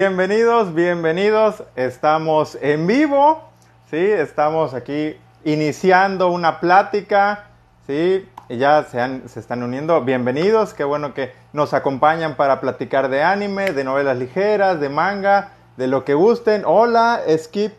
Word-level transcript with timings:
Bienvenidos, 0.00 0.72
bienvenidos. 0.72 1.62
Estamos 1.76 2.56
en 2.62 2.86
vivo, 2.86 3.42
¿sí? 3.90 3.98
Estamos 3.98 4.72
aquí 4.72 5.14
iniciando 5.44 6.30
una 6.30 6.58
plática, 6.58 7.48
¿sí? 7.86 8.26
Ya 8.48 8.82
se, 8.84 9.28
se 9.28 9.38
están 9.38 9.62
uniendo. 9.62 10.00
Bienvenidos, 10.00 10.72
qué 10.72 10.84
bueno 10.84 11.12
que 11.12 11.34
nos 11.52 11.74
acompañan 11.74 12.36
para 12.36 12.62
platicar 12.62 13.10
de 13.10 13.22
anime, 13.22 13.72
de 13.72 13.84
novelas 13.84 14.16
ligeras, 14.16 14.80
de 14.80 14.88
manga, 14.88 15.50
de 15.76 15.86
lo 15.86 16.02
que 16.06 16.14
gusten. 16.14 16.62
Hola, 16.64 17.20
Skip, 17.36 17.74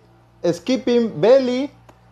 Skipping 0.45 1.19
Belly. 1.19 1.71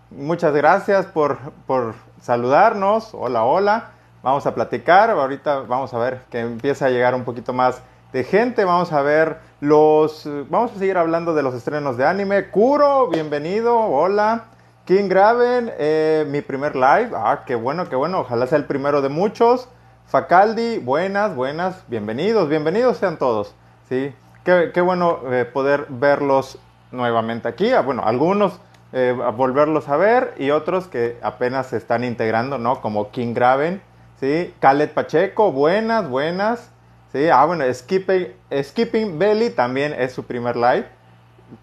Muchas 0.09 0.55
gracias 0.55 1.05
por, 1.05 1.37
por 1.67 1.93
saludarnos. 2.19 3.11
Hola, 3.13 3.43
hola. 3.43 3.91
Vamos 4.23 4.47
a 4.47 4.55
platicar. 4.55 5.11
Ahorita 5.11 5.59
vamos 5.59 5.93
a 5.93 5.99
ver 5.99 6.21
que 6.31 6.39
empieza 6.39 6.87
a 6.87 6.89
llegar 6.89 7.13
un 7.13 7.25
poquito 7.25 7.53
más 7.53 7.83
de 8.11 8.23
gente. 8.23 8.65
Vamos 8.65 8.91
a 8.91 9.03
ver 9.03 9.48
los. 9.59 10.27
Vamos 10.49 10.71
a 10.71 10.79
seguir 10.79 10.97
hablando 10.97 11.33
de 11.33 11.43
los 11.43 11.53
estrenos 11.53 11.97
de 11.97 12.05
anime. 12.05 12.49
Kuro, 12.49 13.09
bienvenido. 13.09 13.77
Hola. 13.77 14.45
King 14.85 15.07
Graven, 15.07 15.71
eh, 15.77 16.25
mi 16.29 16.41
primer 16.41 16.75
live. 16.75 17.11
Ah, 17.13 17.43
qué 17.45 17.53
bueno, 17.53 17.87
qué 17.87 17.95
bueno. 17.95 18.21
Ojalá 18.21 18.47
sea 18.47 18.57
el 18.57 18.65
primero 18.65 19.03
de 19.03 19.09
muchos. 19.09 19.69
Facaldi, 20.07 20.79
buenas, 20.79 21.35
buenas. 21.35 21.83
Bienvenidos, 21.87 22.49
bienvenidos 22.49 22.97
sean 22.97 23.17
todos. 23.17 23.53
Sí, 23.87 24.11
qué, 24.43 24.81
bueno 24.81 25.19
eh, 25.31 25.45
poder 25.45 25.85
verlos 25.89 26.57
nuevamente 26.91 27.47
aquí. 27.47 27.71
Ah, 27.71 27.81
Bueno, 27.81 28.01
algunos 28.03 28.59
eh, 28.91 29.15
volverlos 29.37 29.87
a 29.89 29.97
ver 29.97 30.33
y 30.39 30.49
otros 30.49 30.87
que 30.87 31.19
apenas 31.21 31.67
se 31.67 31.77
están 31.77 32.03
integrando, 32.03 32.57
¿no? 32.57 32.81
Como 32.81 33.11
King 33.11 33.35
Graven, 33.35 33.83
¿sí? 34.19 34.55
Khaled 34.59 34.89
Pacheco, 34.89 35.51
buenas, 35.51 36.09
buenas. 36.09 36.71
Sí, 37.11 37.27
ah, 37.29 37.43
bueno, 37.45 37.63
Skipping, 37.73 38.27
Skipping 38.63 39.17
Belly 39.17 39.49
también 39.49 39.93
es 39.93 40.13
su 40.13 40.23
primer 40.23 40.55
live. 40.55 40.85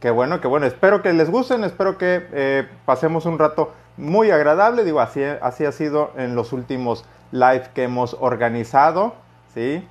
Qué 0.01 0.11
bueno, 0.11 0.41
qué 0.41 0.49
bueno. 0.49 0.67
Espero 0.67 1.03
que 1.03 1.13
les 1.13 1.31
gusten, 1.31 1.63
espero 1.63 1.97
que 1.99 2.27
eh, 2.33 2.69
pasemos 2.85 3.25
un 3.27 3.39
rato 3.39 3.73
muy 3.97 4.31
agradable. 4.33 4.83
Digo, 4.83 5.01
así, 5.01 5.23
así 5.23 5.65
ha 5.65 5.71
sido 5.71 6.11
en 6.17 6.35
los 6.35 6.53
últimos 6.53 7.05
live 7.31 7.69
que 7.75 7.85
hemos 7.85 8.17
organizado, 8.19 9.15
¿sí? 9.55 9.87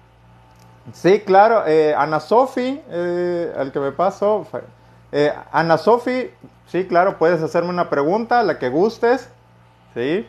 Sí, 0.93 1.21
claro. 1.21 1.63
eh, 1.65 1.95
Ana 1.97 2.19
Sofi, 2.19 2.81
eh, 2.89 3.53
al 3.57 3.71
que 3.71 3.79
me 3.79 3.91
paso. 3.93 4.45
eh, 5.13 5.31
Ana 5.53 5.77
Sofi, 5.77 6.29
sí, 6.67 6.85
claro, 6.85 7.17
puedes 7.17 7.41
hacerme 7.41 7.69
una 7.69 7.89
pregunta, 7.89 8.43
la 8.43 8.59
que 8.59 8.67
gustes, 8.69 9.29
¿sí? 9.93 10.27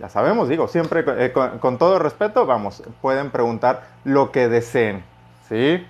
Ya 0.00 0.08
sabemos, 0.08 0.48
digo, 0.48 0.66
siempre 0.66 1.04
eh, 1.06 1.32
con, 1.32 1.78
todo 1.78 1.98
respeto, 1.98 2.46
vamos, 2.46 2.82
pueden 3.00 3.30
preguntar 3.30 3.84
lo 4.04 4.32
que 4.32 4.48
deseen, 4.48 5.04
¿sí? 5.48 5.86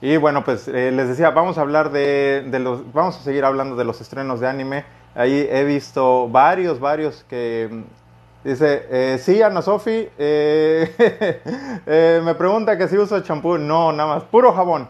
Y 0.00 0.16
bueno, 0.16 0.44
pues 0.44 0.68
eh, 0.68 0.92
les 0.92 1.08
decía, 1.08 1.30
vamos 1.30 1.58
a 1.58 1.62
hablar 1.62 1.90
de, 1.90 2.44
de 2.46 2.58
los, 2.60 2.92
vamos 2.92 3.16
a 3.16 3.20
seguir 3.20 3.44
hablando 3.44 3.74
de 3.74 3.84
los 3.84 4.00
estrenos 4.00 4.38
de 4.38 4.46
anime. 4.46 4.84
Ahí 5.16 5.48
he 5.50 5.64
visto 5.64 6.28
varios, 6.28 6.78
varios 6.78 7.24
que 7.24 7.68
mm, 7.68 8.48
dice, 8.48 8.86
eh, 8.90 9.18
sí, 9.18 9.42
Ana 9.42 9.60
Sofi, 9.60 10.08
me 10.16 10.86
pregunta 12.36 12.78
que 12.78 12.86
si 12.86 12.96
uso 12.96 13.18
champú, 13.20 13.58
no, 13.58 13.92
nada 13.92 14.14
más, 14.14 14.24
puro 14.24 14.52
jabón. 14.52 14.88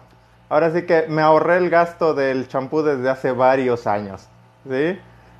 Ahora 0.51 0.71
sí 0.73 0.83
que 0.83 1.07
me 1.09 1.23
ahorré 1.23 1.57
el 1.57 1.71
gasto 1.71 2.13
del 2.13 2.49
champú 2.49 2.83
desde 2.83 3.09
hace 3.09 3.33
varios 3.33 3.87
años, 3.87 4.29
¿sí? 4.69 4.99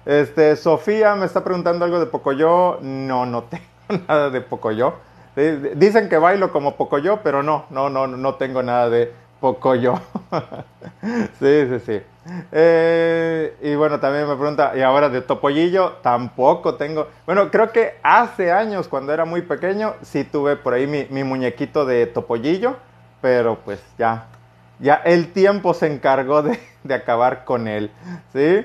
Este, 0.09 0.57
Sofía 0.57 1.15
me 1.17 1.27
está 1.27 1.45
preguntando 1.45 1.85
algo 1.85 2.01
de 2.01 2.07
Pocoyo. 2.07 2.79
No, 2.81 3.27
no 3.27 3.43
tengo 3.43 3.65
nada 4.09 4.31
de 4.31 4.41
Pocoyo. 4.41 4.95
Dicen 5.75 6.09
que 6.09 6.17
bailo 6.17 6.51
como 6.51 6.77
Pocoyo, 6.77 7.21
pero 7.23 7.43
no, 7.43 7.67
no, 7.69 7.91
no, 7.91 8.07
no 8.07 8.35
tengo 8.37 8.63
nada 8.63 8.89
de 8.89 9.13
Pocoyo. 9.39 10.01
sí, 11.39 11.69
sí, 11.69 11.81
sí. 11.85 12.01
Eh, 12.53 13.55
y 13.61 13.75
bueno, 13.75 14.01
también 14.01 14.27
me 14.27 14.35
pregunta, 14.35 14.73
¿y 14.75 14.81
ahora 14.81 15.11
de 15.11 15.21
Topollillo? 15.21 15.99
Tampoco 16.03 16.77
tengo. 16.77 17.09
Bueno, 17.27 17.51
creo 17.51 17.71
que 17.71 17.99
hace 18.03 18.51
años, 18.51 18.89
cuando 18.89 19.13
era 19.13 19.27
muy 19.27 19.43
pequeño, 19.43 19.95
sí 20.01 20.25
tuve 20.25 20.57
por 20.57 20.73
ahí 20.73 20.87
mi, 20.87 21.07
mi 21.11 21.23
muñequito 21.23 21.85
de 21.85 22.07
Topollillo, 22.07 22.77
pero 23.21 23.59
pues 23.63 23.83
ya, 23.99 24.27
ya 24.79 24.95
el 25.05 25.33
tiempo 25.35 25.75
se 25.75 25.87
encargó 25.93 26.43
de, 26.43 26.59
de 26.83 26.95
acabar 26.95 27.45
con 27.45 27.69
él, 27.69 27.91
¿sí? 28.33 28.65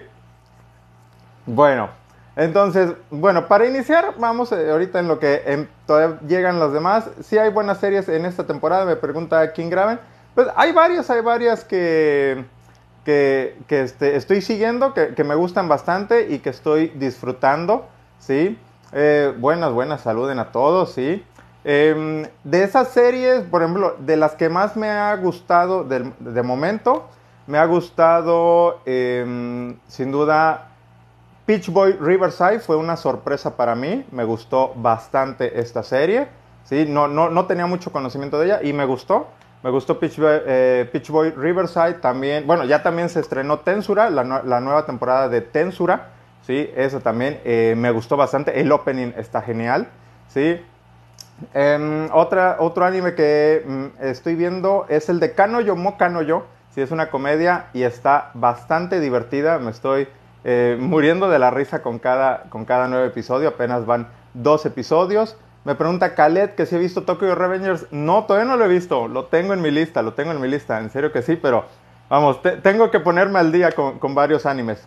Bueno, 1.45 1.89
entonces, 2.35 2.93
bueno, 3.11 3.47
para 3.47 3.67
iniciar, 3.67 4.15
vamos 4.17 4.51
eh, 4.51 4.71
ahorita 4.71 4.99
en 4.99 5.07
lo 5.07 5.19
que 5.19 5.43
em, 5.45 5.67
todavía 5.85 6.19
llegan 6.27 6.59
los 6.59 6.73
demás. 6.73 7.09
Si 7.21 7.37
hay 7.37 7.51
buenas 7.51 7.79
series 7.79 8.09
en 8.09 8.25
esta 8.25 8.45
temporada, 8.45 8.85
me 8.85 8.95
pregunta 8.95 9.53
King 9.53 9.69
Graven. 9.69 9.99
Pues 10.33 10.47
hay 10.55 10.71
varias, 10.71 11.09
hay 11.09 11.21
varias 11.21 11.63
que, 11.63 12.45
que, 13.05 13.55
este, 13.69 14.15
estoy 14.15 14.41
siguiendo, 14.41 14.93
que, 14.93 15.23
me 15.23 15.35
gustan 15.35 15.67
bastante 15.67 16.27
y 16.29 16.39
que 16.39 16.49
estoy 16.49 16.87
disfrutando, 16.95 17.87
¿sí? 18.19 18.57
Eh, 18.93 19.33
buenas, 19.37 19.71
buenas, 19.73 20.01
saluden 20.01 20.39
a 20.39 20.51
todos, 20.51 20.93
¿sí? 20.93 21.23
Em, 21.65 22.25
de 22.43 22.63
esas 22.63 22.87
series, 22.87 23.43
por 23.43 23.61
ejemplo, 23.61 23.95
de 23.99 24.17
las 24.17 24.33
que 24.33 24.49
más 24.49 24.75
me 24.75 24.89
ha 24.89 25.15
gustado 25.17 25.83
de 25.83 26.43
momento, 26.43 27.07
me 27.45 27.57
ha 27.57 27.65
gustado, 27.65 28.79
em, 28.85 29.77
sin 29.87 30.11
duda, 30.11 30.72
Peach 31.45 31.69
Boy 31.69 31.93
Riverside 31.93 32.59
fue 32.59 32.77
una 32.77 32.95
sorpresa 32.95 33.57
para 33.57 33.75
mí. 33.75 34.05
Me 34.11 34.23
gustó 34.23 34.73
bastante 34.75 35.59
esta 35.59 35.83
serie. 35.83 36.27
¿sí? 36.63 36.85
No, 36.87 37.07
no, 37.07 37.29
no 37.29 37.45
tenía 37.45 37.65
mucho 37.65 37.91
conocimiento 37.91 38.39
de 38.39 38.45
ella 38.45 38.59
y 38.63 38.73
me 38.73 38.85
gustó. 38.85 39.27
Me 39.61 39.69
gustó 39.69 39.99
Peach 39.99 40.17
Boy, 40.17 40.41
eh, 40.45 41.03
Boy 41.09 41.31
Riverside 41.31 41.95
también. 41.95 42.47
Bueno, 42.47 42.65
ya 42.65 42.83
también 42.83 43.09
se 43.09 43.19
estrenó 43.19 43.59
Tensura, 43.59 44.09
la 44.09 44.23
nueva 44.23 44.85
temporada 44.85 45.29
de 45.29 45.41
Tensura. 45.41 46.09
¿sí? 46.45 46.69
Eso 46.75 46.99
también 46.99 47.39
eh, 47.43 47.73
me 47.77 47.91
gustó 47.91 48.17
bastante. 48.17 48.59
El 48.59 48.71
opening 48.71 49.13
está 49.17 49.41
genial. 49.41 49.87
¿sí? 50.27 50.61
Em, 51.53 52.09
otra, 52.13 52.57
otro 52.59 52.85
anime 52.85 53.15
que 53.15 53.63
mm, 53.65 54.03
estoy 54.03 54.35
viendo 54.35 54.85
es 54.89 55.09
el 55.09 55.19
de 55.19 55.33
Kanoyo 55.33 55.75
Mo 55.75 55.97
Kanoyo. 55.97 56.45
Sí, 56.69 56.81
es 56.81 56.91
una 56.91 57.09
comedia 57.09 57.67
y 57.73 57.83
está 57.83 58.31
bastante 58.33 58.99
divertida. 58.99 59.59
Me 59.59 59.71
estoy 59.71 60.07
eh, 60.43 60.77
muriendo 60.79 61.29
de 61.29 61.39
la 61.39 61.51
risa 61.51 61.81
con 61.81 61.99
cada, 61.99 62.43
con 62.49 62.65
cada 62.65 62.87
nuevo 62.87 63.05
episodio. 63.05 63.49
Apenas 63.49 63.85
van 63.85 64.07
dos 64.33 64.65
episodios. 64.65 65.35
Me 65.65 65.75
pregunta 65.75 66.13
Khaled 66.15 66.51
que 66.51 66.65
si 66.65 66.75
he 66.75 66.79
visto 66.79 67.03
Tokyo 67.03 67.33
Revengers. 67.35 67.87
No, 67.91 68.25
todavía 68.25 68.49
no 68.49 68.57
lo 68.57 68.65
he 68.65 68.67
visto. 68.69 69.07
Lo 69.07 69.25
tengo 69.25 69.53
en 69.53 69.61
mi 69.61 69.71
lista, 69.71 70.01
lo 70.01 70.13
tengo 70.13 70.31
en 70.31 70.41
mi 70.41 70.47
lista. 70.47 70.79
En 70.79 70.89
serio 70.89 71.11
que 71.11 71.21
sí, 71.21 71.35
pero 71.37 71.65
vamos, 72.09 72.41
te- 72.41 72.57
tengo 72.57 72.91
que 72.91 72.99
ponerme 72.99 73.39
al 73.39 73.51
día 73.51 73.71
con, 73.71 73.99
con 73.99 74.13
varios 74.13 74.45
animes. 74.45 74.85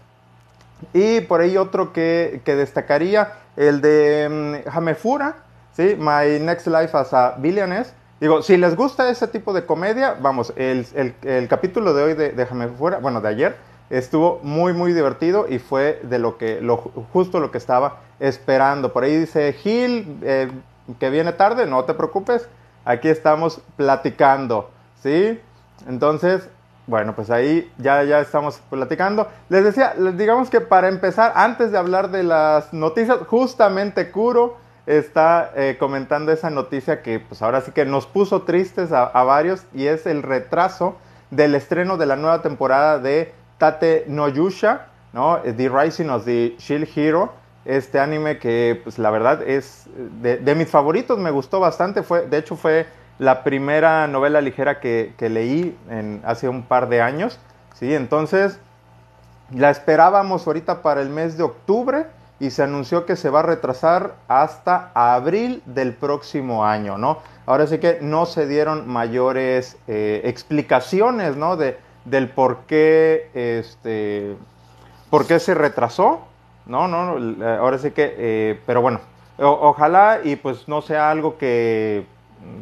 Y 0.92 1.22
por 1.22 1.40
ahí 1.40 1.56
otro 1.56 1.92
que, 1.92 2.42
que 2.44 2.54
destacaría, 2.54 3.32
el 3.56 3.80
de 3.80 4.62
mm, 4.66 4.68
Hamefura, 4.76 5.36
¿sí? 5.72 5.96
My 5.98 6.38
Next 6.38 6.66
Life 6.66 6.94
as 6.96 7.14
a 7.14 7.34
Billionaire. 7.38 7.88
Digo, 8.20 8.42
si 8.42 8.56
les 8.58 8.76
gusta 8.76 9.08
ese 9.08 9.26
tipo 9.28 9.52
de 9.54 9.64
comedia, 9.64 10.16
vamos, 10.20 10.52
el, 10.56 10.86
el- 10.94 11.14
el 11.22 11.48
capítulo 11.48 11.94
de 11.94 12.02
hoy 12.02 12.14
de, 12.14 12.32
de 12.32 12.46
Hamefura, 12.50 12.98
bueno, 12.98 13.22
de 13.22 13.28
ayer, 13.30 13.56
estuvo 13.90 14.40
muy, 14.42 14.72
muy 14.72 14.92
divertido 14.92 15.46
y 15.48 15.58
fue 15.58 16.00
de 16.02 16.18
lo 16.18 16.38
que, 16.38 16.60
lo, 16.60 16.76
justo 17.12 17.40
lo 17.40 17.50
que 17.50 17.58
estaba 17.58 18.00
esperando. 18.20 18.92
Por 18.92 19.04
ahí 19.04 19.16
dice 19.16 19.52
Gil, 19.52 20.18
eh, 20.22 20.50
que 20.98 21.10
viene 21.10 21.32
tarde, 21.32 21.66
no 21.66 21.84
te 21.84 21.94
preocupes, 21.94 22.48
aquí 22.84 23.08
estamos 23.08 23.60
platicando, 23.76 24.70
¿sí? 25.02 25.40
Entonces, 25.88 26.48
bueno, 26.86 27.14
pues 27.14 27.30
ahí 27.30 27.70
ya, 27.78 28.02
ya 28.04 28.20
estamos 28.20 28.60
platicando. 28.70 29.28
Les 29.48 29.64
decía, 29.64 29.94
digamos 30.14 30.50
que 30.50 30.60
para 30.60 30.88
empezar, 30.88 31.32
antes 31.34 31.72
de 31.72 31.78
hablar 31.78 32.10
de 32.10 32.22
las 32.22 32.72
noticias, 32.72 33.18
justamente 33.28 34.10
Kuro 34.10 34.56
está 34.86 35.50
eh, 35.56 35.76
comentando 35.80 36.30
esa 36.30 36.48
noticia 36.48 37.02
que 37.02 37.18
pues 37.18 37.42
ahora 37.42 37.60
sí 37.60 37.72
que 37.72 37.84
nos 37.84 38.06
puso 38.06 38.42
tristes 38.42 38.92
a 38.92 39.24
varios 39.24 39.64
y 39.74 39.86
es 39.86 40.06
el 40.06 40.22
retraso 40.22 40.96
del 41.32 41.56
estreno 41.56 41.96
de 41.96 42.06
la 42.06 42.14
nueva 42.14 42.40
temporada 42.40 43.00
de 43.00 43.34
Tate 43.58 44.04
no 44.08 44.28
Yusha, 44.28 44.86
¿no? 45.12 45.38
The 45.38 45.68
Rising 45.68 46.08
of 46.08 46.24
the 46.24 46.54
Shield 46.58 46.88
Hero. 46.94 47.32
Este 47.64 47.98
anime 47.98 48.38
que 48.38 48.80
pues 48.84 48.98
la 48.98 49.10
verdad 49.10 49.42
es 49.42 49.86
de, 50.22 50.54
mis 50.54 50.68
favoritos, 50.68 51.18
me 51.18 51.30
gustó 51.30 51.58
bastante. 51.58 52.02
Fue, 52.02 52.26
de 52.26 52.38
hecho 52.38 52.54
fue 52.54 52.86
la 53.18 53.42
primera 53.42 54.06
novela 54.06 54.40
ligera 54.40 54.78
que, 54.78 55.14
que 55.16 55.28
leí 55.28 55.76
en, 55.90 56.22
hace 56.24 56.48
un 56.48 56.62
par 56.62 56.88
de 56.88 57.00
años. 57.02 57.40
¿sí? 57.74 57.92
Entonces, 57.94 58.60
la 59.52 59.70
esperábamos 59.70 60.46
ahorita 60.46 60.82
para 60.82 61.00
el 61.00 61.08
mes 61.08 61.36
de 61.36 61.44
octubre 61.44 62.06
y 62.38 62.50
se 62.50 62.62
anunció 62.62 63.06
que 63.06 63.16
se 63.16 63.30
va 63.30 63.40
a 63.40 63.42
retrasar 63.42 64.14
hasta 64.28 64.90
abril 64.94 65.62
del 65.66 65.94
próximo 65.94 66.66
año, 66.66 66.98
¿no? 66.98 67.18
Ahora 67.46 67.66
sí 67.66 67.78
que 67.78 67.98
no 68.02 68.26
se 68.26 68.46
dieron 68.46 68.88
mayores 68.88 69.78
eh, 69.86 70.20
explicaciones, 70.24 71.36
¿no? 71.36 71.56
De, 71.56 71.78
del 72.06 72.30
por 72.30 72.60
qué, 72.66 73.30
este, 73.34 74.36
por 75.10 75.26
qué 75.26 75.38
se 75.38 75.54
retrasó, 75.54 76.20
¿no? 76.64 76.88
no, 76.88 77.18
no, 77.18 77.46
ahora 77.46 77.78
sí 77.78 77.90
que, 77.90 78.14
eh, 78.16 78.60
pero 78.64 78.80
bueno, 78.80 79.00
ojalá 79.38 80.20
y 80.24 80.36
pues 80.36 80.68
no 80.68 80.80
sea 80.80 81.10
algo 81.10 81.36
que 81.36 82.06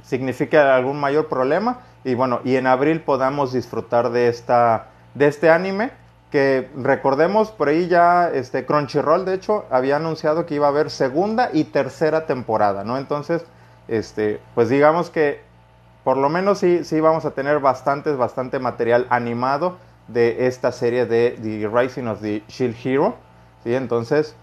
signifique 0.03 0.59
algún 0.59 0.99
mayor 0.99 1.29
problema 1.29 1.81
y 2.05 2.15
bueno, 2.15 2.41
y 2.45 2.57
en 2.57 2.67
abril 2.67 3.01
podamos 3.01 3.53
disfrutar 3.53 4.11
de, 4.11 4.29
esta, 4.29 4.89
de 5.15 5.27
este 5.27 5.51
anime 5.51 5.91
que 6.31 6.69
recordemos 6.77 7.51
por 7.51 7.69
ahí 7.69 7.87
ya 7.87 8.29
este 8.29 8.67
Crunchyroll 8.67 9.25
de 9.25 9.35
hecho 9.35 9.67
había 9.71 9.97
anunciado 9.97 10.47
que 10.47 10.57
iba 10.57 10.67
a 10.67 10.71
haber 10.71 10.91
segunda 10.91 11.51
y 11.53 11.65
tercera 11.65 12.27
temporada, 12.27 12.83
¿no? 12.83 12.99
Entonces, 12.99 13.45
este, 13.87 14.41
pues 14.55 14.69
digamos 14.69 15.11
que 15.11 15.43
por 16.05 16.19
lo 16.19 16.29
menos 16.29 16.59
sí, 16.59 16.85
sí 16.85 17.01
vamos 17.01 17.25
a 17.25 17.31
tener 17.31 17.59
bastantes, 17.59 18.17
bastante 18.17 18.59
material 18.59 19.07
animado 19.09 19.79
de 20.07 20.47
esta 20.47 20.71
serie 20.71 21.07
de 21.07 21.39
The 21.43 21.69
Rising 21.69 22.07
of 22.07 22.21
the 22.21 22.43
Shield 22.47 22.77
Hero, 22.85 23.17
¿sí? 23.65 23.75
Entonces, 23.75 24.37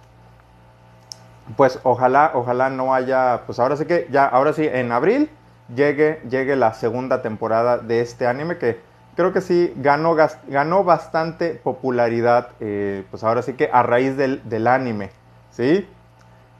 pues 1.55 1.79
ojalá, 1.83 2.31
ojalá 2.33 2.69
no 2.71 2.93
haya, 2.93 3.43
pues 3.45 3.59
ahora 3.59 3.77
sí 3.77 3.85
que 3.85 4.07
ya, 4.11 4.25
ahora 4.25 4.53
sí, 4.53 4.67
en 4.67 4.91
abril 4.91 5.29
llegue, 5.73 6.19
llegue 6.29 6.55
la 6.55 6.73
segunda 6.73 7.21
temporada 7.21 7.77
de 7.77 8.01
este 8.01 8.25
anime 8.25 8.57
que 8.57 8.79
creo 9.15 9.31
que 9.31 9.41
sí 9.41 9.73
ganó, 9.77 10.15
ganó 10.47 10.83
bastante 10.83 11.55
popularidad, 11.55 12.49
eh, 12.59 13.05
pues 13.11 13.23
ahora 13.23 13.43
sí 13.43 13.53
que 13.53 13.69
a 13.71 13.83
raíz 13.83 14.17
del, 14.17 14.67
anime, 14.67 15.11
¿sí? 15.51 15.87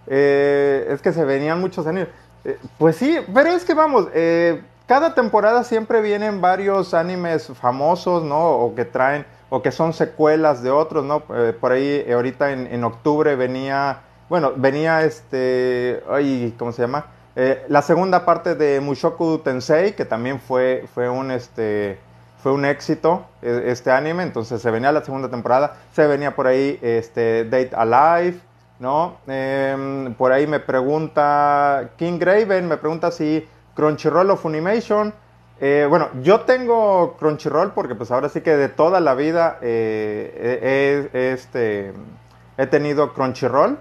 Eh, 0.08 0.88
es 0.90 1.02
que 1.02 1.12
se 1.12 1.26
venían 1.26 1.60
muchos 1.60 1.88
animes. 1.88 2.10
Eh, 2.44 2.60
pues 2.78 2.96
sí, 2.98 3.18
pero 3.34 3.50
es 3.50 3.66
que 3.66 3.74
vamos, 3.74 4.08
cada 4.92 5.16
temporada 5.16 5.64
siempre 5.64 6.02
vienen 6.02 6.42
varios 6.42 6.94
animes 6.94 7.48
famosos, 7.54 8.26
¿no? 8.26 8.50
O 8.50 8.76
que 8.76 8.84
traen, 8.84 9.26
o 9.50 9.62
que 9.62 9.72
son 9.72 9.94
secuelas 9.94 10.62
de 10.64 10.70
otros, 10.70 11.06
¿no? 11.06 11.22
por 11.62 11.72
ahí, 11.72 12.06
ahorita 12.12 12.52
en, 12.52 12.84
octubre 12.84 13.38
venía, 13.38 14.02
bueno, 14.28 14.52
venía 14.54 15.04
este, 15.04 16.04
ay, 16.10 16.54
¿cómo 16.60 16.74
se 16.74 16.82
llama? 16.82 17.06
la 17.70 17.82
segunda 17.82 18.26
parte 18.26 18.54
de 18.56 18.82
Mushoku 18.82 19.38
Tensei, 19.38 19.96
que 19.96 20.04
también 20.04 20.42
fue, 20.42 20.84
fue 20.94 21.08
un, 21.08 21.32
este, 21.32 21.98
fue 22.44 22.52
un 22.52 22.66
éxito 22.66 23.24
este 23.42 23.92
anime, 23.92 24.24
entonces 24.24 24.62
se 24.62 24.72
venía 24.72 24.92
la 24.92 25.06
segunda 25.06 25.30
temporada, 25.30 25.78
se 25.94 26.06
venía 26.06 26.36
por 26.36 26.48
ahí 26.48 26.78
este 26.82 27.46
Date 27.46 27.72
Alive, 27.78 28.42
¿no? 28.78 29.16
Em, 29.26 30.14
por 30.16 30.34
ahí 30.34 30.48
me 30.48 30.60
pregunta 30.60 31.92
King 31.96 32.20
Graven, 32.20 32.68
me 32.68 32.76
pregunta 32.76 33.10
si 33.10 33.48
Crunchyroll 33.82 34.30
o 34.30 34.38
Funimation. 34.38 35.12
Eh, 35.60 35.88
bueno, 35.90 36.10
yo 36.22 36.42
tengo 36.42 37.16
Crunchyroll 37.18 37.72
porque 37.72 37.96
pues 37.96 38.12
ahora 38.12 38.30
sí 38.30 38.42
que 38.42 38.56
de 38.56 38.70
toda 38.70 39.00
la 39.00 39.16
vida 39.16 39.58
eh, 39.64 41.10
he, 41.12 41.32
este, 41.34 41.92
he 42.60 42.68
tenido 42.68 43.12
Crunchyroll. 43.16 43.80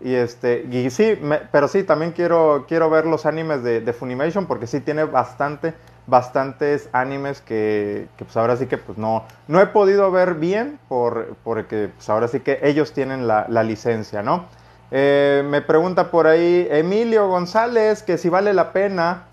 Y 0.00 0.14
este, 0.14 0.66
y 0.70 0.88
sí, 0.88 1.20
pero 1.52 1.68
sí, 1.68 1.82
también 1.82 2.12
quiero, 2.12 2.64
quiero 2.66 2.88
ver 2.88 3.04
los 3.04 3.26
animes 3.26 3.62
de, 3.62 3.92
Funimation 3.92 4.46
porque 4.46 4.66
sí 4.66 4.80
tiene 4.80 5.04
bastante 5.04 5.74
bastantes 6.06 6.88
animes 6.92 7.42
que, 7.42 8.08
pues 8.16 8.36
ahora 8.36 8.56
sí 8.56 8.66
que 8.66 8.76
pues 8.78 8.98
no, 8.98 9.24
no 9.46 9.60
he 9.60 9.66
podido 9.66 10.10
ver 10.10 10.34
bien 10.34 10.80
por, 10.88 11.36
porque 11.44 11.90
pues 11.94 12.08
ahora 12.08 12.26
sí 12.26 12.40
que 12.40 12.58
ellos 12.62 12.92
tienen 12.92 13.28
la, 13.28 13.46
licencia, 13.62 14.22
¿no? 14.22 14.46
Eh, 14.90 15.44
me 15.46 15.60
pregunta 15.60 16.10
por 16.10 16.26
ahí 16.26 16.66
Emilio 16.70 17.28
González 17.28 18.02
que 18.02 18.18
si 18.18 18.28
vale 18.28 18.52
la 18.52 18.72
pena 18.72 19.26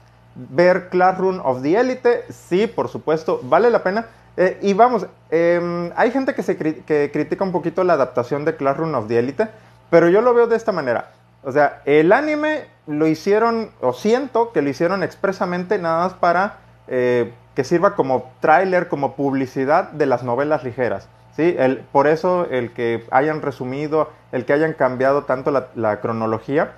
ver 0.50 0.90
Classroom 0.90 1.42
of 1.44 1.62
the 1.62 1.80
Elite. 1.80 2.26
Sí, 2.30 2.68
por 2.68 2.88
supuesto, 2.88 3.40
vale 3.44 3.70
la 3.70 3.84
pena. 3.84 4.08
Eh, 4.38 4.58
y 4.62 4.74
vamos, 4.74 5.06
em, 5.32 5.92
hay 5.96 6.12
gente 6.12 6.34
que, 6.34 6.44
se 6.44 6.58
critica 6.58 7.44
un 7.44 7.52
poquito 7.52 7.84
la 7.84 7.94
adaptación 7.94 8.46
de 8.46 8.56
Classroom 8.56 8.96
of 8.96 9.08
the 9.08 9.20
Elite, 9.20 9.48
pero 9.90 10.08
yo 10.08 10.22
lo 10.22 10.34
veo 10.34 10.48
de 10.48 10.56
esta 10.56 10.72
manera. 10.72 11.12
O 11.44 11.52
sea, 11.52 11.82
el 11.86 12.12
anime 12.12 12.66
lo 12.88 13.08
hicieron, 13.08 13.72
o 13.82 13.94
siento 13.94 14.52
que 14.52 14.62
lo 14.62 14.70
hicieron 14.70 15.04
expresamente 15.04 15.78
nada 15.78 16.06
más 16.06 16.14
para 16.14 16.58
eh, 16.88 17.34
que 17.56 17.64
sirva 17.64 17.96
como 17.96 18.32
tráiler, 18.40 18.88
como 18.88 19.16
publicidad 19.16 19.92
de 19.92 20.06
las 20.06 20.24
novelas 20.24 20.64
ligeras. 20.64 21.08
¿sí? 21.36 21.56
Por 21.92 22.08
eso 22.08 22.48
el 22.50 22.72
que 22.72 23.06
hayan 23.12 23.42
resumido, 23.42 24.10
el 24.32 24.46
que 24.46 24.54
hayan 24.54 24.74
cambiado 24.74 25.24
tanto 25.24 25.52
la, 25.76 26.00
cronología. 26.02 26.72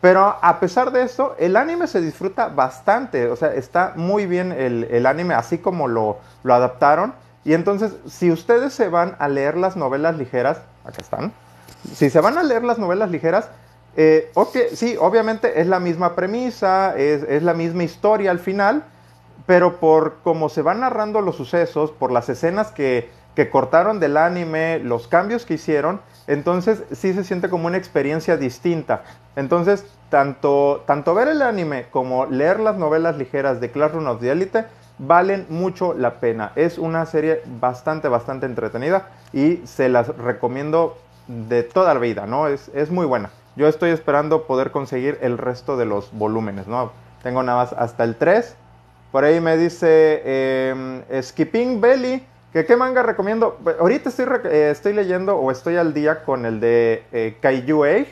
Pero 0.00 0.36
a 0.40 0.60
pesar 0.60 0.92
de 0.92 1.02
eso, 1.02 1.34
el 1.38 1.56
anime 1.56 1.86
se 1.86 2.00
disfruta 2.00 2.48
bastante. 2.48 3.28
O 3.28 3.36
sea, 3.36 3.54
está 3.54 3.92
muy 3.96 4.26
bien 4.26 4.52
el, 4.52 5.06
anime, 5.06 5.34
así 5.34 5.58
como 5.58 5.88
lo, 5.88 6.18
lo 6.42 6.54
adaptaron. 6.54 7.14
Y 7.44 7.54
entonces, 7.54 7.92
si 8.06 8.30
ustedes 8.30 8.72
se 8.72 8.88
van 8.88 9.16
a 9.18 9.28
leer 9.28 9.56
las 9.56 9.76
novelas 9.76 10.16
ligeras, 10.16 10.58
acá 10.84 10.98
están. 11.00 11.32
Si 11.94 12.10
se 12.10 12.20
van 12.20 12.38
a 12.38 12.42
leer 12.42 12.64
las 12.64 12.78
novelas 12.78 13.10
ligeras, 13.10 13.48
eh, 13.96 14.30
sí, 14.74 14.96
obviamente 15.00 15.60
es 15.60 15.66
la 15.66 15.80
misma 15.80 16.14
premisa, 16.14 16.94
es, 16.96 17.42
la 17.42 17.54
misma 17.54 17.84
historia 17.84 18.30
al 18.30 18.38
final, 18.38 18.84
pero 19.46 19.80
por 19.80 20.18
cómo 20.22 20.50
se 20.50 20.60
van 20.60 20.80
narrando 20.80 21.22
los 21.22 21.36
sucesos, 21.36 21.92
por 21.92 22.12
las 22.12 22.28
escenas 22.28 22.72
que, 22.72 23.08
cortaron 23.50 24.00
del 24.00 24.16
anime, 24.16 24.78
los 24.78 25.08
cambios 25.08 25.44
que 25.44 25.54
hicieron, 25.54 26.00
entonces 26.26 26.82
sí 26.92 27.12
se 27.12 27.24
siente 27.24 27.48
como 27.48 27.66
una 27.66 27.76
experiencia 27.76 28.36
distinta. 28.36 29.02
Entonces, 29.36 29.84
tanto, 30.08 30.82
tanto 30.86 31.14
ver 31.14 31.28
el 31.28 31.42
anime 31.42 31.86
como 31.90 32.26
leer 32.26 32.60
las 32.60 32.76
novelas 32.76 33.16
ligeras 33.18 33.60
de 33.60 33.70
Classroom 33.70 34.06
of 34.06 34.20
the 34.20 34.30
Elite 34.30 34.64
valen 34.98 35.46
mucho 35.48 35.94
la 35.94 36.14
pena. 36.14 36.52
Es 36.56 36.78
una 36.78 37.04
serie 37.06 37.42
bastante, 37.60 38.08
bastante 38.08 38.46
entretenida 38.46 39.10
y 39.32 39.60
se 39.64 39.88
las 39.88 40.08
recomiendo 40.16 40.96
de 41.28 41.62
toda 41.62 41.92
la 41.92 42.00
vida, 42.00 42.26
¿no? 42.26 42.48
Es, 42.48 42.70
es 42.74 42.90
muy 42.90 43.04
buena. 43.04 43.30
Yo 43.56 43.68
estoy 43.68 43.90
esperando 43.90 44.46
poder 44.46 44.70
conseguir 44.70 45.18
el 45.22 45.38
resto 45.38 45.76
de 45.76 45.86
los 45.86 46.10
volúmenes, 46.12 46.66
¿no? 46.66 46.92
Tengo 47.22 47.42
nada 47.42 47.58
más 47.58 47.72
hasta 47.72 48.04
el 48.04 48.16
3. 48.16 48.54
Por 49.12 49.24
ahí 49.24 49.40
me 49.40 49.56
dice 49.56 50.70
em, 50.70 51.02
Skipping 51.22 51.80
Belly, 51.80 52.24
qué 52.64 52.76
manga 52.76 53.02
recomiendo. 53.02 53.58
Ahorita 53.78 54.08
estoy, 54.08 54.26
eh, 54.44 54.70
estoy 54.70 54.92
leyendo 54.94 55.36
o 55.36 55.50
estoy 55.50 55.76
al 55.76 55.92
día 55.92 56.24
con 56.24 56.46
el 56.46 56.60
de 56.60 57.04
eh, 57.12 57.36
Kaiju 57.40 57.84
Egg. 57.84 58.08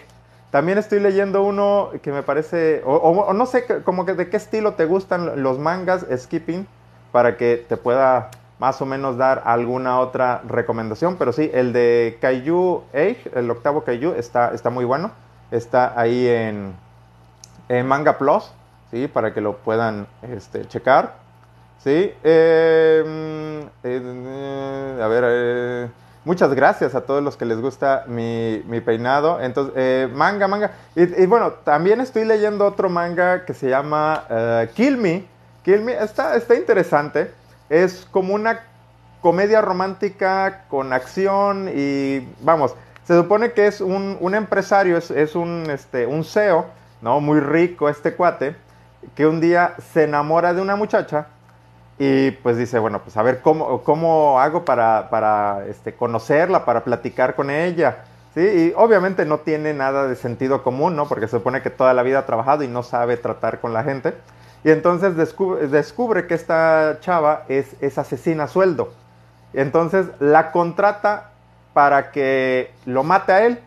También 0.51 0.79
estoy 0.79 1.01
leyendo 1.01 1.43
uno 1.43 1.91
que 2.03 2.13
me 2.13 2.23
parece, 2.23 2.83
o, 2.85 3.33
no 3.33 3.47
sé, 3.47 3.65
como 3.83 4.05
que 4.05 4.15
de 4.15 4.29
qué 4.29 4.37
estilo 4.37 4.75
te 4.75 4.85
gustan 4.85 5.43
los 5.43 5.59
mangas 5.59 6.07
Skipping, 6.17 6.67
para 7.11 7.37
que 7.37 7.65
te 7.69 7.77
pueda 7.77 8.31
más 8.61 8.81
o 8.81 8.87
menos 8.87 9.17
dar 9.17 9.43
alguna 9.47 9.99
otra 9.99 10.43
recomendación. 10.47 11.17
Pero 11.17 11.33
sí, 11.33 11.51
el 11.53 11.73
de 11.73 12.19
Kaiju 12.21 12.83
Egg, 12.93 13.33
el 13.35 13.51
octavo 13.51 13.83
Kaiju, 13.83 14.13
está, 14.13 14.53
está 14.55 14.71
muy 14.71 14.85
bueno 14.85 15.11
está 15.51 15.99
ahí 15.99 16.27
en, 16.27 16.75
Manga 17.87 18.19
Plus, 18.19 18.51
¿sí? 18.91 19.09
Para 19.09 19.33
que 19.33 19.41
lo 19.41 19.57
puedan 19.59 20.07
este, 20.23 20.67
checar, 20.69 21.15
¿sí? 21.85 22.15
Em, 22.25 23.69
eh, 23.85 25.01
a 25.03 25.07
ver, 25.07 25.25
eh, 25.27 25.89
muchas 26.25 26.55
gracias 26.55 26.95
a 26.95 27.03
todos 27.03 27.23
los 27.23 27.37
que 27.37 27.45
les 27.45 27.61
gusta 27.61 28.05
mi, 28.09 28.63
peinado. 28.85 29.41
Entonces, 29.41 29.75
eh, 29.77 30.09
manga, 30.13 30.49
manga. 30.49 30.73
Y, 30.97 31.27
bueno, 31.27 31.53
también 31.53 32.01
estoy 32.01 32.25
leyendo 32.25 32.65
otro 32.65 32.89
manga 32.89 33.45
que 33.45 33.53
se 33.53 33.69
llama 33.69 34.25
Kill 34.75 34.97
Me. 34.97 35.27
Kill 35.63 35.83
Me 35.83 35.93
está, 36.03 36.35
está 36.37 36.55
interesante. 36.55 37.31
Es 37.69 38.07
como 38.11 38.35
una 38.35 38.61
comedia 39.21 39.61
romántica 39.61 40.65
con 40.69 40.93
acción 40.93 41.71
y 41.75 42.29
vamos, 42.41 42.75
se 43.05 43.17
supone 43.17 43.53
que 43.53 43.67
es 43.67 43.81
un, 43.81 44.35
empresario, 44.35 44.99
es, 44.99 45.35
un, 45.35 45.67
este, 45.71 46.07
un 46.07 46.25
CEO, 46.25 46.67
¿no? 47.01 47.21
Muy 47.21 47.41
rico 47.41 47.89
este 47.89 48.15
cuate, 48.15 48.55
que 49.15 49.27
un 49.27 49.41
día 49.41 49.75
se 49.93 50.05
enamora 50.05 50.53
de 50.53 50.61
una 50.61 50.77
muchacha 50.77 51.29
y 51.99 52.33
pues 52.33 52.57
dice, 52.57 52.79
bueno, 52.79 53.01
pues 53.03 53.17
a 53.17 53.23
ver 53.23 53.41
cómo, 53.41 53.83
cómo 53.83 54.41
hago 54.41 54.65
para, 54.65 55.09
para 55.11 55.65
este, 55.69 55.95
conocerla, 55.95 56.65
para 56.65 56.83
platicar 56.83 57.35
con 57.37 57.51
ella. 57.51 57.99
¿sí? 58.35 58.41
Y 58.41 58.73
obviamente 58.77 59.25
no 59.25 59.39
tiene 59.39 59.75
nada 59.75 60.09
de 60.09 60.17
sentido 60.17 60.63
común, 60.63 60.97
¿no? 60.97 61.07
Porque 61.07 61.29
se 61.29 61.37
supone 61.37 61.63
que 61.63 61.71
toda 61.71 61.95
la 61.95 62.03
vida 62.03 62.21
ha 62.21 62.27
trabajado 62.27 62.65
y 62.65 62.69
no 62.69 62.83
sabe 62.83 63.17
tratar 63.17 63.61
con 63.61 63.73
la 63.73 63.85
gente. 63.85 64.15
Y 64.65 64.71
entonces 64.71 65.17
descubre, 65.17 65.69
descubre 65.69 66.27
que 66.27 66.35
esta 66.35 66.99
chava 67.01 67.45
es, 67.49 67.77
es 67.81 67.97
asesina 67.99 68.49
sueldo. 68.49 68.93
Entonces 69.53 70.07
la 70.19 70.51
contrata 70.51 71.31
para 71.75 72.11
que 72.11 72.73
lo 72.87 73.05
mate 73.05 73.33
a 73.33 73.47
él, 73.47 73.61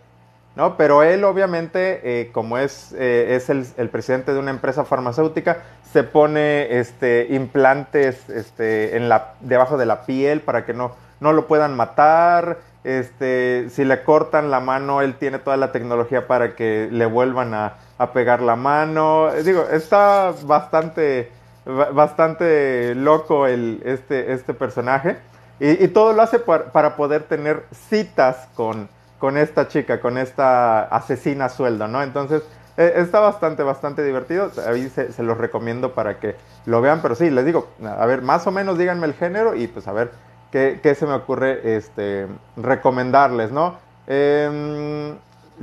¿no? 0.58 0.76
Pero 0.76 1.04
él 1.04 1.24
obviamente, 1.24 2.02
eh, 2.04 2.32
como 2.32 2.58
es, 2.58 2.92
eh, 2.98 3.36
es 3.36 3.50
el, 3.50 3.90
presidente 3.90 4.34
de 4.34 4.40
una 4.40 4.50
empresa 4.50 4.84
farmacéutica, 4.84 5.60
se 5.94 6.04
pone 6.04 6.80
este, 6.80 7.28
implantes 7.30 8.28
este, 8.30 9.00
debajo 9.42 9.78
de 9.78 9.86
la 9.86 10.02
piel 10.06 10.42
para 10.42 10.66
que 10.66 10.74
no, 10.74 10.94
no 11.20 11.32
lo 11.32 11.46
puedan 11.46 11.76
matar. 11.76 12.58
Este, 12.84 13.68
si 13.70 13.86
le 13.86 14.04
cortan 14.04 14.50
la 14.50 14.60
mano, 14.60 15.02
él 15.02 15.16
tiene 15.16 15.38
toda 15.38 15.58
la 15.58 15.72
tecnología 15.72 16.26
para 16.26 16.56
que 16.56 16.90
le 16.92 17.06
vuelvan 17.06 17.54
a, 17.54 17.76
pegar 18.14 18.42
la 18.42 18.56
mano. 18.56 19.30
Digo, 19.44 19.64
está 19.72 20.34
bastante, 20.44 21.32
bastante 21.66 22.96
loco 22.96 23.46
el, 23.46 23.82
este, 23.86 24.34
este 24.34 24.56
personaje. 24.56 25.18
Y, 25.60 25.88
todo 25.88 26.14
lo 26.14 26.22
hace 26.22 26.40
para, 26.40 26.96
poder 26.96 27.24
tener 27.24 27.64
citas 27.90 28.48
con, 28.56 28.88
con 29.19 29.38
esta 29.38 29.67
chica, 29.67 30.00
con 30.00 30.17
esta 30.17 30.83
asesina 30.83 31.50
sueldo, 31.50 31.88
¿no? 31.88 32.03
Entonces, 32.03 32.43
eh, 32.77 32.93
está 32.97 33.19
bastante, 33.19 33.63
bastante 33.63 34.03
divertido. 34.03 34.51
Ahí 34.67 34.89
se, 34.89 35.12
se, 35.12 35.24
los 35.24 35.38
recomiendo 35.38 35.93
para 35.93 36.19
que 36.19 36.36
lo 36.65 36.81
vean. 36.81 37.01
Pero 37.01 37.15
sí, 37.15 37.29
les 37.29 37.45
digo, 37.45 37.67
a 37.83 38.05
ver, 38.05 38.21
más 38.21 38.45
o 38.45 38.51
menos 38.51 38.77
díganme 38.77 39.07
el 39.07 39.13
género 39.13 39.55
y 39.55 39.67
pues 39.67 39.88
a 39.88 39.93
ver 39.93 40.12
qué, 40.51 40.95
se 40.95 41.05
me 41.05 41.13
ocurre 41.13 41.75
este, 41.75 42.27
recomendarles, 42.55 43.51
¿no? 43.51 43.75
Eh, 44.07 45.15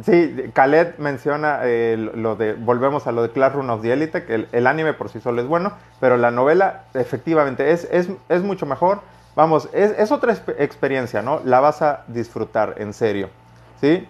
sí, 0.02 0.50
Khaled 0.52 0.98
menciona 0.98 1.60
eh, 1.62 1.96
lo 2.14 2.36
de, 2.36 2.54
volvemos 2.54 3.06
a 3.06 3.12
lo 3.12 3.22
de 3.22 3.30
Classroom 3.30 3.70
of 3.70 3.82
the 3.82 3.92
Elite, 3.92 4.24
que 4.24 4.34
el, 4.34 4.48
el, 4.52 4.66
anime 4.66 4.92
por 4.92 5.08
sí 5.08 5.20
solo 5.20 5.40
es 5.40 5.48
bueno, 5.48 5.72
pero 6.00 6.16
la 6.16 6.30
novela 6.30 6.84
efectivamente 6.94 7.70
es, 7.72 7.88
es, 7.90 8.08
es 8.28 8.42
mucho 8.42 8.66
mejor. 8.66 9.00
Vamos, 9.36 9.68
es, 9.72 9.98
es 9.98 10.12
otra 10.12 10.32
experiencia, 10.58 11.22
¿no? 11.22 11.40
La 11.44 11.58
vas 11.58 11.82
a 11.82 12.04
disfrutar, 12.06 12.74
en 12.78 12.92
serio, 12.92 13.30
¿sí? 13.84 14.08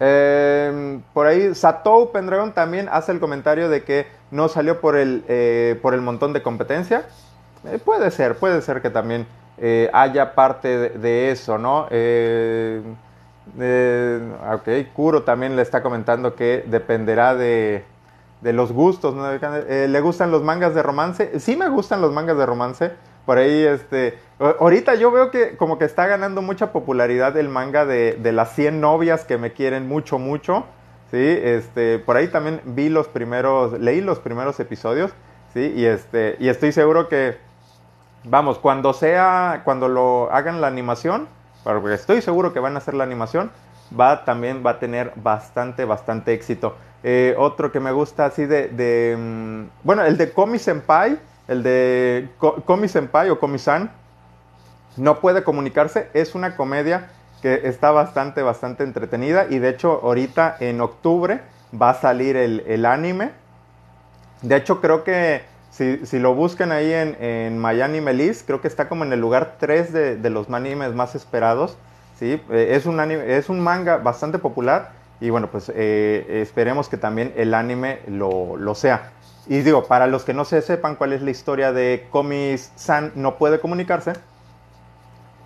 Eh, 0.00 1.00
por 1.12 1.26
ahí 1.26 1.54
Satou 1.54 2.10
Pendragon 2.12 2.52
también 2.52 2.88
hace 2.90 3.12
el 3.12 3.20
comentario 3.20 3.68
de 3.68 3.84
que 3.84 4.06
no 4.30 4.48
salió 4.48 4.80
por 4.80 4.96
el, 4.96 5.22
eh, 5.28 5.78
por 5.82 5.92
el 5.92 6.00
montón 6.00 6.32
de 6.32 6.42
competencia. 6.42 7.04
Eh, 7.66 7.78
puede 7.84 8.10
ser, 8.10 8.36
puede 8.36 8.62
ser 8.62 8.80
que 8.80 8.88
también 8.88 9.26
eh, 9.58 9.90
haya 9.92 10.34
parte 10.34 10.88
de, 10.98 11.30
eso, 11.30 11.58
¿no? 11.58 11.82
Ok, 14.54 14.68
Kuro 14.94 15.22
también 15.24 15.56
le 15.56 15.62
está 15.62 15.82
comentando 15.82 16.34
que 16.34 16.64
dependerá 16.66 17.34
de, 17.34 17.84
de 18.40 18.52
los 18.54 18.72
gustos. 18.72 19.14
¿Le 19.14 20.00
gustan 20.00 20.30
los 20.30 20.42
mangas 20.42 20.74
de 20.74 20.82
romance? 20.82 21.38
Sí 21.38 21.54
me 21.54 21.68
gustan 21.68 22.00
los 22.00 22.12
mangas 22.12 22.38
de 22.38 22.46
romance. 22.46 22.92
Por 23.26 23.38
ahí, 23.38 23.64
este, 23.64 24.18
ahorita 24.38 24.94
yo 24.96 25.10
veo 25.10 25.30
que 25.30 25.56
como 25.56 25.78
que 25.78 25.84
está 25.84 26.06
ganando 26.06 26.42
mucha 26.42 26.72
popularidad 26.72 27.36
el 27.36 27.48
manga 27.48 27.86
de, 27.86 28.12
de 28.12 28.32
las 28.32 28.54
100 28.54 28.80
novias 28.80 29.24
que 29.24 29.38
me 29.38 29.52
quieren 29.52 29.88
mucho, 29.88 30.18
mucho. 30.18 30.64
Sí, 31.10 31.38
este, 31.42 32.00
por 32.00 32.16
ahí 32.16 32.28
también 32.28 32.60
vi 32.64 32.88
los 32.88 33.08
primeros, 33.08 33.78
leí 33.78 34.00
los 34.00 34.18
primeros 34.18 34.58
episodios, 34.58 35.12
sí, 35.52 35.72
y 35.76 35.84
este, 35.84 36.36
y 36.40 36.48
estoy 36.48 36.72
seguro 36.72 37.08
que, 37.08 37.36
vamos, 38.24 38.58
cuando 38.58 38.92
sea, 38.92 39.62
cuando 39.64 39.88
lo 39.88 40.32
hagan 40.32 40.60
la 40.60 40.66
animación, 40.66 41.28
porque 41.62 41.94
estoy 41.94 42.20
seguro 42.20 42.52
que 42.52 42.58
van 42.58 42.74
a 42.74 42.78
hacer 42.78 42.94
la 42.94 43.04
animación, 43.04 43.52
va 43.98 44.24
también 44.24 44.64
va 44.66 44.72
a 44.72 44.78
tener 44.80 45.12
bastante, 45.14 45.84
bastante 45.84 46.32
éxito. 46.32 46.74
Eh, 47.02 47.34
otro 47.38 47.70
que 47.70 47.80
me 47.80 47.92
gusta 47.92 48.24
así 48.24 48.46
de, 48.46 48.68
de 48.68 49.14
um, 49.16 49.68
bueno, 49.82 50.04
el 50.04 50.16
de 50.16 50.32
Komi 50.32 50.58
Senpai, 50.58 51.18
el 51.48 51.62
de 51.62 52.28
Komi 52.38 52.88
Senpai 52.88 53.30
o 53.30 53.38
Komi-san, 53.38 53.90
no 54.96 55.20
puede 55.20 55.42
comunicarse, 55.42 56.08
es 56.14 56.34
una 56.34 56.56
comedia 56.56 57.10
que 57.42 57.62
está 57.64 57.90
bastante, 57.90 58.42
bastante 58.42 58.84
entretenida 58.84 59.46
y 59.50 59.58
de 59.58 59.68
hecho 59.68 60.00
ahorita 60.02 60.56
en 60.60 60.80
octubre 60.80 61.40
va 61.80 61.90
a 61.90 61.94
salir 61.94 62.36
el, 62.36 62.60
el 62.66 62.86
anime. 62.86 63.32
De 64.42 64.56
hecho 64.56 64.80
creo 64.80 65.04
que 65.04 65.42
si, 65.70 66.06
si 66.06 66.18
lo 66.18 66.34
buscan 66.34 66.70
ahí 66.72 66.92
en, 66.92 67.16
en 67.20 67.58
Miami 67.58 68.00
Melis, 68.00 68.44
creo 68.46 68.60
que 68.60 68.68
está 68.68 68.88
como 68.88 69.04
en 69.04 69.12
el 69.12 69.20
lugar 69.20 69.56
3 69.58 69.92
de, 69.92 70.16
de 70.16 70.30
los 70.30 70.48
animes 70.48 70.94
más 70.94 71.14
esperados. 71.14 71.76
¿sí? 72.18 72.40
Eh, 72.50 72.68
es, 72.70 72.86
un 72.86 73.00
anime, 73.00 73.36
es 73.36 73.48
un 73.48 73.60
manga 73.60 73.96
bastante 73.96 74.38
popular 74.38 74.92
y 75.20 75.30
bueno, 75.30 75.48
pues 75.50 75.72
eh, 75.74 76.40
esperemos 76.42 76.88
que 76.88 76.96
también 76.96 77.32
el 77.36 77.54
anime 77.54 77.98
lo, 78.06 78.56
lo 78.56 78.74
sea. 78.74 79.10
Y 79.46 79.60
digo, 79.60 79.84
para 79.84 80.06
los 80.06 80.24
que 80.24 80.34
no 80.34 80.44
se 80.44 80.62
sepan 80.62 80.96
cuál 80.96 81.12
es 81.12 81.22
la 81.22 81.30
historia 81.30 81.72
de 81.72 82.06
Komi-san 82.10 83.12
no 83.14 83.36
puede 83.36 83.60
comunicarse, 83.60 84.14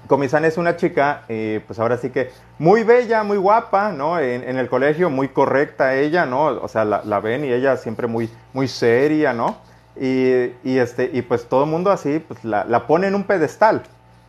Komi-san 0.09 0.45
es 0.47 0.57
una 0.57 0.77
chica, 0.77 1.23
eh, 1.29 1.63
pues 1.67 1.79
ahora 1.79 1.99
sí 1.99 2.11
que 2.11 2.31
muy 2.59 2.83
bella, 2.83 3.23
muy 3.23 3.37
guapa, 3.37 3.93
¿no? 3.93 4.19
En, 4.19 4.43
en 4.43 4.57
el 4.57 4.69
colegio, 4.69 5.11
muy 5.11 5.29
correcta 5.29 5.95
ella, 5.95 6.27
¿no? 6.27 6.47
O 6.47 6.67
sea, 6.67 6.85
la, 6.85 7.21
ven 7.21 7.45
y 7.45 7.53
ella 7.53 7.77
siempre 7.77 8.07
muy, 8.07 8.31
muy 8.55 8.67
seria, 8.69 9.33
¿no? 9.33 9.59
Y, 9.97 10.55
y, 10.65 10.79
este, 10.79 11.11
y 11.13 11.23
pues 11.23 11.47
todo 11.47 11.65
el 11.65 11.71
mundo 11.71 11.91
así, 11.91 12.21
pues 12.21 12.43
la, 12.45 12.65
la, 12.65 12.87
pone 12.87 13.07
en 13.07 13.15
un 13.15 13.25
pedestal, 13.25 13.83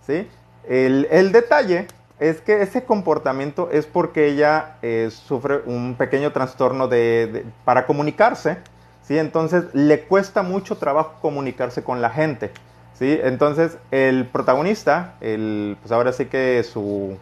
¿sí? 0.06 0.28
El, 0.68 1.08
el, 1.12 1.32
detalle 1.32 1.88
es 2.20 2.42
que 2.42 2.62
ese 2.62 2.84
comportamiento 2.84 3.70
es 3.72 3.86
porque 3.86 4.28
ella 4.28 4.76
eh, 4.82 5.10
sufre 5.12 5.62
un 5.66 5.96
pequeño 5.96 6.34
trastorno 6.34 6.88
de, 6.90 7.30
de, 7.32 7.46
para 7.64 7.86
comunicarse, 7.86 8.58
¿sí? 9.10 9.18
Entonces 9.18 9.66
le 9.74 10.02
cuesta 10.02 10.44
mucho 10.44 10.78
trabajo 10.78 11.16
comunicarse 11.20 11.84
con 11.84 12.00
la 12.00 12.12
gente. 12.12 12.52
¿sí? 12.94 13.20
Entonces, 13.24 13.76
el 13.90 14.28
protagonista, 14.28 15.16
el, 15.20 15.78
pues 15.82 15.92
ahora 15.92 16.14
sí 16.14 16.26
que 16.26 16.64
su 16.64 17.18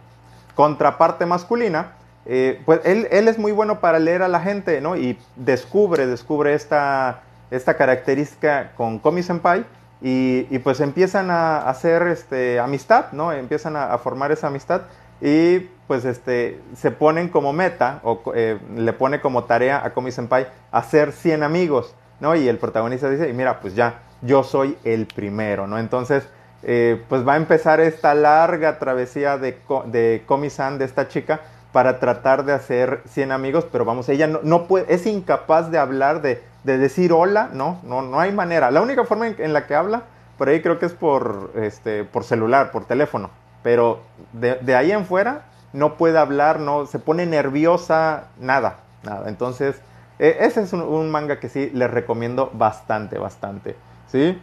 contraparte 0.53 1.25
masculina, 1.25 1.94
eh, 2.25 2.62
pues 2.65 2.82
él, 2.84 3.08
él, 3.10 3.29
es 3.29 3.39
muy 3.39 3.53
bueno 3.53 3.79
para 3.79 4.00
leer 4.00 4.22
a 4.22 4.27
la 4.27 4.41
gente, 4.41 4.82
¿no? 4.82 4.98
Y 4.98 5.17
descubre, 5.38 6.06
descubre 6.08 6.53
esta, 6.53 7.22
esta 7.51 7.77
característica 7.77 8.74
con 8.75 9.00
Komi 9.00 9.24
Senpai 9.24 9.63
y, 10.01 10.46
y, 10.50 10.60
pues 10.60 10.82
empiezan 10.82 11.32
a 11.32 11.70
hacer 11.70 12.01
este, 12.08 12.60
amistad, 12.60 13.13
¿no? 13.13 13.32
Empiezan 13.32 13.77
a, 13.77 13.94
a, 13.94 13.98
formar 13.98 14.34
esa 14.34 14.48
amistad 14.48 14.82
y 15.22 15.70
pues 15.88 16.03
este, 16.06 16.62
se 16.75 16.91
ponen 16.91 17.29
como 17.29 17.53
meta 17.53 18.01
o 18.03 18.22
eh, 18.36 18.60
le 18.75 18.94
pone 18.94 19.22
como 19.22 19.46
tarea 19.46 19.84
a 19.84 19.94
Komi 19.94 20.12
Senpai 20.12 20.48
hacer 20.72 21.13
100 21.13 21.44
amigos, 21.44 21.96
¿no? 22.20 22.36
Y 22.36 22.48
el 22.48 22.58
protagonista 22.58 23.10
dice, 23.10 23.32
mira, 23.34 23.62
pues 23.62 23.74
ya, 23.74 24.01
yo 24.22 24.44
soy 24.44 24.77
el 24.84 25.08
primero, 25.08 25.65
¿no? 25.65 25.79
Entonces, 25.79 26.27
eh, 26.63 27.01
pues 27.08 27.25
va 27.25 27.34
a 27.34 27.38
empezar 27.38 27.79
esta 27.79 28.13
larga 28.13 28.79
travesía 28.79 29.38
de, 29.38 29.58
de 29.86 30.24
Komi-san, 30.25 30.77
de 30.77 30.86
esta 30.86 31.08
chica, 31.08 31.39
para 31.72 32.00
tratar 32.00 32.44
de 32.44 32.53
hacer 32.53 33.01
100 33.08 33.32
amigos, 33.32 33.65
pero 33.72 33.86
vamos, 33.86 34.10
ella 34.10 34.27
no, 34.27 34.39
no 34.44 34.67
puede, 34.67 34.94
es 34.94 35.06
incapaz 35.06 35.72
de 35.72 35.77
hablar, 35.77 36.22
de, 36.22 36.41
de, 36.63 36.77
decir 36.77 37.13
hola, 37.13 37.50
no, 37.53 37.79
no, 37.84 38.01
no 38.01 38.20
hay 38.20 38.32
manera. 38.32 38.72
La 38.72 38.82
única 38.82 39.06
forma 39.06 39.27
en, 39.27 39.36
en, 39.38 39.53
la 39.53 39.67
que 39.67 39.75
habla, 39.75 40.03
por 40.38 40.50
ahí 40.50 40.62
creo 40.62 40.79
que 40.79 40.88
es 40.88 40.94
por, 40.94 41.51
este, 41.56 42.03
por 42.03 42.24
celular, 42.24 42.72
por 42.72 42.86
teléfono, 42.86 43.29
pero 43.63 44.00
de, 44.34 44.56
de 44.56 44.75
ahí 44.75 44.91
en 44.91 45.06
fuera 45.06 45.44
no 45.78 45.96
puede 45.96 46.18
hablar, 46.18 46.60
no, 46.60 46.88
se 46.88 46.98
pone 46.98 47.26
nerviosa, 47.26 48.30
nada, 48.40 48.80
nada. 49.04 49.30
Entonces, 49.30 49.80
eh, 50.18 50.38
ese 50.42 50.64
es 50.64 50.74
un, 50.74 51.12
manga 51.12 51.40
que 51.40 51.50
sí 51.50 51.70
les 51.74 51.90
recomiendo 51.92 52.50
bastante, 52.54 53.20
bastante. 53.20 53.76
¿Sí? 54.08 54.42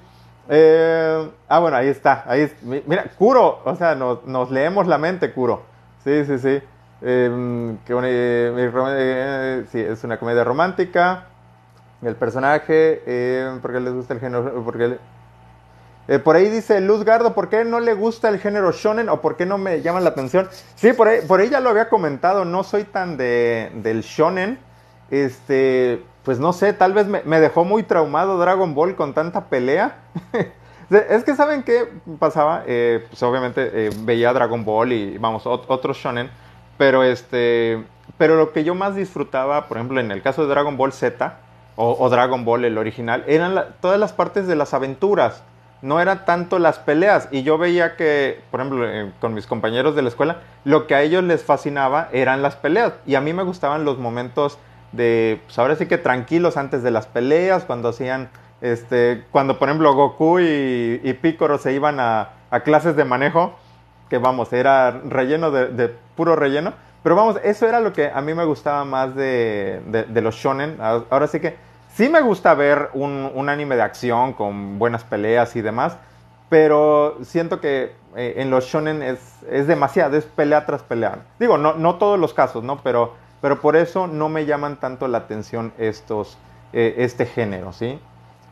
Eh, 0.49 1.31
ah, 1.49 1.59
bueno, 1.59 1.77
ahí 1.77 1.89
está. 1.89 2.23
Ahí, 2.27 2.53
mira, 2.63 3.11
Kuro, 3.19 3.63
o 3.65 3.75
sea, 3.75 3.97
nos, 3.97 4.25
nos, 4.27 4.51
leemos 4.53 4.87
la 4.87 4.99
mente, 4.99 5.33
Kuro. 5.33 5.63
Sí, 6.05 6.25
sí, 6.25 6.39
sí. 6.39 6.63
Eh, 7.03 7.77
que 7.85 7.95
una, 7.95 8.07
eh, 8.11 9.65
sí, 9.73 9.81
es 9.81 10.05
una 10.05 10.19
comedia 10.19 10.45
romántica. 10.45 11.25
El 12.01 12.15
personaje, 12.15 13.03
eh, 13.07 13.59
¿por 13.61 13.73
qué 13.73 13.81
les 13.81 13.93
gusta 13.93 14.15
el 14.15 14.21
género? 14.21 14.63
Porque 14.65 14.99
eh, 16.09 16.19
por 16.19 16.37
ahí 16.37 16.51
dice 16.51 16.81
Luz 16.81 17.05
Gardo, 17.05 17.35
¿por 17.35 17.49
qué 17.49 17.65
no 17.65 17.81
le 17.81 17.95
gusta 17.95 18.29
el 18.29 18.39
género 18.39 18.73
shonen 18.73 19.09
o 19.09 19.21
por 19.21 19.37
qué 19.37 19.47
no 19.47 19.59
me 19.59 19.83
llama 19.83 20.01
la 20.01 20.11
atención? 20.11 20.49
Sí, 20.75 20.93
por 20.93 21.09
ahí, 21.09 21.49
ya 21.49 21.61
lo 21.61 21.71
había 21.71 21.89
comentado, 21.89 22.45
no 22.45 22.65
soy 22.65 22.85
tan 22.85 23.17
de, 23.17 23.71
del 23.75 24.03
shonen. 24.03 24.59
Este, 25.11 26.03
pues 26.25 26.39
no 26.39 26.53
sé, 26.53 26.73
tal 26.73 26.93
vez 26.93 27.07
me, 27.07 27.41
dejó 27.41 27.65
muy 27.65 27.83
traumado 27.83 28.39
Dragon 28.39 28.75
Ball 28.75 28.97
con 28.97 29.15
tanta 29.15 29.47
pelea. 29.47 29.99
es 30.91 31.25
que 31.25 31.37
saben 31.37 31.63
qué 31.63 31.89
pasaba, 32.19 32.65
eh, 32.67 33.07
pues 33.09 33.23
obviamente 33.23 33.71
eh, 33.73 33.91
veía 34.01 34.33
Dragon 34.33 34.65
Ball 34.65 34.93
y 34.93 35.19
vamos, 35.19 35.47
ot 35.47 35.65
otros 35.69 35.99
shonen, 35.99 36.31
pero 36.79 37.03
este, 37.03 37.85
pero 38.19 38.37
lo 38.37 38.53
que 38.53 38.65
yo 38.65 38.75
más 38.75 38.95
disfrutaba, 38.95 39.69
por 39.69 39.77
ejemplo, 39.77 40.01
en 40.01 40.11
el 40.11 40.23
caso 40.23 40.43
de 40.43 40.49
Dragon 40.49 40.77
Ball 40.77 40.93
Z 40.93 41.39
o, 41.77 42.09
Dragon 42.09 42.45
Ball 42.45 42.65
el 42.65 42.79
original, 42.79 43.25
eran 43.27 43.75
todas 43.81 43.99
las 43.99 44.13
partes 44.13 44.47
de 44.47 44.55
las 44.55 44.75
aventuras. 44.75 45.43
No 45.85 46.01
eran 46.01 46.25
tanto 46.25 46.59
las 46.59 46.79
peleas. 46.79 47.29
Y 47.31 47.43
yo 47.43 47.59
veía 47.59 47.95
que, 47.95 48.41
por 48.51 48.61
ejemplo, 48.61 48.89
eh, 48.89 49.13
con 49.21 49.35
mis 49.35 49.47
compañeros 49.47 49.95
de 49.95 50.01
la 50.01 50.09
escuela, 50.09 50.39
lo 50.65 50.87
que 50.87 50.95
a 50.95 51.03
ellos 51.03 51.23
les 51.23 51.45
fascinaba 51.45 52.09
eran 52.11 52.41
las 52.41 52.57
peleas. 52.57 52.95
Y 53.05 53.17
a 53.17 53.21
mí 53.21 53.35
me 53.35 53.43
gustaban 53.43 53.85
los 53.85 53.99
momentos 53.99 54.59
de, 54.97 55.41
pues 55.45 55.59
ahora 55.59 55.77
sí 55.77 55.87
que 55.87 55.99
tranquilos 55.99 56.57
antes 56.57 56.83
de 56.83 56.91
las 56.91 57.07
peleas, 57.07 57.65
cuando 57.65 57.91
hacían, 57.91 58.31
este, 58.61 59.25
cuando 59.31 59.59
por 59.59 59.69
ejemplo 59.69 59.93
Goku 59.95 60.41
y, 60.41 61.19
Piccolo 61.21 61.59
se 61.59 61.73
iban 61.73 62.01
a, 62.01 62.31
clases 62.65 62.97
de 62.97 63.05
manejo, 63.05 63.55
que 64.09 64.19
vamos, 64.19 64.53
era 64.53 64.91
relleno 64.91 65.51
de, 65.51 65.69
de, 65.69 65.95
puro 66.17 66.37
relleno, 66.37 66.73
pero 67.03 67.17
vamos, 67.17 67.37
eso 67.43 67.69
era 67.69 67.81
lo 67.81 67.93
que 67.93 68.11
a 68.11 68.21
mí 68.21 68.33
me 68.33 68.45
gustaba 68.45 68.85
más 68.85 69.15
de, 69.15 69.83
de, 69.87 70.05
de 70.05 70.21
los 70.23 70.37
shonen, 70.37 70.79
ahora 70.81 71.27
sí 71.27 71.41
que 71.41 71.57
sí 71.95 72.09
me 72.09 72.21
gusta 72.21 72.55
ver 72.55 72.91
un, 72.93 73.49
anime 73.49 73.77
de 73.77 73.83
acción 73.83 74.33
con 74.35 74.79
buenas 74.79 75.05
peleas 75.05 75.57
y 75.57 75.63
demás, 75.63 75.97
pero 76.49 77.19
siento 77.23 77.61
que 77.61 77.93
eh, 78.17 78.35
en 78.37 78.51
los 78.51 78.67
shonen 78.67 79.03
es, 79.03 79.19
es 79.51 79.67
demasiado, 79.67 80.17
es 80.17 80.25
pelea 80.25 80.67
tras 80.67 80.83
pelea. 80.83 81.21
Digo, 81.39 81.59
no, 81.59 81.95
todos 81.97 82.19
los 82.19 82.35
casos, 82.35 82.63
¿no? 82.63 82.83
Pero 82.83 83.25
pero 83.45 83.61
por 83.61 83.77
eso 83.77 84.07
no 84.07 84.31
me 84.31 84.47
llaman 84.47 84.81
tanto 84.81 85.07
la 85.07 85.19
atención 85.19 85.75
estos, 85.77 86.39
eh, 86.73 86.95
este 86.97 87.27
género, 87.27 87.75
¿sí? 87.75 88.01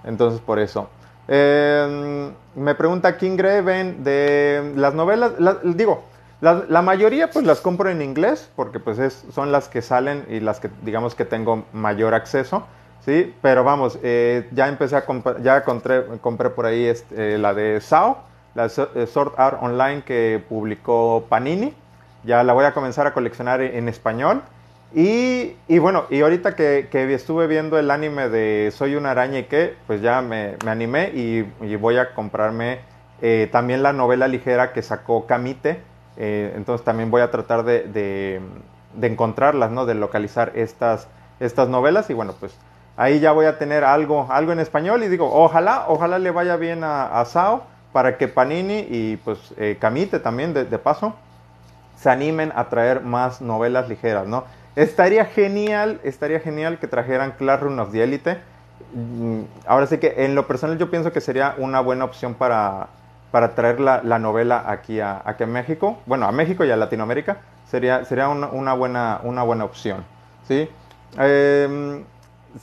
Entonces, 0.04 0.42
por 0.42 0.58
eso. 0.58 0.90
Eh, 1.28 2.30
me 2.54 2.74
pregunta 2.74 3.16
King 3.16 3.38
Graven 3.38 4.04
de 4.04 4.74
las 4.76 4.92
novelas, 4.92 5.32
la, 5.38 5.56
digo, 5.64 6.04
La, 6.42 6.64
la, 6.68 6.82
mayoría 6.82 7.30
pues 7.30 7.46
las 7.46 7.62
compro 7.62 7.88
en 7.88 8.02
inglés 8.02 8.50
porque 8.54 8.80
pues 8.80 8.98
es, 8.98 9.24
son 9.32 9.50
las 9.50 9.68
que 9.68 9.80
salen 9.80 10.26
y 10.28 10.40
las 10.40 10.60
que 10.60 10.68
digamos 10.82 11.14
que 11.14 11.24
tengo 11.24 11.64
mayor 11.72 12.12
acceso, 12.12 12.66
¿sí? 13.04 13.34
Pero 13.42 13.64
vamos, 13.64 13.98
eh, 14.02 14.48
ya 14.52 14.68
empecé 14.68 14.96
a 14.96 15.04
comprar, 15.04 15.42
ya 15.42 15.64
compré, 15.64 16.04
compré 16.20 16.50
por 16.50 16.66
ahí 16.66 16.84
este, 16.84 17.38
la 17.38 17.54
de 17.54 17.80
SAO, 17.80 18.18
la 18.54 18.68
Sword 18.68 19.32
Art 19.36 19.58
Online 19.62 20.02
que 20.02 20.42
publicó 20.48 21.24
Panini, 21.28 21.74
ya 22.24 22.42
la 22.44 22.52
voy 22.52 22.64
a 22.64 22.72
comenzar 22.72 23.06
a 23.06 23.14
coleccionar 23.14 23.60
en 23.60 23.88
español. 23.88 24.42
Y, 24.94 25.56
y, 25.68 25.78
bueno, 25.78 26.04
y 26.10 26.20
ahorita 26.20 26.54
que, 26.54 26.88
que, 26.90 27.12
estuve 27.14 27.46
viendo 27.46 27.78
el 27.78 27.90
anime 27.90 28.28
de 28.28 28.70
Soy 28.76 28.94
una 28.94 29.12
araña 29.12 29.38
y 29.38 29.44
qué, 29.44 29.74
pues 29.86 30.02
ya 30.02 30.20
me, 30.20 30.56
me 30.64 30.70
animé 30.70 31.10
y, 31.14 31.46
y, 31.62 31.76
voy 31.76 31.96
a 31.96 32.12
comprarme 32.12 32.80
eh, 33.22 33.48
también 33.50 33.82
la 33.82 33.94
novela 33.94 34.28
ligera 34.28 34.74
que 34.74 34.82
sacó 34.82 35.26
Kamite. 35.26 35.80
Eh, 36.18 36.52
entonces 36.56 36.84
también 36.84 37.10
voy 37.10 37.22
a 37.22 37.30
tratar 37.30 37.64
de, 37.64 37.84
de, 37.84 38.42
de, 38.94 39.06
encontrarlas, 39.06 39.70
¿no? 39.70 39.86
De 39.86 39.94
localizar 39.94 40.52
estas, 40.56 41.08
estas 41.40 41.70
novelas 41.70 42.10
y 42.10 42.12
bueno, 42.12 42.34
pues 42.38 42.54
ahí 43.02 43.18
ya 43.18 43.32
voy 43.32 43.46
a 43.46 43.58
tener 43.58 43.82
algo, 43.82 44.28
algo 44.30 44.52
en 44.52 44.60
español 44.60 45.02
y 45.02 45.08
digo, 45.08 45.28
ojalá, 45.32 45.86
ojalá 45.88 46.20
le 46.20 46.30
vaya 46.30 46.56
bien 46.56 46.84
a, 46.84 47.20
a 47.20 47.24
Sao 47.24 47.64
para 47.92 48.16
que 48.16 48.28
Panini 48.28 48.86
y 48.88 49.16
pues 49.24 49.38
eh, 49.58 49.76
Kamite 49.80 50.20
también 50.20 50.54
de, 50.54 50.64
paso 50.78 51.14
se 51.96 52.10
animen 52.10 52.52
a 52.54 52.68
traer 52.68 53.00
más 53.00 53.40
novelas 53.40 53.88
ligeras, 53.88 54.26
¿no? 54.26 54.44
Estaría 54.76 55.24
genial, 55.24 56.00
estaría 56.04 56.40
genial 56.40 56.78
que 56.78 56.86
trajeran 56.86 57.32
Classroom 57.32 57.78
of 57.80 57.92
the 57.92 58.02
Elite. 58.02 58.38
Mm, 58.94 59.42
ahora 59.66 59.86
sí 59.86 59.98
que 59.98 60.24
en 60.24 60.34
lo 60.34 60.46
personal 60.46 60.78
yo 60.78 60.90
pienso 60.90 61.12
que 61.12 61.20
sería 61.20 61.54
una 61.58 61.80
buena 61.80 62.04
opción 62.04 62.34
para, 62.34 62.86
para 63.30 63.54
traer 63.54 63.80
la, 63.80 64.00
la 64.02 64.18
novela 64.18 64.64
aquí 64.66 65.00
a, 65.00 65.22
aquí 65.24 65.42
a, 65.42 65.46
México. 65.46 65.98
Bueno, 66.06 66.26
a 66.26 66.32
México 66.32 66.64
y 66.64 66.70
a 66.70 66.76
Latinoamérica 66.76 67.38
sería, 67.68 68.04
sería 68.04 68.28
una 68.28 68.72
buena, 68.74 69.20
una 69.24 69.42
buena 69.42 69.64
opción. 69.64 70.04
¿sí? 70.48 70.68
Eh, 71.18 72.02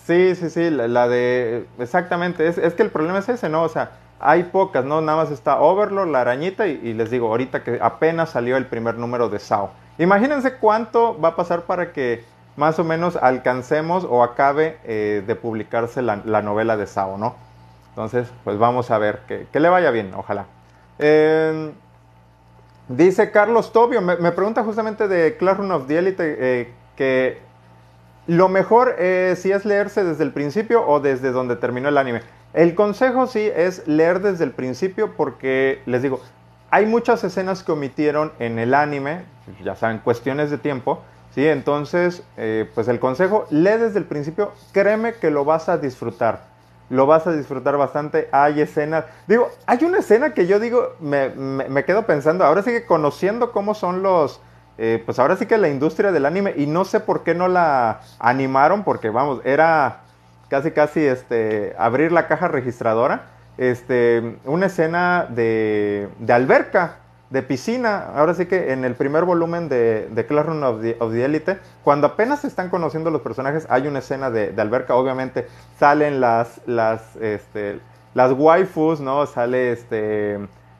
sí, 0.06 0.36
sí, 0.36 0.50
sí, 0.50 0.70
la, 0.70 1.08
de... 1.08 1.66
Exactamente, 1.80 2.48
es, 2.48 2.58
es, 2.58 2.74
que 2.74 2.84
el 2.84 2.92
problema 2.92 3.20
es 3.20 3.30
ese, 3.30 3.50
¿no? 3.50 3.64
O 3.64 3.70
sea, 3.70 3.92
hay 4.20 4.44
pocas, 4.44 4.84
¿no? 4.86 5.02
Nada 5.02 5.24
más 5.24 5.32
está 5.32 5.60
Overlord, 5.60 6.10
la 6.10 6.22
arañita 6.22 6.68
y, 6.68 6.94
les 6.94 7.10
digo, 7.10 7.28
ahorita 7.28 7.64
que 7.64 7.80
apenas 7.82 8.32
salió 8.32 8.58
el 8.58 8.66
primer 8.66 8.96
número 8.96 9.30
de 9.30 9.40
Sao. 9.40 9.72
Imagínense 9.98 10.56
cuánto 10.56 11.20
va 11.20 11.30
a 11.30 11.36
pasar 11.36 11.64
para 11.64 11.94
que 11.94 12.24
más 12.58 12.78
o 12.80 12.84
menos 12.84 13.16
alcancemos 13.16 14.06
o 14.10 14.24
acabe 14.24 14.78
eh, 14.84 15.24
de 15.26 15.36
publicarse 15.36 16.02
la, 16.02 16.22
la, 16.26 16.42
novela 16.42 16.76
de 16.76 16.88
Sao, 16.88 17.18
¿no? 17.18 17.36
Entonces, 17.90 18.28
pues 18.44 18.58
vamos 18.58 18.92
a 18.92 18.98
ver, 18.98 19.20
que, 19.28 19.48
que 19.52 19.60
le 19.60 19.70
vaya 19.70 19.92
bien, 19.92 20.14
ojalá. 20.14 20.46
Eh, 21.00 21.72
dice 22.90 23.32
Carlos 23.32 23.72
Tobio, 23.72 24.02
me, 24.02 24.18
me, 24.18 24.32
pregunta 24.34 24.64
justamente 24.64 25.08
de 25.08 25.38
Classroom 25.38 25.72
of 25.72 25.88
the 25.88 25.98
Elite, 25.98 26.36
eh, 26.38 26.74
que 26.98 27.49
lo 28.30 28.48
mejor 28.48 28.96
si 29.36 29.52
es 29.52 29.66
leerse 29.66 30.04
desde 30.04 30.24
el 30.24 30.32
principio 30.32 30.88
o 30.88 31.00
desde 31.00 31.32
donde 31.32 31.56
terminó 31.56 31.90
el 31.90 31.98
anime. 31.98 32.22
El 32.54 32.74
consejo 32.74 33.28
sí 33.28 33.52
es 33.56 33.88
leer 33.88 34.22
desde 34.22 34.44
el 34.44 34.52
principio 34.52 35.16
porque, 35.16 35.82
les 35.86 36.02
digo, 36.02 36.20
hay 36.72 36.86
muchas 36.86 37.24
escenas 37.24 37.64
que 37.64 37.72
omitieron 37.72 38.32
en 38.40 38.60
el 38.60 38.74
anime, 38.74 39.24
ya 39.64 39.76
saben, 39.76 40.00
cuestiones 40.00 40.52
de 40.52 40.58
tiempo, 40.58 41.02
¿sí? 41.34 41.48
Entonces, 41.48 42.24
eh, 42.38 42.70
pues 42.74 42.88
el 42.88 43.00
consejo, 43.00 43.46
lee 43.50 43.78
desde 43.78 44.00
el 44.00 44.06
principio, 44.06 44.52
créeme 44.72 45.14
que 45.14 45.32
lo 45.32 45.46
vas 45.46 45.70
a 45.70 45.78
disfrutar, 45.78 46.46
lo 46.90 47.06
vas 47.06 47.28
a 47.28 47.32
disfrutar 47.32 47.78
bastante, 47.78 48.30
hay 48.32 48.62
escenas, 48.62 49.06
digo, 49.28 49.50
hay 49.66 49.84
una 49.84 50.00
escena 50.00 50.34
que 50.34 50.48
yo 50.48 50.60
digo, 50.60 50.96
me, 51.00 51.30
me, 51.30 51.70
me 51.70 51.86
quedo 51.86 52.06
pensando, 52.06 52.46
ahora 52.46 52.62
sí 52.62 52.72
que 52.72 52.86
conociendo 52.86 53.52
cómo 53.52 53.74
son 53.74 54.04
los, 54.04 54.42
eh, 54.82 55.04
pues 55.06 55.20
ahora 55.20 55.36
sí 55.36 55.46
que 55.46 55.58
la 55.58 55.68
industria 55.68 56.14
del 56.14 56.26
anime, 56.26 56.54
y 56.56 56.66
no 56.66 56.86
sé 56.86 57.02
por 57.02 57.24
qué 57.24 57.36
no 57.36 57.50
la 57.50 58.00
animaron, 58.18 58.86
porque 58.86 59.10
vamos, 59.10 59.42
era 59.44 59.98
casi 60.48 60.72
casi 60.72 61.06
este, 61.06 61.76
abrir 61.78 62.14
la 62.14 62.28
caja 62.28 62.48
registradora, 62.48 63.24
este, 63.58 64.38
una 64.46 64.68
escena 64.68 65.28
de, 65.28 66.08
de, 66.20 66.34
alberca, 66.34 66.96
de 67.30 67.44
piscina. 67.44 68.06
Ahora 68.16 68.34
sí 68.34 68.46
que 68.46 68.72
en 68.72 68.86
el 68.86 68.96
primer 68.96 69.26
volumen 69.26 69.68
de, 69.68 70.08
de 70.10 70.26
Classroom 70.26 70.64
of 70.64 70.82
the, 70.82 71.26
Elite, 71.26 71.60
cuando 71.84 72.08
apenas 72.08 72.40
se 72.40 72.48
están 72.48 72.70
conociendo 72.70 73.12
los 73.12 73.22
personajes, 73.22 73.68
hay 73.70 73.86
una 73.86 74.00
escena 74.00 74.32
de, 74.32 74.54
de 74.54 74.62
alberca. 74.62 74.96
Obviamente 74.96 75.46
salen 75.78 76.22
las, 76.22 76.62
las, 76.68 77.18
este, 77.18 77.82
las 78.14 78.32
waifus, 78.32 79.02
¿no? 79.02 79.26
Sale 79.26 79.74
este. 79.74 80.40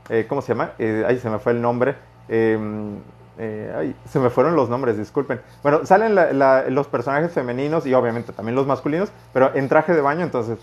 Eh, 0.10 0.26
¿Cómo 0.30 0.42
se 0.42 0.54
llama? 0.54 0.72
Eh, 0.80 1.04
ahí 1.06 1.20
se 1.20 1.30
me 1.30 1.38
fue 1.38 1.52
el 1.52 1.62
nombre. 1.62 1.96
Eh, 2.30 2.58
eh, 3.40 3.74
ay, 3.76 3.96
se 4.08 4.20
me 4.20 4.30
fueron 4.30 4.56
los 4.56 4.70
nombres, 4.70 4.98
disculpen. 4.98 5.42
Bueno, 5.64 5.86
salen 5.86 6.16
los 6.74 6.88
personajes 6.88 7.32
femeninos 7.32 7.86
y 7.86 7.94
obviamente 7.94 8.34
también 8.34 8.56
los 8.56 8.68
masculinos, 8.68 9.12
pero 9.34 9.56
en 9.56 9.68
traje 9.68 9.94
de 9.94 10.02
baño, 10.02 10.24
entonces 10.24 10.60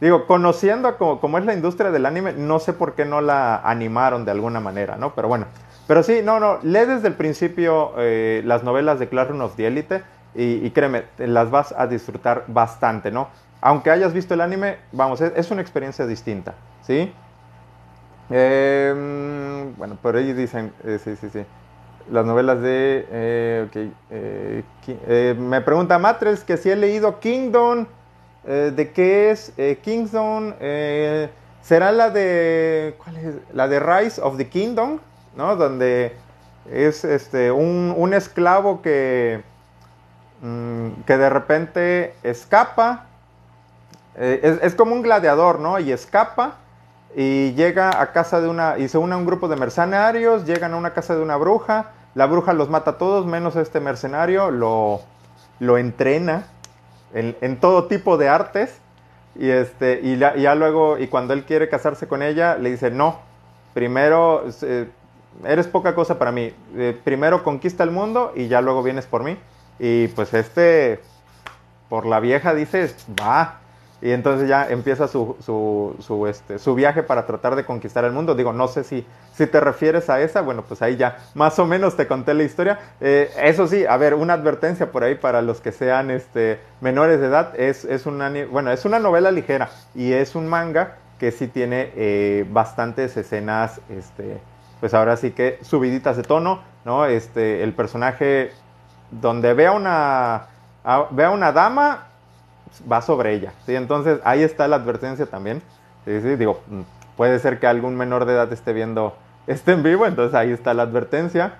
Digo, 0.00 0.26
conociendo 0.26 0.98
como, 0.98 1.20
como, 1.20 1.38
es 1.38 1.44
la 1.44 1.54
industria 1.54 1.90
del 1.90 2.04
anime, 2.04 2.32
no 2.32 2.58
sé 2.58 2.72
por 2.72 2.94
qué 2.94 3.04
no 3.04 3.20
la 3.20 3.56
animaron 3.56 4.24
de 4.24 4.32
alguna 4.32 4.58
manera, 4.58 4.96
¿no? 4.96 5.14
Pero 5.14 5.28
bueno, 5.28 5.46
pero 5.86 6.02
sí, 6.02 6.20
no, 6.22 6.40
no, 6.40 6.58
lee 6.62 6.86
desde 6.86 7.08
el 7.08 7.14
principio 7.14 7.92
eh, 7.98 8.42
las 8.44 8.64
novelas 8.64 8.98
de 8.98 9.08
Classroom 9.08 9.42
of 9.42 9.54
the 9.56 9.66
Elite 9.66 10.02
y, 10.34 10.68
créeme, 10.70 11.04
las 11.18 11.50
vas 11.50 11.72
a 11.78 11.86
disfrutar 11.86 12.44
bastante, 12.48 13.12
¿no? 13.12 13.28
Aunque 13.60 13.90
hayas 13.90 14.12
visto 14.12 14.34
el 14.34 14.40
anime, 14.40 14.78
vamos, 14.90 15.20
es, 15.20 15.32
es 15.36 15.50
una 15.52 15.62
experiencia 15.62 16.06
distinta, 16.06 16.54
¿sí? 16.82 17.12
Eh, 18.30 19.72
bueno, 19.76 19.96
por 20.02 20.16
ahí 20.16 20.32
dicen, 20.32 20.72
eh, 20.82 20.98
sí, 21.02 21.14
sí, 21.16 21.30
sí. 21.30 21.46
Las 22.10 22.26
novelas 22.26 22.60
de... 22.60 23.06
Eh, 23.10 24.62
ok. 24.76 25.38
me 25.38 25.60
pregunta 25.60 25.98
Matres 25.98 26.44
que 26.44 26.56
si 26.56 26.70
he 26.70 26.76
leído 26.76 27.18
Kingdom 27.20 27.86
eh, 28.46 28.72
de 28.74 28.92
qué 28.92 29.30
es 29.30 29.52
eh, 29.56 29.78
Kingdom. 29.82 30.54
Eh, 30.60 31.30
será 31.62 31.92
la 31.92 32.10
de. 32.10 32.96
La 33.52 33.68
de 33.68 33.80
Rise 33.80 34.20
of 34.20 34.36
the 34.36 34.48
Kingdom, 34.48 34.98
¿no? 35.34 35.56
Donde 35.56 36.14
es 36.70 37.04
este, 37.04 37.50
un, 37.50 37.94
un 37.96 38.14
esclavo 38.14 38.82
que. 38.82 39.42
Mmm, 40.42 41.02
que 41.06 41.16
de 41.16 41.30
repente 41.30 42.14
escapa. 42.22 43.06
Es, 44.16 44.62
es, 44.62 44.74
como 44.74 44.94
un 44.94 45.02
gladiador, 45.02 45.58
¿no? 45.58 45.78
Y 45.80 45.90
escapa. 45.90 46.58
Y 47.16 47.52
llega 47.54 48.00
a 48.00 48.12
casa 48.12 48.40
de 48.40 48.48
una. 48.48 48.78
Y 48.78 48.88
se 48.88 48.98
une 48.98 49.14
a 49.14 49.16
un 49.16 49.26
grupo 49.26 49.48
de 49.48 49.56
mercenarios. 49.56 50.44
Llegan 50.44 50.74
a 50.74 50.76
una 50.76 50.92
casa 50.92 51.14
de 51.14 51.22
una 51.22 51.36
bruja. 51.36 51.92
La 52.14 52.26
bruja 52.26 52.52
los 52.52 52.68
mata 52.68 52.92
a 52.92 52.98
todos, 52.98 53.26
menos 53.26 53.56
a 53.56 53.60
este 53.60 53.80
mercenario. 53.80 54.50
Lo, 54.50 55.00
lo 55.60 55.78
entrena 55.78 56.46
en, 57.12 57.60
todo 57.60 57.84
tipo 57.84 58.16
de 58.16 58.28
artes. 58.28 58.78
Y, 59.36 59.48
este, 59.50 60.00
y 60.02 60.16
ya, 60.16 60.54
luego, 60.54 60.98
y 60.98 61.08
cuando 61.08 61.34
él 61.34 61.44
quiere 61.44 61.68
casarse 61.68 62.06
con 62.06 62.22
ella, 62.22 62.56
le 62.56 62.70
dice, 62.70 62.90
no, 62.90 63.18
primero, 63.72 64.44
eres 65.44 65.66
poca 65.66 65.94
cosa 65.94 66.18
para 66.18 66.30
mí, 66.30 66.52
eh, 66.76 66.98
primero 67.02 67.42
conquista 67.42 67.82
el 67.82 67.90
mundo 67.90 68.32
y 68.36 68.46
ya 68.46 68.60
luego 68.60 68.82
vienes 68.82 69.06
por 69.06 69.24
mí. 69.24 69.36
Y 69.78 70.08
pues 70.08 70.32
este, 70.34 71.00
por 71.88 72.06
la 72.06 72.20
vieja 72.20 72.54
dices, 72.54 72.96
va. 73.20 73.60
Y 74.04 74.12
entonces 74.12 74.46
ya 74.50 74.68
empieza 74.68 75.08
su, 75.08 75.34
su, 75.40 75.96
su, 75.98 76.26
este, 76.26 76.58
su 76.58 76.74
viaje 76.74 77.02
para 77.02 77.24
tratar 77.24 77.56
de 77.56 77.64
conquistar 77.64 78.04
el 78.04 78.12
mundo. 78.12 78.34
Digo, 78.34 78.52
no 78.52 78.68
sé 78.68 78.84
si, 78.84 79.06
si 79.32 79.46
te 79.46 79.60
refieres 79.60 80.10
a 80.10 80.20
esa, 80.20 80.42
bueno, 80.42 80.62
pues 80.62 80.82
ahí 80.82 80.96
ya 80.96 81.16
más 81.32 81.58
o 81.58 81.64
menos 81.64 81.96
te 81.96 82.06
conté 82.06 82.34
la 82.34 82.42
historia. 82.42 82.78
Eh, 83.00 83.30
eso 83.42 83.66
sí, 83.66 83.86
a 83.86 83.96
ver, 83.96 84.12
una 84.12 84.34
advertencia 84.34 84.92
por 84.92 85.04
ahí 85.04 85.14
para 85.14 85.40
los 85.40 85.62
que 85.62 85.72
sean 85.72 86.10
este, 86.10 86.60
menores 86.82 87.18
de 87.18 87.28
edad. 87.28 87.58
Es, 87.58 87.86
es, 87.86 88.04
una, 88.04 88.30
bueno, 88.50 88.70
es 88.72 88.84
una 88.84 88.98
novela 88.98 89.30
ligera 89.30 89.70
y 89.94 90.12
es 90.12 90.34
un 90.34 90.48
manga 90.48 90.98
que 91.18 91.30
sí 91.30 91.48
tiene 91.48 91.90
eh, 91.96 92.46
bastantes 92.50 93.16
escenas, 93.16 93.80
este, 93.88 94.38
pues 94.80 94.92
ahora 94.92 95.16
sí 95.16 95.30
que 95.30 95.58
subiditas 95.62 96.18
de 96.18 96.24
tono, 96.24 96.60
¿no? 96.84 97.06
Este, 97.06 97.62
el 97.62 97.72
personaje 97.72 98.50
donde 99.10 99.54
vea 99.54 99.72
una, 99.72 100.48
a, 100.84 101.06
vea 101.10 101.30
una 101.30 101.52
dama, 101.52 102.08
va 102.90 103.02
sobre 103.02 103.34
ella, 103.34 103.52
¿sí? 103.66 103.74
Entonces 103.74 104.20
ahí 104.24 104.42
está 104.42 104.68
la 104.68 104.76
advertencia 104.76 105.26
también. 105.26 105.62
Sí, 106.04 106.20
sí, 106.20 106.36
digo, 106.36 106.60
puede 107.16 107.38
ser 107.38 107.58
que 107.58 107.66
algún 107.66 107.96
menor 107.96 108.24
de 108.24 108.34
edad 108.34 108.52
esté 108.52 108.72
viendo 108.72 109.16
este 109.46 109.72
en 109.72 109.82
vivo, 109.82 110.06
entonces 110.06 110.34
ahí 110.34 110.52
está 110.52 110.74
la 110.74 110.82
advertencia. 110.82 111.54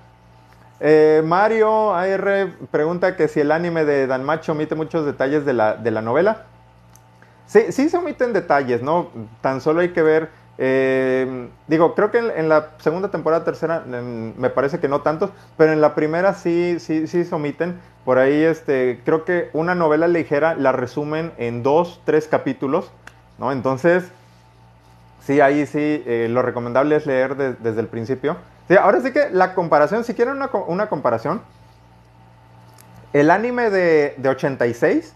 Eh, 0.80 1.22
Mario 1.24 1.94
AR 1.94 2.48
pregunta 2.70 3.16
que 3.16 3.28
si 3.28 3.40
el 3.40 3.52
anime 3.52 3.84
de 3.84 4.06
Danmacho 4.06 4.52
omite 4.52 4.74
muchos 4.74 5.06
detalles 5.06 5.44
de 5.44 5.52
la, 5.52 5.76
de 5.76 5.90
la 5.90 6.02
novela. 6.02 6.42
Sí, 7.46 7.72
sí 7.72 7.88
se 7.88 7.98
omiten 7.98 8.32
detalles, 8.32 8.82
¿no? 8.82 9.10
Tan 9.40 9.60
solo 9.60 9.80
hay 9.80 9.90
que 9.90 10.02
ver, 10.02 10.30
eh, 10.58 11.48
digo, 11.66 11.94
creo 11.94 12.10
que 12.10 12.18
en, 12.18 12.48
la 12.48 12.70
segunda 12.78 13.08
temporada, 13.10 13.44
tercera, 13.44 13.80
me 13.80 14.50
parece 14.50 14.78
que 14.78 14.88
no 14.88 15.00
tantos, 15.02 15.30
pero 15.56 15.72
en 15.72 15.80
la 15.80 15.94
primera 15.94 16.34
sí, 16.34 16.78
sí, 16.78 17.06
sí 17.06 17.24
se 17.24 17.34
omiten. 17.34 17.80
Por 18.04 18.18
ahí, 18.18 18.42
este, 18.42 19.00
creo 19.04 19.24
que 19.24 19.50
una 19.52 19.74
novela 19.74 20.06
ligera 20.06 20.54
la 20.54 20.72
resumen 20.72 21.32
en 21.38 21.62
dos, 21.62 22.00
tres 22.04 22.28
capítulos, 22.28 22.90
¿no? 23.38 23.50
Entonces, 23.50 24.04
sí, 25.20 25.40
ahí 25.40 25.66
sí, 25.66 26.02
eh, 26.06 26.28
lo 26.30 26.42
recomendable 26.42 26.96
es 26.96 27.06
leer 27.06 27.36
de, 27.36 27.54
desde 27.54 27.80
el 27.80 27.88
principio. 27.88 28.36
Ahora 28.80 29.00
sí 29.00 29.12
que 29.12 29.30
la 29.30 29.54
comparación, 29.54 30.04
si 30.04 30.14
quieren 30.14 30.36
una, 30.36 30.50
una 30.66 30.88
comparación, 30.88 31.42
el 33.12 33.30
anime 33.30 33.70
de, 33.70 34.14
de 34.16 34.28
86, 34.28 35.14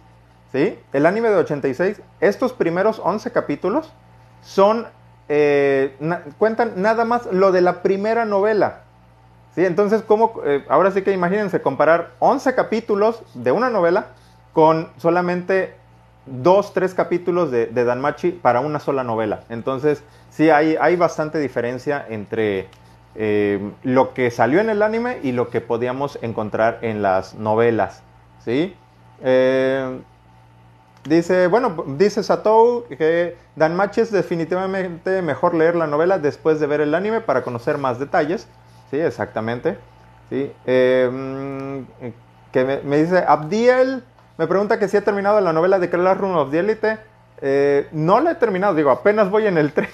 ¿sí? 0.52 0.78
El 0.92 1.06
anime 1.06 1.28
de 1.30 1.36
86, 1.36 2.00
estos 2.20 2.52
primeros 2.52 3.00
11 3.02 3.30
capítulos 3.32 3.92
son, 4.42 4.86
eh, 5.28 5.96
cuentan 6.38 6.72
nada 6.76 7.04
más 7.04 7.26
lo 7.32 7.52
de 7.52 7.60
la 7.60 7.82
primera 7.82 8.24
novela. 8.24 8.80
¿sí? 9.54 9.64
Entonces, 9.64 10.02
¿cómo, 10.02 10.40
eh, 10.44 10.64
ahora 10.68 10.90
sí 10.90 11.02
que 11.02 11.12
imagínense 11.12 11.60
comparar 11.60 12.12
11 12.18 12.54
capítulos 12.54 13.22
de 13.34 13.52
una 13.52 13.70
novela 13.70 14.06
con 14.52 14.88
solamente 14.96 15.74
2, 16.26 16.74
3 16.74 16.94
capítulos 16.94 17.50
de, 17.50 17.66
de 17.66 17.84
Danmachi 17.84 18.32
para 18.32 18.60
una 18.60 18.80
sola 18.80 19.04
novela. 19.04 19.40
Entonces, 19.48 20.02
sí, 20.30 20.50
hay, 20.50 20.76
hay 20.80 20.96
bastante 20.96 21.38
diferencia 21.38 22.04
entre 22.08 22.68
eh, 23.14 23.72
lo 23.82 24.14
que 24.14 24.30
salió 24.30 24.60
en 24.60 24.70
el 24.70 24.82
anime 24.82 25.18
y 25.22 25.32
lo 25.32 25.48
que 25.50 25.60
podíamos 25.60 26.18
encontrar 26.22 26.78
en 26.82 27.02
las 27.02 27.34
novelas. 27.34 28.02
¿sí? 28.44 28.74
Dice, 31.04 31.46
bueno, 31.46 31.84
dice 31.96 32.22
Satou 32.22 32.84
que 32.88 33.36
Danmachi 33.56 34.00
es 34.00 34.12
definitivamente 34.12 35.22
mejor 35.22 35.54
leer 35.54 35.76
la 35.76 35.86
novela 35.86 36.18
después 36.18 36.60
de 36.60 36.66
ver 36.66 36.80
el 36.80 36.94
anime 36.94 37.20
para 37.20 37.42
conocer 37.42 37.78
más 37.78 37.98
detalles. 37.98 38.48
Sí, 38.90 38.98
exactamente. 38.98 39.76
¿sí? 40.30 40.52
Eh, 40.66 41.84
que 42.52 42.80
me, 42.84 42.96
dice 42.98 43.24
Abdiel, 43.26 44.02
me 44.36 44.46
pregunta 44.46 44.78
que 44.78 44.88
si 44.88 44.96
he 44.96 45.00
terminado 45.00 45.40
la 45.40 45.52
novela 45.52 45.78
de 45.78 45.90
Classroom 45.90 46.36
of 46.36 46.50
the 46.50 46.60
Elite. 46.60 46.98
no 47.92 48.20
la 48.20 48.32
he 48.32 48.34
terminado, 48.36 48.74
digo, 48.74 48.90
apenas 48.90 49.30
voy 49.30 49.46
en 49.46 49.58
el 49.58 49.72
3. 49.74 49.88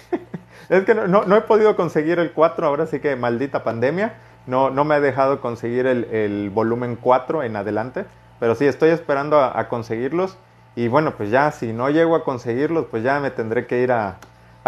es 0.68 0.84
que 0.84 0.94
no, 0.94 1.36
he 1.36 1.40
podido 1.42 1.76
conseguir 1.76 2.18
el 2.18 2.32
4, 2.32 2.66
ahora 2.66 2.86
sí 2.86 3.00
que 3.00 3.16
maldita 3.16 3.64
pandemia. 3.64 4.14
No, 4.46 4.70
no 4.70 4.84
me 4.84 4.94
ha 4.94 5.00
dejado 5.00 5.40
conseguir 5.40 5.86
el, 5.86 6.50
volumen 6.50 6.96
4 7.00 7.42
en 7.42 7.56
adelante. 7.56 8.04
Pero 8.40 8.54
sí, 8.54 8.66
estoy 8.66 8.90
esperando 8.90 9.40
a, 9.40 9.68
conseguirlos. 9.68 10.36
Y 10.76 10.88
bueno, 10.88 11.14
pues 11.16 11.30
ya, 11.30 11.50
si 11.52 11.72
no 11.72 11.88
llego 11.90 12.16
a 12.16 12.24
conseguirlos, 12.24 12.86
pues 12.90 13.02
ya 13.02 13.20
me 13.20 13.30
tendré 13.30 13.66
que 13.66 13.80
ir 13.82 13.92
a, 13.92 14.18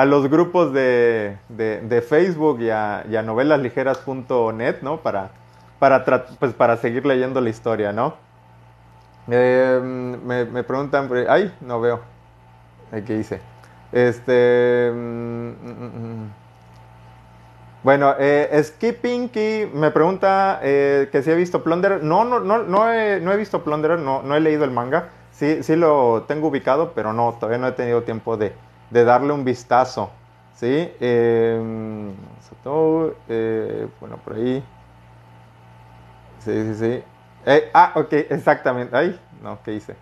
los 0.05 0.29
grupos 0.29 0.73
de, 0.73 1.37
Facebook 2.09 2.61
y 2.61 2.71
a, 2.71 3.05
novelasligeras.net, 3.25 4.77
¿no? 4.83 4.99
Para, 4.99 5.31
para, 5.79 6.05
pues 6.39 6.53
para 6.53 6.77
seguir 6.77 7.05
leyendo 7.07 7.41
la 7.41 7.51
historia, 7.51 7.93
¿no? 7.93 8.15
Eh, 9.29 9.81
me, 9.83 10.45
me, 10.45 10.63
preguntan, 10.63 11.11
ay, 11.29 11.53
no 11.61 11.81
veo. 11.81 12.01
¿Qué 13.05 13.17
hice? 13.17 13.41
Este. 13.91 14.91
Mm, 14.95 15.49
mm, 15.49 16.23
mm, 16.23 16.31
bueno, 17.83 18.15
eh, 18.19 18.61
Skippinky 18.63 19.71
me 19.73 19.91
pregunta 19.93 20.59
eh, 20.63 21.09
que 21.13 21.23
si 21.23 21.31
he 21.31 21.35
visto 21.35 21.63
Plunderer. 21.63 22.03
No, 22.03 22.25
no, 22.25 22.41
no, 22.41 22.63
no, 22.63 22.93
he, 22.93 23.21
no 23.21 23.33
he 23.33 23.37
visto 23.37 23.63
Plunderer, 23.63 23.99
no, 23.99 24.23
no 24.23 24.35
he 24.37 24.41
leído 24.41 24.65
el 24.65 24.71
manga. 24.71 25.11
Sí, 25.37 25.63
sí 25.63 25.77
lo 25.77 26.25
tengo 26.27 26.49
ubicado, 26.49 26.93
pero 26.95 27.13
no, 27.13 27.35
todavía 27.35 27.59
no 27.59 27.69
he 27.69 27.73
tenido 27.73 28.03
tiempo 28.03 28.37
de, 28.37 28.53
darle 28.91 29.33
un 29.33 29.45
vistazo. 29.45 30.11
¿Sí? 30.55 30.91
Em, 31.01 32.13
eh, 33.29 33.87
bueno, 34.01 34.17
por 34.25 34.35
ahí. 34.35 34.65
Sí, 36.39 36.65
sí, 36.65 36.75
sí. 36.75 37.03
Eh, 37.45 37.71
ah, 37.75 37.93
ok, 37.95 38.13
exactamente. 38.13 38.97
Ay, 38.97 39.21
no, 39.43 39.59
¿qué 39.63 39.75
hice? 39.75 39.95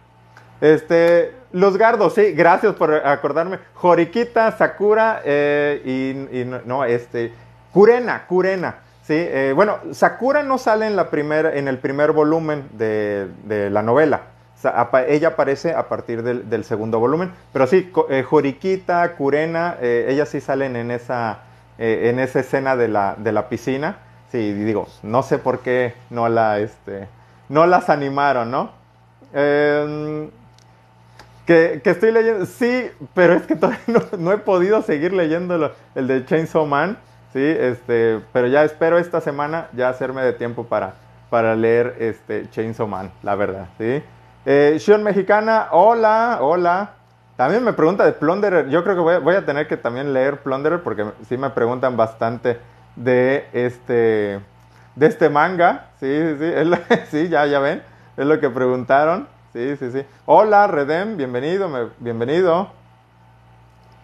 Este, 0.61 1.35
los 1.53 1.77
gardos, 1.77 2.15
sí, 2.15 2.33
gracias 2.33 2.75
por 2.75 2.95
acordarme. 2.95 3.59
Joriquita, 3.75 4.53
Sakura 4.53 5.21
eh, 5.25 6.25
y, 6.33 6.45
no, 6.65 6.85
este, 6.85 7.33
Kurena, 7.73 8.27
Kurena. 8.27 8.77
Sí, 9.03 9.15
eh, 9.15 9.53
bueno, 9.55 9.79
Sakura 9.93 10.43
no 10.43 10.57
sale 10.57 10.87
en, 10.87 10.97
la 10.97 11.11
primera, 11.11 11.55
en 11.55 11.69
el 11.69 11.79
primer 11.79 12.13
volumen 12.13 12.69
de, 12.73 13.69
la 13.71 13.83
novela. 13.83 14.23
Ella 15.09 15.29
aparece 15.29 15.73
a 15.75 15.89
partir 15.89 16.23
del, 16.23 16.65
segundo 16.65 16.99
volumen. 16.99 17.33
Pero 17.53 17.67
sí, 17.67 17.91
eh, 18.11 18.23
Joriquita, 18.23 19.17
Kurena, 19.17 19.77
ellas 19.81 20.29
sí 20.29 20.41
salen 20.41 20.77
en 20.77 20.91
esa, 20.91 21.41
en 21.79 22.19
esa 22.19 22.41
escena 22.41 22.77
de 22.77 22.89
la, 22.89 23.17
de 23.19 23.33
la 23.33 23.49
piscina. 23.49 23.99
Sí, 24.31 24.53
digo, 24.53 24.89
no 25.03 25.23
sé 25.23 25.39
por 25.39 25.61
qué 25.61 25.95
no, 26.11 26.29
la, 26.29 26.59
este, 26.59 27.09
no 27.49 27.67
las 27.67 27.89
animaron, 27.89 28.51
¿no? 28.51 28.71
Eh, 29.33 30.29
que, 31.47 31.81
estoy 31.85 32.13
leyendo, 32.13 32.47
sí, 32.47 32.87
pero 33.15 33.35
es 33.35 33.43
que 33.43 33.57
todavía 33.57 33.81
no, 34.19 34.33
he 34.33 34.39
podido 34.39 34.83
seguir 34.83 35.13
leyendo 35.13 35.73
el 35.95 36.07
de 36.07 36.25
Chainsaw 36.25 36.67
Man, 36.67 36.97
sí, 37.33 37.43
este, 37.43 38.21
pero 38.33 38.47
ya 38.47 38.65
espero 38.65 38.99
esta 38.99 39.21
semana 39.21 39.69
ya 39.73 39.89
hacerme 39.89 40.23
de 40.23 40.33
tiempo 40.33 40.65
para, 40.65 40.95
para 41.31 41.55
leer 41.55 41.97
este 41.99 42.49
Chainsaw 42.51 42.87
Man, 42.87 43.11
la 43.23 43.35
verdad, 43.35 43.69
sí. 43.79 44.03
Eh, 44.47 44.79
Mexicana, 45.01 45.69
hola, 45.71 46.39
hola. 46.43 46.91
También 47.37 47.65
me 47.65 47.73
pregunta 47.73 48.05
de 48.05 48.13
Plunderer, 48.13 48.69
yo 48.69 48.85
creo 48.85 48.95
que 48.95 49.19
voy, 49.19 49.35
a 49.35 49.45
tener 49.45 49.67
que 49.67 49.77
también 49.77 50.13
leer 50.13 50.43
Plunderer 50.43 50.83
porque 50.83 51.05
sí 51.29 51.37
me 51.37 51.51
preguntan 51.51 51.97
bastante 51.97 52.61
de 52.95 53.49
este, 53.53 54.39
de 54.95 55.07
este 55.07 55.29
manga, 55.31 55.87
sí, 55.99 56.07
sí, 56.07 56.37
sí, 56.39 56.97
sí 57.11 57.29
ya, 57.29 57.47
ya 57.47 57.59
ven, 57.59 57.83
es 58.17 58.27
lo 58.27 58.39
que 58.39 58.51
preguntaron. 58.51 59.27
Sí, 59.53 59.77
sí, 59.77 59.91
sí. 59.91 60.05
Hola, 60.27 60.67
Redem, 60.67 61.17
bienvenido, 61.17 61.91
bienvenido. 61.99 62.69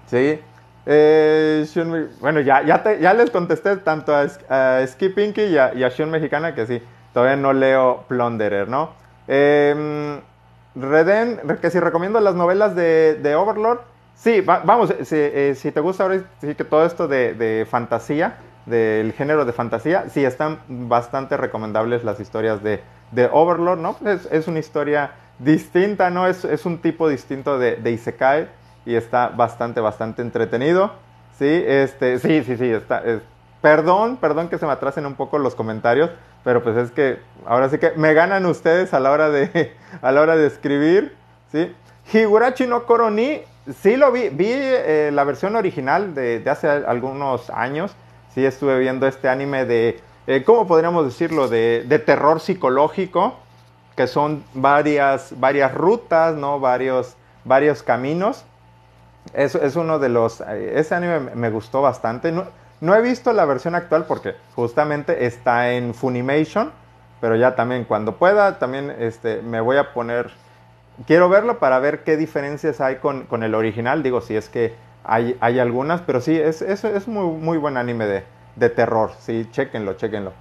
Sí. 0.06 0.40
Eh, 0.86 1.66
bueno, 2.20 2.40
ya, 2.40 2.62
ya, 2.62 2.82
ya 2.98 3.14
les 3.14 3.30
contesté 3.30 3.76
tanto 3.76 4.14
a, 4.14 4.26
a 4.48 4.86
Pinky 5.14 5.42
y 5.42 5.58
a, 5.58 5.74
y 5.74 5.84
a 5.84 5.88
Shun 5.90 6.10
Mexicana 6.10 6.54
que 6.54 6.66
sí, 6.66 6.82
todavía 7.12 7.36
no 7.36 7.52
leo 7.52 8.04
Plunderer, 8.08 8.68
¿no? 8.68 8.90
Eh, 9.28 10.20
Redem, 10.74 11.38
que 11.60 11.70
si 11.70 11.80
recomiendo 11.80 12.20
las 12.20 12.34
novelas 12.34 12.74
de, 12.74 13.34
Overlord, 13.36 13.80
sí, 14.14 14.40
vamos, 14.40 14.92
eh, 15.10 15.54
si, 15.56 15.72
te 15.72 15.80
gusta 15.80 16.04
ahora 16.04 16.22
todo 16.68 16.86
esto 16.86 17.08
de, 17.08 17.34
de 17.34 17.66
fantasía, 17.68 18.36
del 18.66 19.12
género 19.12 19.44
de 19.44 19.52
fantasía, 19.52 20.08
sí 20.08 20.24
están 20.24 20.60
bastante 20.68 21.36
recomendables 21.36 22.04
las 22.04 22.20
historias 22.20 22.62
de, 22.62 22.80
de 23.10 23.28
Overlord, 23.32 23.80
¿no? 23.80 23.96
Es, 24.06 24.28
es 24.30 24.48
una 24.48 24.60
historia 24.60 25.12
distinta, 25.38 26.10
¿no? 26.10 26.26
Es, 26.26 26.44
es 26.44 26.66
un 26.66 26.78
tipo 26.78 27.08
distinto 27.08 27.58
de, 27.58 27.76
de, 27.76 27.90
Isekai 27.92 28.48
y 28.86 28.94
está 28.94 29.28
bastante, 29.28 29.80
bastante 29.80 30.22
entretenido. 30.22 30.92
Sí, 31.38 31.64
este, 31.66 32.18
sí, 32.18 32.44
sí, 32.44 32.56
sí, 32.56 32.70
está. 32.70 33.02
Perdón, 33.60 34.16
perdón 34.16 34.48
que 34.48 34.58
se 34.58 34.66
me 34.66 34.72
atrasen 34.72 35.06
un 35.06 35.14
poco 35.14 35.38
los 35.38 35.54
comentarios, 35.54 36.10
pero 36.44 36.62
pues 36.62 36.76
es 36.76 36.90
que 36.90 37.18
ahora 37.46 37.68
sí 37.68 37.78
que 37.78 37.92
me 37.96 38.14
ganan 38.14 38.46
ustedes 38.46 38.94
a 38.94 39.00
la 39.00 39.10
hora 39.10 39.30
de, 39.30 39.74
a 40.02 40.12
la 40.12 40.20
hora 40.20 40.36
de 40.36 40.46
escribir, 40.46 41.16
¿sí? 41.52 41.74
Higurashi 42.12 42.66
no 42.66 42.84
Koroni, 42.86 43.42
sí 43.82 43.96
lo 43.96 44.10
vi, 44.10 44.30
vi 44.30 44.48
eh, 44.50 45.10
la 45.12 45.24
versión 45.24 45.56
original 45.56 46.14
de, 46.14 46.40
de, 46.40 46.50
hace 46.50 46.68
algunos 46.68 47.50
años, 47.50 47.94
sí 48.34 48.44
estuve 48.44 48.78
viendo 48.78 49.06
este 49.06 49.28
anime 49.28 49.64
de, 49.64 50.00
eh, 50.26 50.42
¿cómo 50.44 50.66
podríamos 50.66 51.04
decirlo? 51.04 51.48
De, 51.48 51.84
de 51.86 51.98
terror 51.98 52.40
psicológico, 52.40 53.36
que 53.96 54.06
son 54.06 54.44
varias, 54.54 55.38
varias 55.38 55.74
rutas, 55.74 56.36
¿no? 56.36 56.60
Varios, 56.60 57.16
varios 57.44 57.82
caminos. 57.82 58.44
Es, 59.34 59.54
es 59.54 59.76
uno 59.76 59.98
de 59.98 60.08
los... 60.08 60.40
Ese 60.40 60.94
anime 60.94 61.20
me 61.34 61.50
gustó 61.50 61.82
bastante. 61.82 62.32
No, 62.80 62.94
he 62.94 63.02
visto 63.02 63.32
la 63.32 63.44
versión 63.44 63.74
actual 63.74 64.04
porque 64.06 64.34
justamente 64.54 65.26
está 65.26 65.72
en 65.72 65.94
Funimation, 65.94 66.72
pero 67.20 67.36
ya 67.36 67.54
también 67.54 67.84
cuando 67.84 68.16
pueda, 68.16 68.58
también 68.58 68.94
este, 68.98 69.42
me 69.42 69.60
voy 69.60 69.76
a 69.76 69.92
poner... 69.92 70.30
Quiero 71.06 71.28
verlo 71.28 71.58
para 71.58 71.78
ver 71.78 72.04
qué 72.04 72.16
diferencias 72.16 72.80
hay 72.80 72.96
con, 72.96 73.24
con 73.24 73.42
el 73.42 73.54
original, 73.54 74.02
digo, 74.02 74.20
si 74.20 74.36
es 74.36 74.48
que 74.48 74.74
hay, 75.04 75.36
hay 75.40 75.58
algunas, 75.58 76.02
pero 76.02 76.20
sí, 76.20 76.38
es, 76.38 76.60
es, 76.62 76.84
es 76.84 77.08
muy, 77.08 77.24
muy 77.38 77.56
buen 77.56 77.76
anime 77.76 78.06
de, 78.06 78.24
de 78.56 78.68
terror, 78.68 79.12
sí, 79.18 79.48
chéquenlo, 79.50 79.94
chéquenlo. 79.94 80.32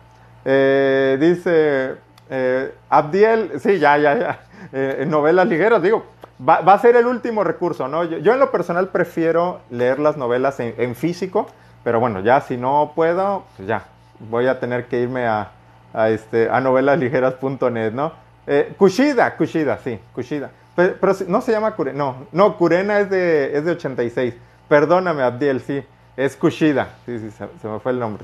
Eh, 0.45 1.17
dice 1.19 1.95
eh, 2.29 2.73
Abdiel, 2.89 3.59
sí, 3.59 3.79
ya, 3.79 3.97
ya, 3.97 4.17
ya. 4.17 4.39
Eh, 4.71 5.05
novelas 5.07 5.47
ligeras, 5.47 5.81
digo, 5.81 6.05
va, 6.47 6.57
a 6.57 6.79
ser 6.79 6.95
el 6.95 7.05
último 7.05 7.43
recurso, 7.43 7.87
¿no? 7.87 8.03
Yo, 8.03 8.33
en 8.33 8.39
lo 8.39 8.51
personal 8.51 8.89
prefiero 8.89 9.61
leer 9.69 9.99
las 9.99 10.17
novelas 10.17 10.59
en, 10.59 10.95
físico, 10.95 11.47
pero 11.83 11.99
bueno, 11.99 12.19
ya 12.21 12.41
si 12.41 12.57
no 12.57 12.91
puedo, 12.95 13.43
pues 13.55 13.67
ya, 13.67 13.85
voy 14.19 14.47
a 14.47 14.59
tener 14.59 14.87
que 14.87 15.01
irme 15.01 15.25
a, 15.27 15.51
a, 15.93 16.09
este, 16.09 16.49
a 16.49 16.59
novelasligeras.net, 16.59 17.93
¿no? 17.93 18.11
Eh, 18.47 18.73
Kushida, 18.77 19.35
Kushida, 19.37 19.77
sí, 19.77 19.99
Kushida. 20.13 20.51
Pero, 20.75 20.95
no 21.27 21.41
se 21.41 21.51
llama 21.51 21.75
Kurena, 21.75 21.97
no, 21.97 22.27
no, 22.31 22.57
Kurena 22.57 22.99
es 22.99 23.09
de, 23.09 23.57
es 23.57 23.65
de 23.65 23.71
86. 23.71 24.33
Perdóname, 24.67 25.23
Abdiel, 25.23 25.61
sí, 25.61 25.83
es 26.15 26.35
Kushida. 26.35 26.89
Sí, 27.05 27.19
sí, 27.19 27.31
se, 27.31 27.67
me 27.67 27.79
fue 27.79 27.91
el 27.91 27.99
nombre. 27.99 28.23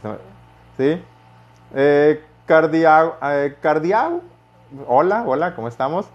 ¿Sí? 0.77 1.01
Eh, 1.73 2.23
Cardiao, 2.45 3.17
eh, 3.23 3.55
hola, 4.87 5.23
hola, 5.25 5.55
¿cómo 5.55 5.67
estamos? 5.67 6.05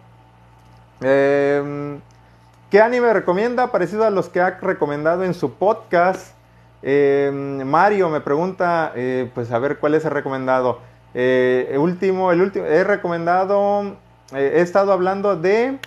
Em, 1.01 2.01
¿Qué 2.71 2.81
anime 2.81 3.13
recomienda? 3.13 3.73
Parecido 3.73 4.05
a 4.05 4.11
los 4.11 4.29
que 4.29 4.41
ha 4.41 4.51
recomendado 4.61 5.25
en 5.25 5.35
su 5.35 5.55
podcast. 5.55 6.35
Eh, 6.83 7.31
Mario 7.65 8.09
me 8.09 8.21
pregunta, 8.21 8.93
eh, 8.95 9.31
pues 9.35 9.51
a 9.53 9.59
ver 9.59 9.79
cuál 9.79 9.95
es 9.95 10.05
el 10.05 10.11
recomendado. 10.13 10.81
Eh, 11.15 11.77
último, 11.79 12.33
el 12.33 12.41
último, 12.41 12.67
he 12.67 12.85
recomendado, 12.85 13.97
eh, 14.33 14.53
he 14.57 14.61
estado 14.61 14.93
hablando 14.93 15.37
de 15.37 15.79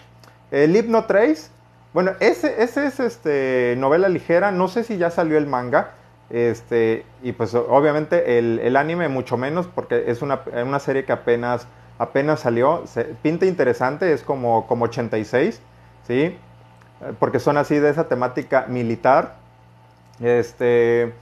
el 0.52 0.76
Hypno 0.76 1.06
Trace. 1.06 1.50
Bueno, 1.94 2.12
ese, 2.20 2.64
ese 2.64 2.88
es 2.88 3.00
este, 3.00 3.76
novela 3.78 4.10
ligera, 4.10 4.52
no 4.52 4.68
sé 4.68 4.84
si 4.84 4.98
ya 4.98 5.10
salió 5.10 5.38
el 5.38 5.48
manga. 5.48 5.92
Este, 6.30 7.06
y 7.22 7.34
pues 7.34 7.54
obviamente 7.54 8.40
el, 8.40 8.60
el 8.60 8.76
anime 8.76 9.08
mucho 9.08 9.38
menos 9.38 9.68
porque 9.68 10.06
es 10.08 10.24
una, 10.24 10.42
una 10.66 10.80
serie 10.80 11.06
que 11.06 11.12
apenas, 11.12 11.68
apenas 12.00 12.40
salió. 12.40 12.84
Se, 12.88 13.04
pinta 13.04 13.46
interesante, 13.46 14.12
es 14.14 14.24
como, 14.24 14.66
como 14.68 14.86
86, 14.86 15.62
¿sí? 16.08 16.38
Porque 17.20 17.40
son 17.40 17.58
así 17.58 17.78
de 17.80 17.90
esa 17.90 18.08
temática 18.08 18.66
militar. 18.68 19.43
Este, 20.24 21.14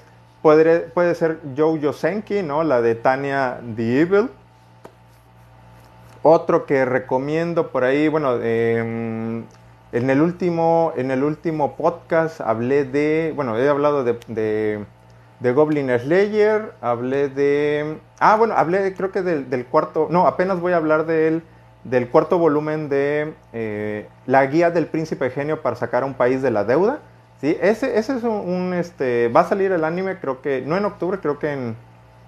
puede, 0.44 0.82
puede 0.82 1.16
ser 1.16 1.40
Joe 1.58 1.80
Yosenki, 1.80 2.44
¿no? 2.44 2.64
La 2.64 2.82
de 2.82 2.94
Tanya 2.94 3.60
the 3.76 4.02
Evil. 4.02 4.30
Otro 6.22 6.68
que 6.68 6.86
recomiendo 6.86 7.72
por 7.72 7.84
ahí, 7.84 8.08
bueno, 8.08 8.38
eh, 8.42 9.44
en, 9.92 10.10
el 10.10 10.22
último, 10.22 10.94
en 10.96 11.10
el 11.10 11.24
último 11.24 11.76
podcast 11.76 12.42
hablé 12.42 12.86
de, 12.86 13.34
bueno, 13.36 13.58
he 13.58 13.68
hablado 13.68 14.04
de, 14.04 14.86
de, 15.40 15.52
Goblin 15.52 15.90
Slayer, 15.98 16.74
hablé 16.80 17.28
de... 17.30 17.98
Ah, 18.20 18.36
bueno, 18.38 18.54
hablé 18.56 18.94
creo 18.94 19.12
que 19.12 19.24
del, 19.24 19.50
del 19.50 19.66
cuarto, 19.66 20.10
no, 20.12 20.28
apenas 20.28 20.60
voy 20.60 20.74
a 20.74 20.78
hablar 20.78 21.08
de 21.08 21.28
él, 21.28 21.44
del 21.84 22.08
cuarto 22.08 22.38
volumen 22.38 22.88
de 22.88 23.34
eh, 23.52 24.08
La 24.28 24.46
Guía 24.46 24.70
del 24.70 24.86
Príncipe 24.86 25.32
Genio 25.32 25.64
para 25.64 25.76
sacar 25.76 26.04
a 26.04 26.06
un 26.06 26.14
país 26.14 26.44
de 26.44 26.52
la 26.52 26.66
deuda. 26.66 27.00
Sí, 27.42 27.58
ese, 27.60 27.98
ese 27.98 28.18
es 28.18 28.24
un, 28.24 28.72
este, 28.76 29.28
va 29.30 29.42
a 29.42 29.46
salir 29.46 29.72
el 29.72 29.84
anime, 29.84 30.20
creo 30.20 30.44
que, 30.44 30.62
no 30.62 30.78
en 30.78 30.86
octubre, 30.86 31.18
creo 31.20 31.40
que 31.40 31.52
en, 31.52 31.76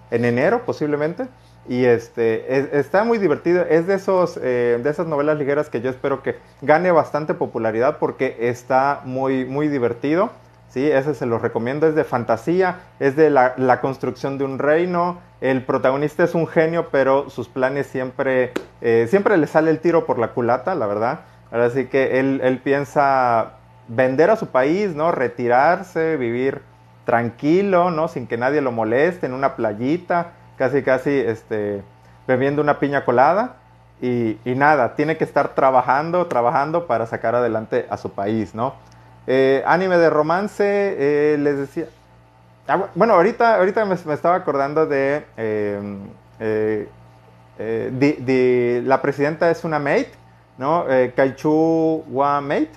en 0.10 0.26
enero 0.26 0.64
posiblemente. 0.66 1.28
Y 1.70 1.86
este, 1.86 2.58
es, 2.58 2.74
está 2.74 3.04
muy 3.04 3.20
divertido, 3.20 3.64
es 3.70 3.86
de, 3.86 3.94
esos, 3.94 4.40
eh, 4.42 4.80
de 4.84 4.90
esas 4.90 5.06
novelas 5.06 5.38
ligeras 5.38 5.70
que 5.70 5.82
yo 5.82 5.92
espero 5.92 6.24
que 6.24 6.38
gane 6.64 6.92
bastante 6.92 7.36
popularidad 7.36 8.00
porque 8.00 8.38
está 8.50 9.02
muy, 9.06 9.46
muy 9.46 9.68
divertido. 9.68 10.32
Sí, 10.68 10.90
ese 10.90 11.14
se 11.14 11.28
lo 11.28 11.38
recomiendo, 11.38 11.86
es 11.86 11.94
de 11.94 12.04
fantasía, 12.04 12.80
es 13.00 13.16
de 13.16 13.30
la, 13.30 13.54
la, 13.58 13.82
construcción 13.82 14.40
de 14.40 14.46
un 14.46 14.58
reino. 14.58 15.20
El 15.42 15.64
protagonista 15.64 16.24
es 16.24 16.34
un 16.34 16.48
genio, 16.48 16.88
pero 16.92 17.30
sus 17.30 17.48
planes 17.48 17.86
siempre, 17.86 18.52
eh, 18.82 19.06
siempre 19.08 19.38
le 19.38 19.46
sale 19.46 19.70
el 19.70 19.80
tiro 19.80 20.08
por 20.08 20.18
la 20.18 20.30
culata, 20.30 20.74
la 20.74 20.88
verdad. 20.88 21.20
Ahora 21.52 21.70
sí 21.70 21.86
que 21.86 22.20
él, 22.20 22.42
él 22.44 22.58
piensa 22.58 23.60
vender 23.88 24.30
a 24.30 24.36
su 24.36 24.48
país, 24.48 24.96
¿no? 24.96 25.12
Retirarse, 25.12 26.18
vivir 26.18 26.62
tranquilo, 27.06 27.92
¿no? 27.92 28.08
Sin 28.08 28.28
que 28.28 28.38
nadie 28.38 28.62
lo 28.62 28.72
moleste, 28.72 29.26
en 29.26 29.34
una 29.34 29.56
playita, 29.56 30.32
casi, 30.58 30.84
casi, 30.84 31.12
este, 31.12 31.84
bebiendo 32.28 32.62
una 32.62 32.80
piña 32.80 33.06
colada. 33.06 33.56
Y, 34.02 34.38
nada, 34.46 34.96
tiene 34.96 35.16
que 35.16 35.24
estar 35.24 35.56
trabajando, 35.56 36.28
trabajando 36.28 36.88
para 36.88 37.06
sacar 37.06 37.36
adelante 37.36 37.86
a 37.90 37.96
su 37.96 38.12
país, 38.12 38.54
¿no? 38.54 38.74
Eh, 39.28 39.64
anime 39.66 39.98
de 39.98 40.10
romance, 40.10 40.64
eh, 40.66 41.38
les 41.38 41.58
decía. 41.58 41.86
Ah, 42.68 42.88
bueno, 42.96 43.14
ahorita, 43.14 43.56
ahorita 43.56 43.86
me, 43.86 43.96
estaba 43.96 44.36
acordando 44.36 44.86
de. 44.88 45.24
Eh, 45.38 46.88
de, 47.58 48.18
de. 48.20 48.82
La 48.86 49.02
presidenta 49.02 49.50
es 49.50 49.64
una 49.64 49.80
mate, 49.80 50.12
¿no? 50.58 50.86
Kaichu 51.16 52.04
wa 52.10 52.42
mate, 52.42 52.72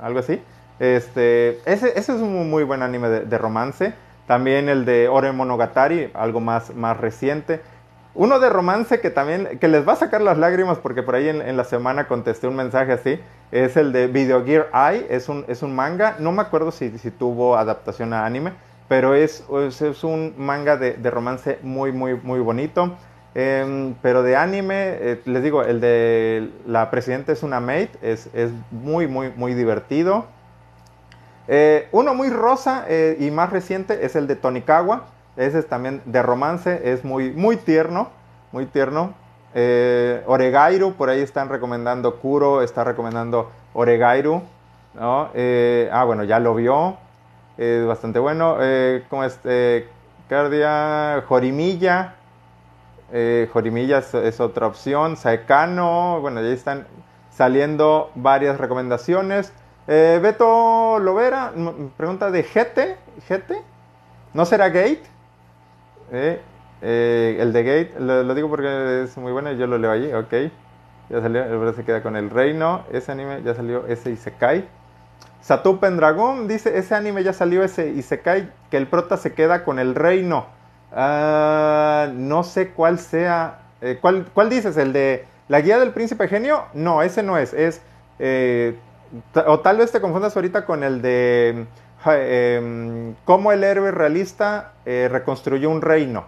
algo 0.00 0.18
así. 0.18 0.42
Este, 0.78 1.60
ese, 1.64 1.98
ese 1.98 2.14
es 2.14 2.20
un 2.20 2.50
muy 2.50 2.64
buen 2.64 2.82
anime 2.82 3.08
de, 3.08 3.20
de, 3.20 3.38
romance. 3.38 3.94
También 4.26 4.68
el 4.68 4.84
de 4.84 5.08
Ore 5.08 5.32
Monogatari, 5.32 6.10
algo 6.14 6.40
más, 6.40 6.74
más 6.74 6.96
reciente. 6.96 7.60
Uno 8.14 8.40
de 8.40 8.48
romance 8.48 9.00
que 9.00 9.10
también, 9.10 9.58
que 9.58 9.68
les 9.68 9.86
va 9.86 9.92
a 9.92 9.96
sacar 9.96 10.22
las 10.22 10.38
lágrimas 10.38 10.78
porque 10.78 11.02
por 11.02 11.14
ahí 11.14 11.28
en, 11.28 11.42
en 11.42 11.56
la 11.56 11.64
semana 11.64 12.08
contesté 12.08 12.48
un 12.48 12.56
mensaje 12.56 12.92
así, 12.92 13.20
es 13.52 13.76
el 13.76 13.92
de 13.92 14.06
Video 14.06 14.42
Gear 14.44 14.68
Eye, 14.72 15.06
es 15.10 15.28
un, 15.28 15.44
es 15.48 15.62
un 15.62 15.74
manga, 15.74 16.16
no 16.18 16.32
me 16.32 16.40
acuerdo 16.40 16.72
si, 16.72 16.96
si 16.98 17.10
tuvo 17.10 17.56
adaptación 17.56 18.14
a 18.14 18.24
anime, 18.24 18.52
pero 18.88 19.14
es, 19.14 19.44
es, 19.66 19.82
es 19.82 20.02
un 20.02 20.34
manga 20.38 20.78
de, 20.78 20.94
de, 20.94 21.10
romance 21.10 21.58
muy, 21.62 21.92
muy, 21.92 22.14
muy 22.14 22.40
bonito. 22.40 22.96
Eh, 23.38 23.92
pero 24.00 24.22
de 24.22 24.34
anime, 24.34 24.96
eh, 24.98 25.20
les 25.26 25.42
digo, 25.42 25.62
el 25.62 25.78
de 25.78 26.50
La 26.66 26.90
Presidenta 26.90 27.32
es 27.32 27.42
una 27.42 27.60
mate, 27.60 27.90
es, 28.00 28.30
es 28.32 28.50
muy, 28.70 29.06
muy, 29.06 29.30
muy 29.36 29.52
divertido. 29.52 30.24
Eh, 31.46 31.86
uno 31.92 32.14
muy 32.14 32.30
rosa 32.30 32.86
eh, 32.88 33.18
y 33.20 33.30
más 33.30 33.50
reciente 33.50 34.06
es 34.06 34.16
el 34.16 34.26
de 34.26 34.36
Tonikawa, 34.36 35.04
ese 35.36 35.58
es 35.58 35.68
también 35.68 36.00
de 36.06 36.22
romance, 36.22 36.80
es 36.90 37.04
muy, 37.04 37.30
muy 37.30 37.58
tierno, 37.58 38.08
muy 38.52 38.64
tierno. 38.64 39.12
Oregairu, 40.26 40.94
por 40.94 41.10
ahí 41.10 41.20
están 41.20 41.50
recomendando 41.50 42.16
Kuro, 42.16 42.62
está 42.62 42.84
recomendando 42.84 43.50
Oregairu. 43.74 44.42
ah, 44.98 46.04
bueno, 46.06 46.24
ya 46.24 46.40
lo 46.40 46.54
vio. 46.54 46.96
Es 47.58 47.86
bastante 47.86 48.18
bueno. 48.18 48.56
¿Cómo 49.08 49.24
es? 49.24 49.38
Cardia, 50.28 51.22
Jorimilla. 51.26 52.16
Jorimilla 53.52 53.98
es, 53.98 54.40
otra 54.40 54.66
opción. 54.66 55.16
Saekano. 55.16 56.20
Bueno, 56.20 56.42
ya 56.42 56.48
están 56.48 56.86
saliendo 57.30 58.10
varias 58.14 58.58
recomendaciones. 58.58 59.52
Beto 59.86 60.98
Lovera, 60.98 61.52
pregunta 61.96 62.30
de 62.30 62.42
Gete. 62.42 62.96
¿Gete? 63.26 63.62
¿No 64.34 64.44
será 64.44 64.68
Gate? 64.68 65.02
Eh, 66.82 67.38
el 67.40 67.52
de 67.52 67.62
Gate, 67.62 68.00
lo, 68.00 68.34
digo 68.34 68.50
porque 68.50 69.04
es 69.04 69.16
muy 69.16 69.32
bueno 69.32 69.50
y 69.50 69.56
yo 69.56 69.66
lo 69.66 69.78
leo 69.78 69.90
allí, 69.90 70.12
ok. 70.12 70.52
Ya 71.08 71.20
salió, 71.20 71.44
el 71.44 71.74
se 71.74 71.84
queda 71.84 72.02
con 72.02 72.16
el 72.16 72.30
reino. 72.30 72.84
Ese 72.92 73.12
anime 73.12 73.42
ya 73.42 73.54
salió, 73.54 73.86
ese 73.86 74.10
Isekai. 74.10 74.68
Satu 75.40 75.78
Pendragon 75.78 76.48
dice: 76.48 76.76
Ese 76.76 76.94
anime 76.94 77.22
ya 77.22 77.32
salió, 77.32 77.62
ese 77.62 77.90
Isekai, 77.90 78.50
que 78.70 78.76
el 78.76 78.88
prota 78.88 79.16
se 79.16 79.32
queda 79.32 79.64
con 79.64 79.78
el 79.78 79.94
reino. 79.94 80.46
Uh, 80.96 82.10
no 82.14 82.42
sé 82.42 82.70
cuál 82.70 82.98
sea. 82.98 83.58
Eh, 83.82 83.98
¿cuál, 84.00 84.26
¿Cuál 84.32 84.48
dices? 84.48 84.76
¿El 84.78 84.94
de 84.94 85.26
la 85.48 85.60
guía 85.60 85.78
del 85.78 85.92
príncipe 85.92 86.26
genio? 86.26 86.64
No, 86.74 87.02
ese 87.02 87.22
no 87.22 87.36
es. 87.36 87.52
Es. 87.52 87.82
Eh, 88.18 88.76
o 89.46 89.60
tal 89.60 89.76
vez 89.76 89.92
te 89.92 90.00
confundas 90.00 90.34
ahorita 90.34 90.64
con 90.64 90.82
el 90.82 91.02
de. 91.02 91.66
Eh, 92.08 93.14
cómo 93.24 93.52
el 93.52 93.64
héroe 93.64 93.90
realista 93.90 94.72
eh, 94.84 95.08
reconstruyó 95.10 95.70
un 95.70 95.82
reino. 95.82 96.26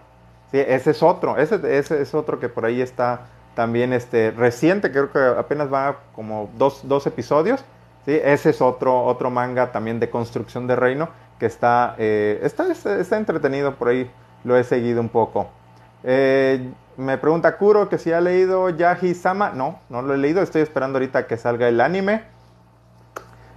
Sí, 0.51 0.59
ese 0.59 0.91
es 0.91 1.03
otro, 1.03 1.37
ese, 1.37 1.59
es 2.01 2.13
otro 2.13 2.39
que 2.39 2.49
por 2.49 2.65
ahí 2.65 2.81
está 2.81 3.27
también 3.55 3.93
este, 3.93 4.31
reciente, 4.31 4.91
creo 4.91 5.11
que 5.11 5.19
apenas 5.19 5.71
va 5.71 5.97
como 6.13 6.49
dos, 6.57 6.81
dos 6.83 7.05
episodios. 7.05 7.63
¿sí? 8.05 8.19
Ese 8.23 8.49
es 8.49 8.61
otro, 8.61 9.03
otro 9.03 9.29
manga 9.29 9.71
también 9.71 9.99
de 9.99 10.09
construcción 10.09 10.65
de 10.65 10.75
reino 10.75 11.09
que 11.39 11.45
está, 11.45 11.95
está, 11.97 12.71
está, 12.71 13.17
entretenido, 13.17 13.75
por 13.75 13.89
ahí 13.89 14.11
lo 14.43 14.57
he 14.57 14.63
seguido 14.63 15.01
un 15.01 15.09
poco. 15.09 15.49
Eh, 16.03 16.71
me 16.97 17.17
pregunta 17.17 17.57
Kuro 17.57 17.87
que 17.87 17.97
si 17.97 18.11
ha 18.11 18.19
leído 18.19 18.69
Yahi 18.69 19.13
Sama. 19.13 19.51
No, 19.51 19.79
no 19.89 20.01
lo 20.01 20.13
he 20.13 20.17
leído, 20.17 20.41
estoy 20.41 20.61
esperando 20.61 20.97
ahorita 20.97 21.27
que 21.27 21.37
salga 21.37 21.67
el 21.67 21.79
anime. 21.79 22.23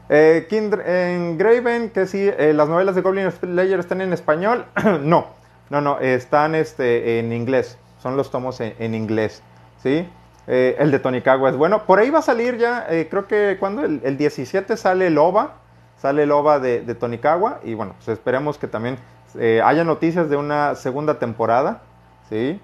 Eh, 0.08 0.46
en 0.84 1.38
Graven, 1.38 1.90
que 1.90 2.06
si 2.06 2.28
eh, 2.28 2.52
las 2.54 2.68
novelas 2.68 2.94
de 2.94 3.00
Goblin 3.00 3.30
Slayer 3.32 3.80
están 3.80 4.00
en 4.00 4.12
español. 4.12 4.66
no. 5.02 5.26
No, 5.70 5.80
no, 5.80 5.98
están 6.00 6.54
este, 6.54 7.18
en 7.18 7.32
inglés. 7.32 7.78
Son 7.98 8.16
los 8.16 8.30
tomos 8.30 8.60
en, 8.60 8.94
inglés. 8.94 9.42
¿Sí? 9.82 10.06
Eh, 10.46 10.76
el 10.78 10.90
de 10.90 10.98
Tonikawa 10.98 11.48
es 11.48 11.56
bueno. 11.56 11.86
Por 11.86 11.98
ahí 11.98 12.10
va 12.10 12.18
a 12.18 12.22
salir 12.22 12.58
ya, 12.58 12.86
creo 13.08 13.26
que 13.26 13.56
cuando 13.58 13.82
el, 13.84 14.02
el, 14.04 14.18
17 14.18 14.76
sale 14.76 15.06
el 15.06 15.16
OVA. 15.16 15.54
Sale 15.96 16.24
el 16.24 16.30
OVA 16.30 16.58
de, 16.58 16.82
de 16.82 16.94
Tonikawa. 16.94 17.60
Y 17.64 17.72
bueno, 17.72 17.94
pues 17.96 18.08
esperemos 18.08 18.58
que 18.58 18.66
también 18.68 18.98
eh, 19.38 19.60
haya 19.64 19.84
noticias 19.84 20.28
de 20.28 20.36
una 20.36 20.74
segunda 20.74 21.18
temporada. 21.18 21.82
¿Sí? 22.28 22.60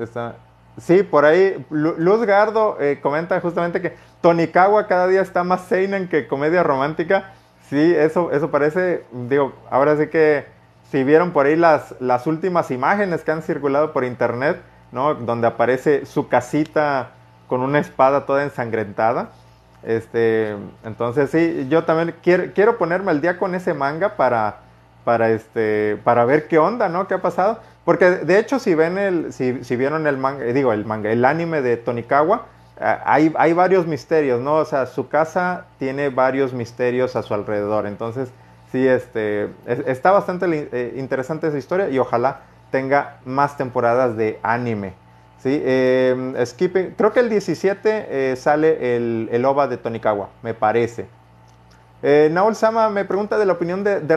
Está, 0.00 0.36
sí, 0.78 1.02
por 1.02 1.24
ahí 1.24 1.64
Luz 1.70 2.26
Gardo 2.26 2.76
comenta 3.02 3.40
justamente 3.40 3.80
que 3.80 3.94
Tonikawa 4.20 4.86
cada 4.86 5.06
día 5.06 5.20
está 5.20 5.44
más 5.44 5.62
seinen 5.62 6.08
que 6.08 6.26
comedia 6.26 6.62
romántica. 6.62 7.32
Sí, 7.68 7.94
eso, 7.96 8.30
eso 8.32 8.50
parece, 8.50 9.04
digo, 9.12 9.52
ahora 9.70 9.96
sí 9.96 10.08
que 10.08 10.46
si 10.90 11.02
vieron 11.02 11.32
por 11.32 11.46
ahí 11.46 11.56
las, 11.56 11.94
las 12.00 12.26
últimas 12.26 12.70
imágenes 12.70 13.22
que 13.22 13.32
han 13.32 13.42
circulado 13.42 13.92
por 13.92 14.04
internet, 14.04 14.60
¿no? 14.92 15.14
Donde 15.14 15.46
aparece 15.46 16.06
su 16.06 16.28
casita 16.28 17.10
con 17.48 17.62
una 17.62 17.80
espada 17.80 18.26
toda 18.26 18.44
ensangrentada. 18.44 19.30
Este, 19.82 20.56
entonces 20.84 21.30
sí, 21.30 21.66
yo 21.68 21.84
también 21.84 22.14
quiero, 22.22 22.52
quiero 22.54 22.78
ponerme 22.78 23.10
al 23.10 23.20
día 23.20 23.38
con 23.38 23.54
ese 23.54 23.74
manga 23.74 24.16
para, 24.16 24.60
para, 25.04 25.30
este, 25.30 25.98
para 26.04 26.24
ver 26.24 26.48
qué 26.48 26.58
onda, 26.58 26.88
¿no? 26.88 27.06
¿Qué 27.06 27.14
ha 27.14 27.22
pasado? 27.22 27.60
Porque 27.84 28.10
de 28.10 28.38
hecho 28.38 28.58
si 28.58 28.74
ven 28.74 28.98
el, 28.98 29.32
si, 29.32 29.62
si 29.62 29.76
vieron 29.76 30.06
el 30.06 30.16
manga, 30.16 30.44
digo 30.46 30.72
el 30.72 30.86
manga, 30.86 31.12
el 31.12 31.24
anime 31.24 31.60
de 31.60 31.76
Tonikawa, 31.76 32.46
hay, 32.78 33.32
hay 33.36 33.52
varios 33.52 33.86
misterios, 33.86 34.40
¿no? 34.40 34.56
O 34.56 34.64
sea, 34.64 34.86
su 34.86 35.08
casa 35.08 35.66
tiene 35.78 36.08
varios 36.08 36.52
misterios 36.52 37.14
a 37.16 37.22
su 37.22 37.34
alrededor. 37.34 37.86
Entonces, 37.86 38.30
sí, 38.72 38.86
este, 38.86 39.50
está 39.66 40.10
bastante 40.10 40.46
eh, 40.72 40.94
interesante 40.96 41.46
esa 41.46 41.58
historia 41.58 41.88
y 41.88 41.98
ojalá 41.98 42.40
tenga 42.70 43.18
más 43.24 43.56
temporadas 43.56 44.16
de 44.16 44.40
anime. 44.42 44.94
¿sí? 45.38 45.62
Em, 45.64 46.34
skipping, 46.44 46.94
creo 46.96 47.12
que 47.12 47.20
el 47.20 47.28
17 47.28 48.06
eh, 48.08 48.36
sale 48.36 48.96
el, 48.96 49.28
el, 49.30 49.44
OVA 49.44 49.68
de 49.68 49.76
Tonikawa, 49.76 50.30
me 50.42 50.54
parece. 50.54 51.06
Eh, 52.02 52.28
Naol 52.32 52.56
Sama 52.56 52.90
me 52.90 53.04
pregunta 53.04 53.38
de 53.38 53.46
la 53.46 53.52
opinión 53.52 53.84
de, 53.84 54.00
de. 54.00 54.16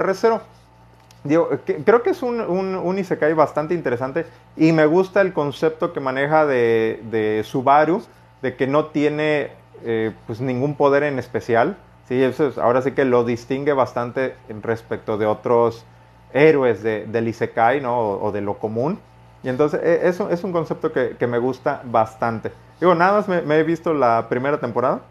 Digo, 1.23 1.49
creo 1.85 2.03
que 2.03 2.11
es 2.11 2.21
un, 2.21 2.39
un, 2.39 2.75
un, 2.75 2.99
Isekai 2.99 3.33
bastante 3.33 3.73
interesante 3.73 4.25
y 4.55 4.71
me 4.71 4.85
gusta 4.85 5.21
el 5.21 5.33
concepto 5.33 5.91
que 5.91 5.99
maneja 5.99 6.45
de, 6.45 7.01
de 7.11 7.43
Subaru, 7.43 8.01
de 8.41 8.55
que 8.55 8.67
no 8.67 8.85
tiene 8.85 9.51
eh, 9.83 10.13
pues 10.25 10.39
ningún 10.41 10.75
poder 10.75 11.03
en 11.03 11.19
especial. 11.19 11.77
Sí, 12.07 12.23
eso 12.23 12.47
es, 12.47 12.57
ahora 12.57 12.81
sí 12.81 12.91
que 12.91 13.03
lo 13.03 13.25
distingue 13.25 13.73
bastante 13.73 14.35
respecto 14.61 15.17
de 15.17 15.25
otros 15.25 15.85
héroes 16.33 16.81
de, 16.83 17.05
del 17.05 17.27
Isekai 17.27 17.81
¿no? 17.81 17.99
o, 17.99 18.27
o 18.27 18.31
de 18.31 18.41
lo 18.41 18.57
común. 18.57 18.99
Y 19.43 19.49
entonces 19.49 19.81
e, 19.83 20.07
eso 20.07 20.29
es 20.29 20.43
un 20.43 20.51
concepto 20.53 20.91
que, 20.93 21.15
que, 21.17 21.27
me 21.27 21.39
gusta 21.39 21.81
bastante. 21.83 22.51
Digo, 22.79 22.95
nada 22.95 23.13
más 23.13 23.27
me, 23.27 23.41
me, 23.41 23.59
he 23.59 23.63
visto 23.63 23.93
la 23.93 24.27
primera 24.29 24.59
temporada. 24.59 25.01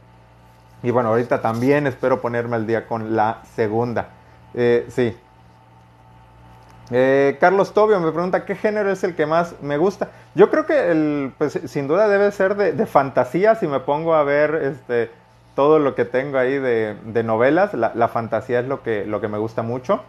Y 0.82 0.90
bueno, 0.90 1.10
ahorita 1.10 1.42
también 1.42 1.86
espero 1.86 2.20
ponerme 2.20 2.56
al 2.56 2.66
día 2.66 2.86
con 2.86 3.14
la 3.16 3.42
segunda. 3.54 4.08
Eh, 4.54 4.86
sí. 4.88 5.16
Eh, 6.90 7.36
Carlos 7.40 7.74
Tobio 7.74 7.98
me 7.98 8.12
pregunta 8.12 8.44
qué 8.44 8.54
género 8.54 8.90
es 8.90 9.02
el 9.02 9.14
que 9.14 9.26
más 9.26 9.54
me 9.60 9.76
gusta. 9.76 10.10
Yo 10.34 10.50
creo 10.50 10.66
que 10.66 10.90
el, 10.90 11.32
pues, 11.36 11.58
sin 11.66 11.88
duda 11.88 12.08
debe 12.08 12.30
ser 12.30 12.56
de, 12.56 12.86
fantasía. 12.86 13.54
Si 13.56 13.66
me 13.66 13.80
pongo 13.80 14.14
a 14.14 14.22
ver 14.22 14.54
este, 14.54 15.10
todo 15.54 15.78
lo 15.78 15.94
que 15.94 16.04
tengo 16.04 16.38
ahí 16.38 16.58
de, 16.58 16.96
de 17.04 17.22
novelas, 17.22 17.74
la, 17.74 18.08
fantasía 18.08 18.60
es 18.60 18.66
lo 18.66 18.82
que, 18.82 19.04
lo 19.04 19.20
que 19.20 19.28
me 19.28 19.38
gusta 19.38 19.62
mucho. 19.62 20.02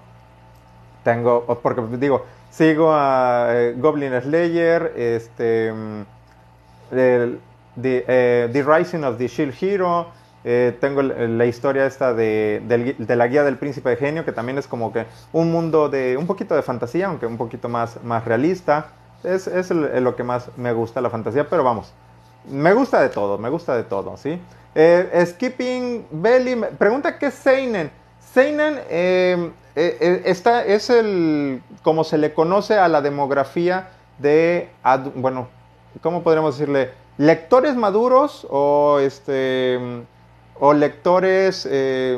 Tengo, 1.04 1.46
porque 1.64 1.82
digo, 1.98 2.26
sigo 2.52 2.92
a 2.94 3.48
eh, 3.52 3.76
Goblin 3.78 4.20
Slayer, 4.22 4.94
este, 4.98 5.70
el, 6.92 7.40
the, 7.82 8.06
eh, 8.08 8.50
the, 8.52 8.64
Rising 8.64 9.04
of 9.04 9.18
the 9.18 9.28
Shield 9.28 9.56
Hero, 9.60 10.08
eh, 10.50 10.78
tengo 10.80 11.02
la 11.02 11.46
historia 11.46 11.86
esta 11.86 12.14
de, 12.14 12.62
de, 12.98 13.16
la 13.18 13.28
guía 13.28 13.44
del 13.44 13.58
príncipe 13.58 13.90
de 13.90 13.98
genio, 13.98 14.24
que 14.24 14.32
también 14.32 14.58
es 14.58 14.66
como 14.66 14.94
que 14.94 15.06
un 15.34 15.52
mundo 15.52 15.90
de 15.90 16.16
un 16.16 16.26
poquito 16.26 16.56
de 16.56 16.62
fantasía, 16.62 17.08
aunque 17.08 17.26
un 17.26 17.36
poquito 17.36 17.68
más, 17.68 18.02
más 18.02 18.24
realista. 18.24 18.88
Es, 19.26 19.48
es 19.48 19.72
lo 19.72 20.16
que 20.16 20.24
más 20.24 20.50
me 20.56 20.72
gusta 20.72 21.02
la 21.02 21.10
fantasía, 21.10 21.50
pero 21.50 21.66
vamos, 21.66 21.92
me 22.50 22.72
gusta 22.74 23.02
de 23.02 23.10
todo, 23.10 23.38
me 23.38 23.50
gusta 23.50 23.76
de 23.76 23.84
todo, 23.84 24.16
¿sí? 24.16 24.40
Eh, 24.74 25.26
Skipping 25.26 26.08
Belly 26.12 26.56
pregunta 26.78 27.20
qué 27.20 27.26
es 27.26 27.34
Seinen. 27.34 27.92
Seinen 28.34 28.80
eh, 28.90 29.52
eh, 29.76 30.22
esta 30.24 30.64
es 30.64 30.90
el, 30.90 31.62
como 31.84 32.06
se 32.06 32.18
le 32.18 32.34
conoce 32.34 32.76
a 32.76 32.88
la 32.88 33.02
demografía 33.02 33.90
de, 34.18 34.70
bueno, 35.16 35.50
¿cómo 36.02 36.24
podríamos 36.24 36.58
decirle? 36.58 36.92
Lectores 37.18 37.76
maduros 37.76 38.48
o 38.50 39.00
este 39.00 40.06
o 40.60 40.74
lectores 40.74 41.68
eh, 41.70 42.18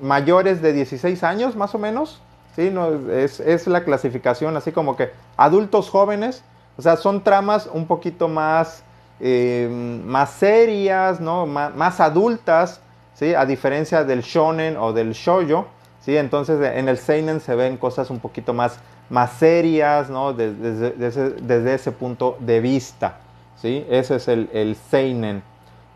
mayores 0.00 0.62
de 0.62 0.72
16 0.72 1.22
años, 1.22 1.56
más 1.56 1.74
o 1.74 1.78
menos. 1.78 2.20
¿sí? 2.54 2.70
No, 2.70 3.10
es, 3.10 3.40
es, 3.40 3.66
la 3.66 3.84
clasificación, 3.84 4.56
así 4.56 4.72
como 4.72 4.96
que 4.96 5.10
adultos 5.36 5.90
jóvenes. 5.90 6.42
O 6.76 6.82
sea, 6.82 6.96
son 6.96 7.22
tramas 7.22 7.68
un 7.72 7.86
poquito 7.86 8.28
más, 8.28 8.82
eh, 9.20 9.68
más 10.04 10.30
serias, 10.30 11.20
¿no? 11.20 11.46
más, 11.46 11.74
más, 11.74 12.00
adultas, 12.00 12.80
¿sí? 13.14 13.34
a 13.34 13.46
diferencia 13.46 14.04
del 14.04 14.22
shonen 14.22 14.76
o 14.76 14.92
del 14.92 15.12
shoujo. 15.12 15.66
¿sí? 16.00 16.16
Entonces, 16.16 16.60
en 16.74 16.88
el 16.88 16.98
seinen 16.98 17.40
se 17.40 17.54
ven 17.54 17.78
cosas 17.78 18.10
un 18.10 18.20
poquito 18.20 18.52
más, 18.52 18.78
más 19.08 19.32
serias, 19.32 20.10
¿no? 20.10 20.34
Desde, 20.34 20.92
desde, 20.92 21.30
desde 21.30 21.74
ese 21.74 21.92
punto 21.92 22.36
de 22.40 22.60
vista. 22.60 23.18
¿sí? 23.60 23.86
Ese 23.88 24.16
es 24.16 24.28
el, 24.28 24.50
el 24.52 24.76
seinen. 24.76 25.42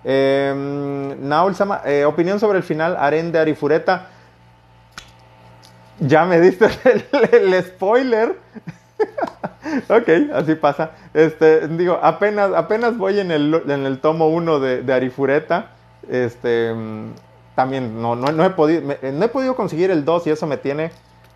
Eh, 0.05 1.17
Naul 1.21 1.55
Sama, 1.55 1.83
opinión 2.07 2.41
sobre 2.41 2.59
el 2.59 2.65
final, 2.65 2.97
Aren 2.99 3.33
de 3.33 3.39
Arifureta. 3.39 4.09
Ya 6.01 6.25
me 6.25 6.41
diste 6.41 6.67
el, 7.33 7.63
spoiler. 7.63 8.37
ok, 9.89 10.09
así 10.35 10.55
pasa. 10.55 10.93
Este, 11.13 11.69
digo, 11.69 11.99
apenas, 12.03 12.53
apenas 12.55 12.97
voy 12.97 13.21
en 13.21 13.31
el, 13.31 13.63
en 13.69 13.87
el 13.87 13.99
tomo 14.01 14.29
1 14.29 14.61
de, 14.61 14.93
Arifureta. 14.93 15.73
Este, 16.09 16.75
también 17.55 18.01
no, 18.01 18.17
no, 18.17 18.33
no 18.33 18.45
he 18.45 18.51
podido, 18.51 18.83
no 18.83 19.25
he 19.25 19.29
podido 19.29 19.55
conseguir 19.55 19.91
el 19.91 20.05
2 20.05 20.27
y 20.27 20.31
eso 20.31 20.47
me 20.47 20.57
tiene 20.57 20.91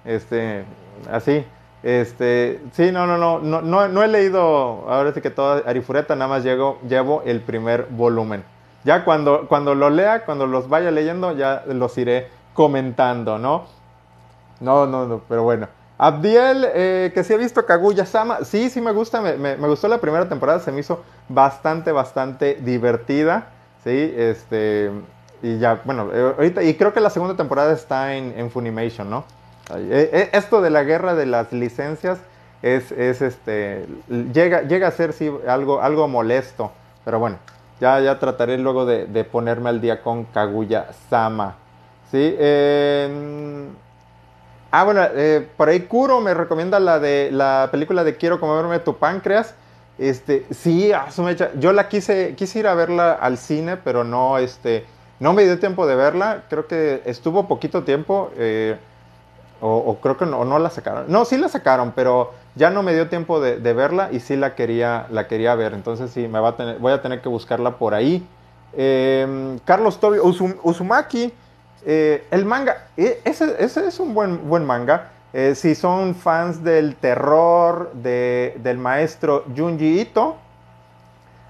este, 0.05 0.65
así. 1.11 1.45
Este, 1.83 2.63
sí, 2.73 2.91
no, 2.91 3.07
no, 3.07 3.19
no, 3.19 3.41
no, 3.41 3.61
no, 3.61 3.89
no 3.89 4.03
he 4.03 4.09
leído 4.09 4.41
ahora 4.89 5.13
sí 5.13 5.21
que 5.21 5.29
toda 5.29 5.59
Arifureta, 5.69 6.17
nada 6.17 6.29
más 6.29 6.43
llego, 6.43 6.79
llevo 6.89 7.23
el 7.27 7.43
primer 7.43 7.89
volumen. 7.91 8.43
Ya 8.85 9.05
cuando, 9.05 9.49
cuando 9.49 9.75
lo 9.75 9.91
lea, 9.91 10.25
cuando 10.25 10.47
los 10.47 10.69
vaya 10.69 10.91
leyendo, 10.91 11.33
ya 11.33 11.65
los 11.67 11.97
iré 11.99 12.29
comentando, 12.53 13.39
¿no? 13.39 13.67
No, 14.61 14.87
no, 14.87 15.07
no, 15.07 15.23
pero 15.29 15.43
bueno. 15.43 15.69
Abdiel, 15.97 16.67
eh, 16.75 17.13
que 17.15 17.23
sí 17.23 17.33
ha 17.33 17.37
visto 17.37 17.65
Kaguya-sama, 17.65 18.45
sí, 18.45 18.69
sí 18.69 18.81
me 18.81 18.93
gusta, 18.93 19.21
me, 19.21 19.37
me, 19.37 19.69
gustó 19.69 19.87
la 19.87 19.99
primera 19.99 20.29
temporada, 20.29 20.59
se 20.59 20.73
me 20.73 20.81
hizo 20.81 21.03
bastante, 21.29 21.93
bastante 21.93 22.57
divertida, 22.57 23.47
¿sí? 23.85 24.13
Este, 24.17 24.91
y 25.43 25.59
ya, 25.59 25.81
bueno, 25.85 26.11
eh, 26.13 26.35
ahorita, 26.37 26.63
y 26.65 26.75
creo 26.75 26.93
que 26.93 27.01
la 27.01 27.11
segunda 27.11 27.37
temporada 27.37 27.73
está 27.73 28.15
en, 28.17 28.35
en 28.37 28.51
Funimation, 28.51 29.09
¿no? 29.09 29.25
Eh, 29.77 30.31
esto 30.33 30.61
de 30.61 30.71
la 30.71 30.83
guerra 30.83 31.15
de 31.15 31.27
las 31.27 31.53
licencias 31.53 32.19
es, 32.61 32.91
es 32.93 33.23
este, 33.23 33.87
llega, 34.33 34.63
llega 34.63 34.89
a 34.89 34.91
ser, 34.91 35.15
algo, 35.47 35.81
algo 35.81 36.09
molesto, 36.09 36.73
pero 37.05 37.19
bueno, 37.19 37.39
ya, 37.81 38.01
ya 38.01 38.19
trataré 38.19 38.59
luego 38.59 38.87
de, 38.87 39.25
ponerme 39.25 39.69
al 39.69 39.81
día 39.81 40.03
con 40.03 40.25
Kaguya-sama. 40.25 41.57
¿Sí? 42.11 42.35
Eh, 42.39 43.69
ah, 44.71 44.85
bueno, 44.85 45.03
eh, 45.15 45.49
por 45.57 45.69
ahí 45.69 45.81
Kuro 45.81 46.21
me 46.21 46.35
recomienda 46.35 46.79
la 46.79 46.99
de 46.99 47.31
la 47.33 47.69
película 47.71 48.05
de 48.05 48.17
Quiero 48.17 48.41
comerme 48.41 48.79
tu 48.79 48.97
páncreas. 48.97 49.55
Este, 49.99 50.47
sí, 50.51 50.93
yo 51.59 51.73
la 51.73 51.89
quise, 51.89 52.35
quise 52.37 52.59
ir 52.59 52.67
a 52.67 52.75
verla 52.75 53.13
al 53.13 53.39
cine, 53.39 53.77
pero 53.77 54.03
no, 54.03 54.39
este, 54.39 54.87
no 55.21 55.33
me 55.33 55.45
dio 55.45 55.59
tiempo 55.59 55.87
de 55.87 55.95
verla. 55.95 56.45
Creo 56.49 56.67
que 56.67 57.03
estuvo 57.05 57.47
poquito 57.47 57.85
tiempo. 57.85 58.31
Eh, 58.37 58.77
o, 59.67 59.99
creo 60.01 60.17
que 60.19 60.27
no, 60.27 60.45
no, 60.45 60.59
la 60.59 60.69
sacaron. 60.69 61.07
No, 61.09 61.25
sí 61.25 61.39
la 61.39 61.49
sacaron, 61.49 61.93
pero 61.93 62.33
ya 62.55 62.69
no 62.69 62.83
me 62.83 62.93
dio 62.93 63.09
tiempo 63.09 63.41
de, 63.41 63.57
verla 63.73 64.11
y 64.13 64.21
sí 64.21 64.37
la 64.37 64.55
quería, 64.55 65.07
la 65.11 65.27
quería 65.27 65.55
ver. 65.55 65.73
Entonces 65.73 66.11
sí, 66.11 66.29
me 66.29 66.39
voy 66.39 66.93
a 66.93 67.01
tener 67.01 67.23
que 67.23 67.29
buscarla 67.31 67.79
por 67.79 67.95
ahí. 67.95 68.27
Eh, 68.75 69.59
Carlos 69.65 69.99
Tobio, 70.01 70.25
Uzum, 70.25 70.55
Uzumaki, 70.63 71.33
eh, 71.87 72.27
el 72.31 72.45
manga, 72.45 72.89
eh, 72.97 73.21
ese, 73.25 73.57
ese, 73.59 73.87
es 73.87 74.01
un 74.01 74.13
buen, 74.13 74.49
buen 74.49 74.65
manga. 74.67 75.11
Eh, 75.33 75.55
si 75.55 75.75
son 75.75 76.15
fans 76.15 76.63
del 76.63 76.97
terror 76.97 77.93
de, 77.95 78.59
del 78.63 78.79
maestro 78.79 79.45
Junji 79.57 80.01
Ito, 80.01 80.37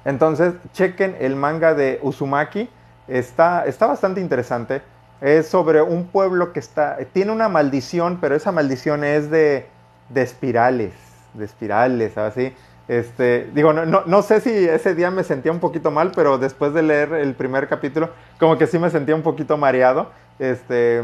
entonces 0.04 0.54
chequen 0.72 1.16
el 1.18 1.34
manga 1.34 1.74
de 1.74 1.98
Uzumaki. 2.02 2.68
Está, 3.08 3.64
está 3.66 3.86
bastante 3.86 4.20
interesante. 4.20 4.82
Es 5.20 5.48
sobre 5.48 5.80
un 5.82 6.06
pueblo 6.06 6.52
que 6.52 6.60
está, 6.60 6.98
tiene 7.12 7.32
una 7.32 7.48
maldición, 7.48 8.18
pero 8.20 8.34
esa 8.34 8.52
maldición 8.52 9.04
es 9.04 9.30
de, 9.30 9.66
de 10.10 10.22
espirales, 10.22 10.92
de 11.34 11.44
espirales, 11.44 12.18
así. 12.18 12.52
Este, 12.86 13.48
digo, 13.54 13.72
no, 13.72 13.86
no, 13.86 14.02
no, 14.04 14.22
sé 14.22 14.40
si 14.40 14.50
ese 14.50 14.94
día 14.94 15.10
me 15.10 15.24
sentía 15.24 15.50
un 15.50 15.60
poquito 15.60 15.90
mal, 15.90 16.12
pero 16.14 16.36
después 16.36 16.74
de 16.74 16.82
leer 16.82 17.14
el 17.14 17.34
primer 17.34 17.66
capítulo, 17.68 18.10
como 18.38 18.58
que 18.58 18.66
sí 18.66 18.78
me 18.78 18.90
sentía 18.90 19.14
un 19.14 19.22
poquito 19.22 19.56
mareado. 19.56 20.10
Este, 20.38 21.02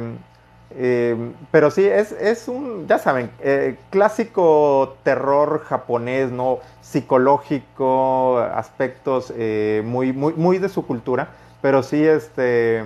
eh, 0.72 1.32
pero 1.50 1.70
sí, 1.70 1.84
es, 1.84 2.12
es, 2.12 2.46
un, 2.48 2.86
ya 2.86 2.98
saben, 2.98 3.30
eh, 3.40 3.76
clásico 3.90 4.96
terror 5.02 5.62
japonés, 5.64 6.30
¿no? 6.30 6.58
Psicológico, 6.80 8.38
aspectos 8.38 9.32
eh, 9.36 9.82
muy, 9.84 10.12
muy, 10.12 10.34
muy 10.34 10.58
de 10.58 10.68
su 10.68 10.86
cultura, 10.86 11.30
pero 11.60 11.82
sí, 11.82 12.04
este, 12.06 12.84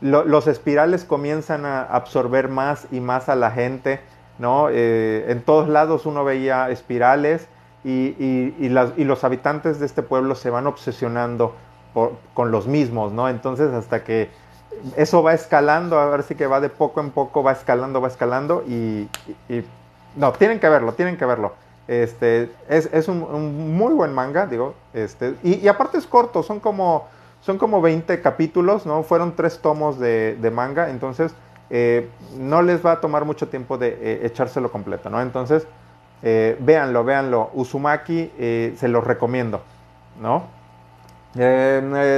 lo, 0.00 0.24
los 0.24 0.46
espirales 0.46 1.04
comienzan 1.04 1.64
a 1.64 1.82
absorber 1.82 2.48
más 2.48 2.86
y 2.90 3.00
más 3.00 3.28
a 3.28 3.34
la 3.34 3.50
gente. 3.50 4.00
¿no? 4.38 4.68
Eh, 4.70 5.26
en 5.28 5.42
todos 5.42 5.68
lados 5.68 6.06
uno 6.06 6.24
veía 6.24 6.70
espirales 6.70 7.48
y, 7.84 8.68
los 8.68 9.24
habitantes 9.24 9.80
de 9.80 9.86
este 9.86 10.02
pueblo 10.02 10.34
se 10.34 10.50
van 10.50 10.66
obsesionando 10.66 11.54
con 12.34 12.50
los 12.50 12.66
mismos, 12.66 13.12
¿no? 13.12 13.28
Entonces 13.28 13.72
hasta 13.72 14.04
que 14.04 14.30
eso 14.96 15.22
va 15.22 15.34
escalando, 15.34 15.98
a 15.98 16.08
ver 16.10 16.22
si 16.22 16.34
que 16.34 16.46
va 16.46 16.60
de 16.60 16.68
poco 16.68 17.00
en 17.00 17.10
poco, 17.10 17.42
va 17.42 17.52
escalando, 17.52 18.00
va 18.00 18.08
escalando 18.08 18.62
y... 18.66 19.08
no, 20.16 20.32
tienen 20.32 20.60
que 20.60 20.68
verlo, 20.68 20.92
tienen 20.92 21.16
que 21.16 21.24
verlo. 21.24 21.54
Este, 21.88 22.50
es, 22.68 23.08
un, 23.08 23.74
muy 23.74 23.94
buen 23.94 24.12
manga, 24.12 24.46
digo, 24.46 24.74
este, 24.92 25.36
y, 25.42 25.66
aparte 25.68 25.96
es 25.96 26.06
corto, 26.06 26.42
son 26.42 26.60
como, 26.60 27.08
son 27.40 27.58
como 27.58 27.80
20 27.80 28.20
capítulos, 28.20 28.86
¿no? 28.86 29.02
Fueron 29.02 29.34
tres 29.36 29.60
tomos 29.60 29.98
de, 29.98 30.50
manga, 30.52 30.90
entonces 30.90 31.34
eh, 31.70 32.08
no 32.36 32.62
les 32.62 32.84
va 32.84 32.92
a 32.92 33.00
tomar 33.00 33.24
mucho 33.24 33.48
tiempo 33.48 33.78
de 33.78 33.98
eh, 34.00 34.20
echárselo 34.24 34.70
completo, 34.70 35.10
¿no? 35.10 35.20
Entonces, 35.20 35.66
eh, 36.22 36.56
véanlo, 36.60 37.04
véanlo. 37.04 37.50
Uzumaki, 37.54 38.32
se 38.36 38.88
los 38.88 39.04
recomiendo, 39.04 39.62
¿no? 40.20 40.44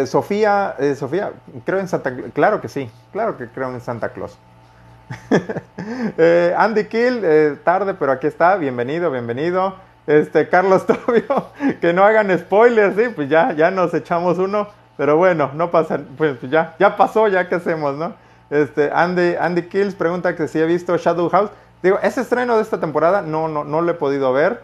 Sofía, 0.07 0.77
Sofía, 0.97 1.33
creo 1.64 1.81
en 1.81 1.89
Santa 1.89 2.14
Claro 2.33 2.61
que 2.61 2.68
sí, 2.68 2.91
claro 3.12 3.37
que 3.37 3.49
creo 3.49 3.71
en 3.71 3.81
Santa 3.81 4.11
Claus. 4.11 4.39
Andy 6.57 6.85
Kill, 6.85 7.59
tarde, 7.64 7.95
pero 7.95 8.12
aquí 8.12 8.27
está, 8.27 8.57
bienvenido, 8.57 9.11
bienvenido. 9.11 9.75
Este, 10.07 10.49
Carlos 10.49 10.87
Tobio, 10.89 11.51
que 11.81 11.93
no 11.93 12.05
hagan 12.05 12.37
spoilers, 12.37 12.97
sí, 12.97 13.12
pues 13.14 13.29
ya, 13.29 13.53
ya 13.53 13.71
nos 13.71 13.95
echamos 13.95 14.39
uno, 14.39 14.66
pero 15.01 15.16
bueno, 15.16 15.51
no 15.55 15.70
pasa, 15.70 15.98
pues 16.18 16.36
ya, 16.42 16.76
ya 16.78 16.94
pasó, 16.94 17.26
ya 17.26 17.48
que 17.48 17.55
hacemos, 17.55 17.96
¿no? 17.96 18.12
Este, 18.51 18.90
Andy, 18.92 19.34
Andy 19.40 19.62
Kills 19.62 19.94
pregunta 19.94 20.36
que 20.36 20.46
si 20.46 20.59
he 20.59 20.66
visto 20.66 20.94
Shadow 20.98 21.30
House. 21.30 21.48
Digo, 21.82 21.98
ese 22.03 22.20
estreno 22.20 22.57
de 22.57 22.62
esta 22.62 22.80
temporada 22.80 23.22
no, 23.22 23.48
no, 23.48 23.64
no 23.64 23.80
lo 23.80 23.92
he 23.92 23.94
podido 23.94 24.30
ver. 24.34 24.61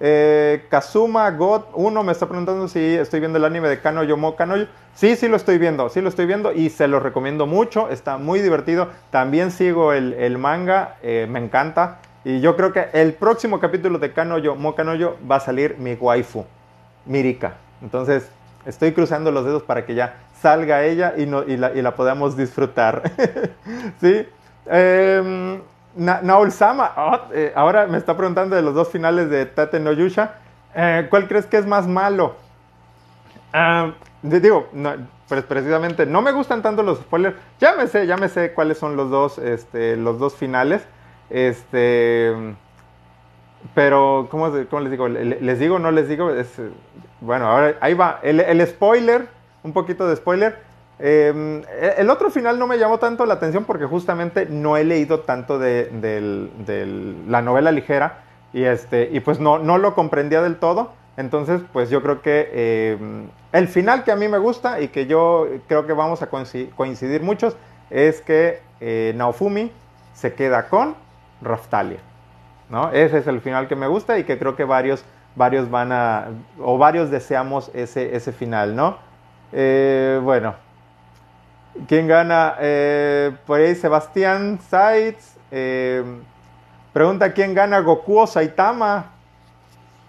Eh, 0.00 0.64
Kazuma 0.70 1.30
God 1.32 1.64
1 1.74 2.02
me 2.02 2.12
está 2.12 2.26
preguntando 2.26 2.66
si 2.66 2.94
estoy 2.94 3.20
viendo 3.20 3.36
el 3.36 3.44
anime 3.44 3.68
de 3.68 3.78
Kanoyo 3.78 4.16
Mo 4.16 4.36
Kanoyo. 4.36 4.68
Sí, 4.94 5.16
sí 5.16 5.28
lo 5.28 5.36
estoy 5.36 5.58
viendo, 5.58 5.90
sí 5.90 6.00
lo 6.00 6.08
estoy 6.08 6.24
viendo 6.24 6.50
y 6.50 6.70
se 6.70 6.88
lo 6.88 6.98
recomiendo 6.98 7.46
mucho. 7.46 7.90
Está 7.90 8.16
muy 8.16 8.40
divertido. 8.40 8.88
También 9.10 9.50
sigo 9.50 9.92
el, 9.92 10.38
manga, 10.38 10.96
eh, 11.02 11.26
me 11.28 11.40
encanta. 11.40 11.98
Y 12.24 12.40
yo 12.40 12.56
creo 12.56 12.72
que 12.72 12.86
el 12.94 13.12
próximo 13.12 13.60
capítulo 13.60 13.98
de 13.98 14.14
Kanoyo 14.14 14.54
Mo 14.54 14.74
Kanoyo 14.74 15.18
va 15.30 15.36
a 15.36 15.40
salir 15.40 15.76
mi 15.76 15.92
waifu, 15.92 16.46
Mirika. 17.04 17.56
Entonces, 17.82 18.30
estoy 18.66 18.92
cruzando 18.92 19.30
los 19.30 19.44
dedos 19.44 19.62
para 19.62 19.84
que 19.86 19.94
ya 19.94 20.16
salga 20.40 20.84
ella 20.84 21.14
y, 21.16 21.26
no, 21.26 21.42
la, 21.42 21.72
y 21.74 21.82
la 21.82 21.94
podamos 21.94 22.36
disfrutar. 22.36 23.02
¿Sí? 24.00 24.26
Sama, 26.50 26.92
oh, 26.96 27.20
eh, 27.32 27.52
ahora 27.54 27.86
me 27.86 27.98
está 27.98 28.16
preguntando 28.16 28.56
de 28.56 28.62
los 28.62 28.74
dos 28.74 28.88
finales 28.88 29.30
de 29.30 29.46
Tate 29.46 29.80
no 29.80 29.92
Yusha. 29.92 30.34
Eh, 30.74 31.06
¿Cuál 31.08 31.28
crees 31.28 31.46
que 31.46 31.56
es 31.56 31.66
más 31.66 31.86
malo? 31.86 32.36
Ah, 33.52 33.92
digo, 34.22 34.68
pues 35.28 35.44
precisamente 35.44 36.06
no 36.06 36.22
me 36.22 36.32
gustan 36.32 36.62
tanto 36.62 36.82
los 36.82 36.98
spoilers. 36.98 37.36
Ya 37.60 37.74
me 37.74 37.86
sé, 37.86 38.06
ya 38.06 38.16
me 38.16 38.28
sé 38.28 38.52
cuáles 38.52 38.78
son 38.78 38.96
los 38.96 39.10
dos, 39.10 39.38
este, 39.38 39.96
los 39.96 40.18
dos 40.18 40.34
finales. 40.34 40.84
Este, 41.30 42.32
pero, 43.74 44.28
¿cómo, 44.30 44.52
cómo 44.68 44.80
les 44.80 44.90
digo? 44.90 45.08
¿Les 45.08 45.58
digo 45.58 45.76
o 45.76 45.78
no 45.78 45.90
les 45.90 46.08
digo? 46.08 46.30
Es, 46.30 46.60
bueno, 47.24 47.46
ahora 47.46 47.76
ahí 47.80 47.94
va. 47.94 48.20
El, 48.22 48.66
spoiler, 48.66 49.26
un 49.62 49.72
poquito 49.72 50.06
de 50.06 50.16
spoiler. 50.16 50.58
Em, 50.98 51.62
e, 51.62 51.94
el 51.98 52.10
otro 52.10 52.30
final 52.30 52.58
no 52.58 52.66
me 52.66 52.78
llamó 52.78 52.98
tanto 52.98 53.26
la 53.26 53.34
atención 53.34 53.64
porque 53.64 53.86
justamente 53.86 54.46
no 54.46 54.76
he 54.76 54.84
leído 54.84 55.20
tanto 55.20 55.58
de, 55.58 55.90
la 57.26 57.42
novela 57.42 57.72
ligera 57.72 58.22
y, 58.52 58.64
este, 58.64 59.08
y 59.10 59.20
pues 59.20 59.40
no, 59.40 59.58
no 59.58 59.78
lo 59.78 59.94
comprendía 59.94 60.42
del 60.42 60.56
todo. 60.56 60.92
Entonces, 61.16 61.62
pues 61.72 61.90
yo 61.90 62.02
creo 62.02 62.22
que 62.22 62.92
em, 62.92 63.28
el 63.52 63.68
final 63.68 64.04
que 64.04 64.12
a 64.12 64.16
mí 64.16 64.28
me 64.28 64.38
gusta 64.38 64.80
y 64.80 64.88
que 64.88 65.06
yo 65.06 65.48
creo 65.68 65.86
que 65.86 65.92
vamos 65.92 66.22
a 66.22 66.28
coincidir 66.28 67.22
muchos 67.22 67.56
es 67.90 68.20
que 68.20 68.60
eh, 68.80 69.12
Naofumi 69.16 69.70
se 70.12 70.34
queda 70.34 70.68
con 70.68 70.96
Raftalia. 71.40 72.00
¿no? 72.68 72.90
Ese 72.90 73.18
es 73.18 73.26
el 73.26 73.40
final 73.40 73.68
que 73.68 73.76
me 73.76 73.86
gusta 73.86 74.18
y 74.18 74.24
que 74.24 74.38
creo 74.38 74.56
que 74.56 74.64
varios 74.64 75.04
varios 75.36 75.70
van 75.70 75.92
a, 75.92 76.28
o 76.60 76.78
varios 76.78 77.10
deseamos 77.10 77.70
ese, 77.74 78.14
ese 78.14 78.32
final, 78.32 78.76
¿no? 78.76 78.98
Eh, 79.52 80.20
bueno, 80.22 80.54
¿quién 81.88 82.06
gana? 82.06 82.54
Eh, 82.60 83.36
por 83.46 83.60
ahí 83.60 83.74
Sebastián 83.74 84.58
Saitz 84.68 85.36
eh, 85.50 86.02
pregunta 86.92 87.32
quién 87.32 87.54
gana 87.54 87.80
Goku 87.80 88.20
o 88.20 88.26
Saitama. 88.26 89.06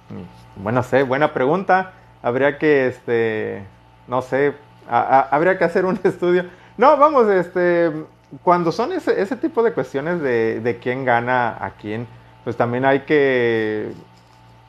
Mm, 0.09 0.63
bueno, 0.63 0.84
sé, 0.84 1.03
buena 1.03 1.34
pregunta. 1.34 1.93
Habría 2.21 2.57
que, 2.57 2.88
este, 2.88 3.65
no 4.07 4.21
sé, 4.21 4.55
habría 4.89 5.57
que 5.57 5.63
hacer 5.63 5.86
un 5.86 5.99
estudio. 6.03 6.45
No, 6.78 6.97
vamos, 6.97 7.28
este, 7.30 7.91
cuando 8.43 8.71
son 8.71 8.91
ese, 8.93 9.21
ese 9.21 9.36
tipo 9.36 9.63
de 9.63 9.73
cuestiones 9.73 10.21
de, 10.21 10.59
de 10.61 10.80
quién 10.80 11.05
gana 11.05 11.55
a 11.59 11.71
quién, 11.71 12.07
pues 12.43 12.57
también 12.57 12.86
hay 12.86 13.01
que 13.01 13.91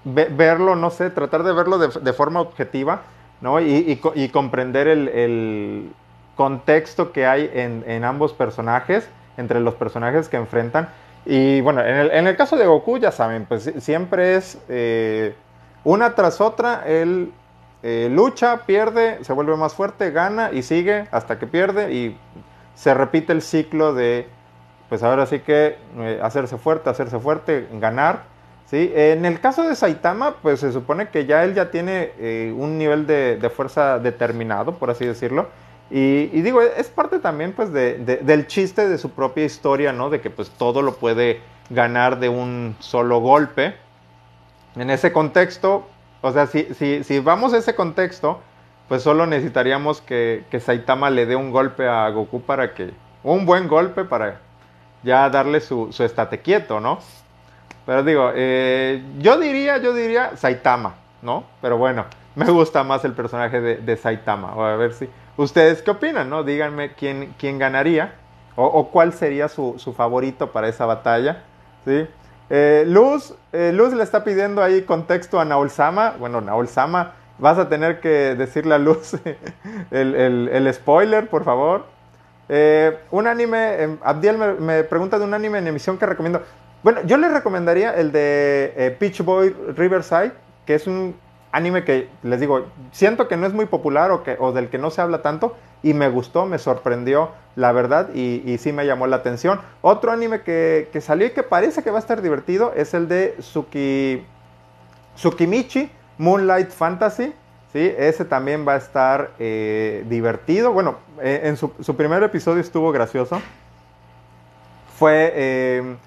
verlo, 0.07 0.77
no 0.77 0.91
sé, 0.91 1.11
tratar 1.11 1.43
de 1.43 1.53
verlo 1.53 1.79
de, 1.79 2.13
forma 2.13 2.41
objetiva, 2.41 3.03
¿no? 3.41 3.61
Y, 3.61 4.01
comprender 4.33 4.89
el, 4.89 5.93
contexto 6.37 7.13
que 7.13 7.27
hay 7.27 7.51
en, 7.53 8.05
ambos 8.05 8.33
personajes, 8.33 9.09
entre 9.37 9.61
los 9.61 9.75
personajes 9.75 10.29
que 10.29 10.37
enfrentan. 10.37 10.89
Y 11.25 11.61
bueno, 11.61 11.81
en 11.85 12.27
el, 12.27 12.37
caso 12.37 12.57
de 12.57 12.67
Goku, 12.67 12.99
ya 12.99 13.11
saben, 13.11 13.47
pues 13.47 13.73
siempre 13.79 14.37
es 14.37 14.59
eh, 14.69 15.35
una 15.83 16.15
tras 16.15 16.41
otra, 16.41 16.85
él 16.87 17.33
eh, 17.83 18.09
lucha, 18.11 18.65
pierde, 18.65 19.25
se 19.25 19.33
vuelve 19.33 19.57
más 19.57 19.75
fuerte, 19.75 20.13
gana 20.13 20.51
y 20.53 20.63
sigue 20.63 21.09
hasta 21.11 21.39
que 21.39 21.47
pierde 21.47 21.93
y 21.93 22.17
se 22.75 22.95
repite 22.95 23.33
el 23.33 23.43
ciclo 23.43 23.93
de, 23.93 24.29
pues 24.89 25.03
ahora 25.03 25.27
sí 25.27 25.41
que 25.41 25.79
eh, 25.99 26.21
hacerse 26.23 26.59
fuerte, 26.59 26.91
hacerse 26.91 27.19
fuerte, 27.19 27.67
ganar 27.73 28.36
Sí, 28.67 28.93
en 28.97 29.25
el 29.25 29.39
caso 29.41 29.63
de 29.63 29.77
Saitama, 29.77 30.37
pues 30.43 30.59
se 30.59 30.73
supone 30.73 31.09
que 31.09 31.25
ya 31.25 31.45
él 31.45 31.55
ya 31.55 31.71
tiene 31.71 32.11
eh, 32.19 32.53
un 32.57 32.79
nivel 32.79 33.07
de, 33.07 33.51
fuerza 33.55 34.01
determinado, 34.01 34.75
por 34.75 34.91
así 34.91 35.07
decirlo. 35.07 35.49
Y, 35.89 36.27
digo, 36.43 36.61
es 36.61 36.89
parte 36.89 37.21
también 37.21 37.53
pues 37.53 37.73
del 37.73 38.47
chiste 38.49 38.89
de 38.89 38.99
su 38.99 39.11
propia 39.11 39.45
historia, 39.45 39.93
¿no? 39.93 40.11
De 40.11 40.21
que 40.21 40.31
pues 40.31 40.51
todo 40.51 40.83
lo 40.83 40.97
puede 40.97 41.41
ganar 41.71 42.19
de 42.19 42.29
un 42.29 42.75
solo 42.81 43.21
golpe. 43.21 43.77
En 44.75 44.91
ese 44.91 45.13
contexto, 45.13 45.87
o 46.21 46.33
sea, 46.33 46.49
si, 46.49 46.65
si, 46.75 47.05
si 47.05 47.21
vamos 47.21 47.55
a 47.55 47.59
ese 47.59 47.77
contexto, 47.77 48.41
pues 48.89 49.03
solo 49.03 49.27
necesitaríamos 49.27 50.01
que, 50.01 50.45
que, 50.51 50.59
Saitama 50.59 51.09
le 51.11 51.27
dé 51.27 51.37
un 51.37 51.53
golpe 51.53 51.87
a 51.87 52.09
Goku 52.11 52.43
para 52.43 52.75
que, 52.75 52.91
un 53.23 53.47
buen 53.47 53.69
golpe 53.69 54.05
para 54.05 54.41
ya 55.05 55.31
darle 55.31 55.61
su, 55.61 55.93
su 55.93 56.03
estate 56.03 56.41
quieto, 56.41 56.81
¿no? 56.81 56.99
Pero 57.87 58.03
digo, 58.03 58.33
eh, 58.35 59.03
yo 59.19 59.39
diría, 59.39 59.79
yo 59.79 59.95
diría 59.95 60.37
Saitama, 60.37 60.97
¿no? 61.23 61.45
Pero 61.63 61.79
bueno, 61.79 62.05
me 62.35 62.51
gusta 62.51 62.83
más 62.83 63.05
el 63.05 63.13
personaje 63.13 63.61
de, 63.61 63.97
Saitama. 63.97 64.53
a 64.53 64.77
ver 64.77 64.93
si. 64.93 65.09
¿Ustedes 65.37 65.83
qué 65.83 65.93
opinan, 65.93 66.29
no? 66.29 66.43
Díganme 66.43 66.93
quién, 66.95 67.35
quién 67.39 67.59
ganaría. 67.59 68.15
O, 68.59 68.89
cuál 68.89 69.13
sería 69.13 69.49
su, 69.49 69.95
favorito 69.95 70.51
para 70.51 70.69
esa 70.69 70.87
batalla. 70.87 71.43
¿sí? 71.85 72.07
Eh, 72.49 72.85
Luz, 72.87 73.35
eh, 73.53 73.71
Luz 73.75 73.93
le 73.93 74.03
está 74.03 74.25
pidiendo 74.25 74.63
ahí 74.63 74.81
contexto 74.81 75.39
a 75.39 75.45
Naol 75.45 75.69
Sama. 75.69 76.15
Bueno, 76.19 76.41
Naol 76.41 76.67
Sama, 76.67 77.13
vas 77.39 77.59
a 77.59 77.69
tener 77.69 78.01
que 78.01 78.35
decirle 78.35 78.75
a 78.75 78.79
Luz 78.79 79.13
el, 79.91 80.71
spoiler, 80.73 81.29
por 81.29 81.45
favor. 81.45 81.85
un 83.11 83.27
anime, 83.27 83.83
em, 83.83 83.99
Abdiel 84.03 84.39
me, 84.39 84.85
pregunta 84.85 85.19
de 85.19 85.27
un 85.27 85.35
anime 85.35 85.59
en 85.59 85.67
emisión 85.67 85.99
que 85.99 86.07
recomiendo. 86.07 86.41
Bueno, 86.87 87.01
yo 87.05 87.17
les 87.17 87.33
recomendaría 87.33 87.93
el 87.97 88.13
de 88.13 88.73
eh, 88.77 88.97
Peach 88.97 89.23
Boy 89.23 89.53
Riverside, 89.75 90.31
que 90.67 90.77
es 90.77 90.87
un 90.87 91.17
anime 91.51 91.83
que, 91.83 92.09
les 92.23 92.39
digo, 92.39 92.65
siento 92.93 93.27
que 93.27 93.37
no 93.37 93.45
es 93.45 93.53
muy 93.53 93.67
popular 93.67 94.13
o, 94.13 94.23
que, 94.23 94.39
del 94.55 94.69
que 94.69 94.79
no 94.79 94.93
se 94.93 95.01
habla 95.01 95.21
tanto 95.21 95.57
y 95.83 95.95
me 95.95 96.09
gustó, 96.09 96.47
me 96.47 96.61
sorprendió, 96.61 97.31
la 97.57 97.73
verdad, 97.73 98.15
y, 98.15 98.57
sí 98.59 98.71
me 98.71 98.87
llamó 98.87 99.09
la 99.09 99.17
atención. 99.17 99.61
Otro 99.83 100.13
anime 100.13 100.43
que, 100.43 100.89
salió 101.01 101.27
y 101.27 101.31
que 101.31 101.43
parece 101.43 101.83
que 101.83 101.91
va 101.91 101.97
a 101.97 101.99
estar 101.99 102.23
divertido 102.23 102.73
es 102.77 102.95
el 102.95 103.09
de 103.09 103.35
Suki, 103.41 104.25
Tsukimichi 105.17 105.91
Moonlight 106.19 106.71
Fantasy. 106.71 107.35
¿sí? 107.73 107.95
Ese 107.99 108.25
también 108.25 108.65
va 108.65 108.75
a 108.75 108.77
estar 108.77 109.33
eh, 109.41 110.05
divertido. 110.09 110.73
Bueno, 110.73 110.99
eh, 111.21 111.41
en 111.43 111.57
su, 111.57 111.97
primer 111.97 112.23
episodio 112.23 112.61
estuvo 112.61 112.93
gracioso. 112.93 113.43
Fue 114.97 115.99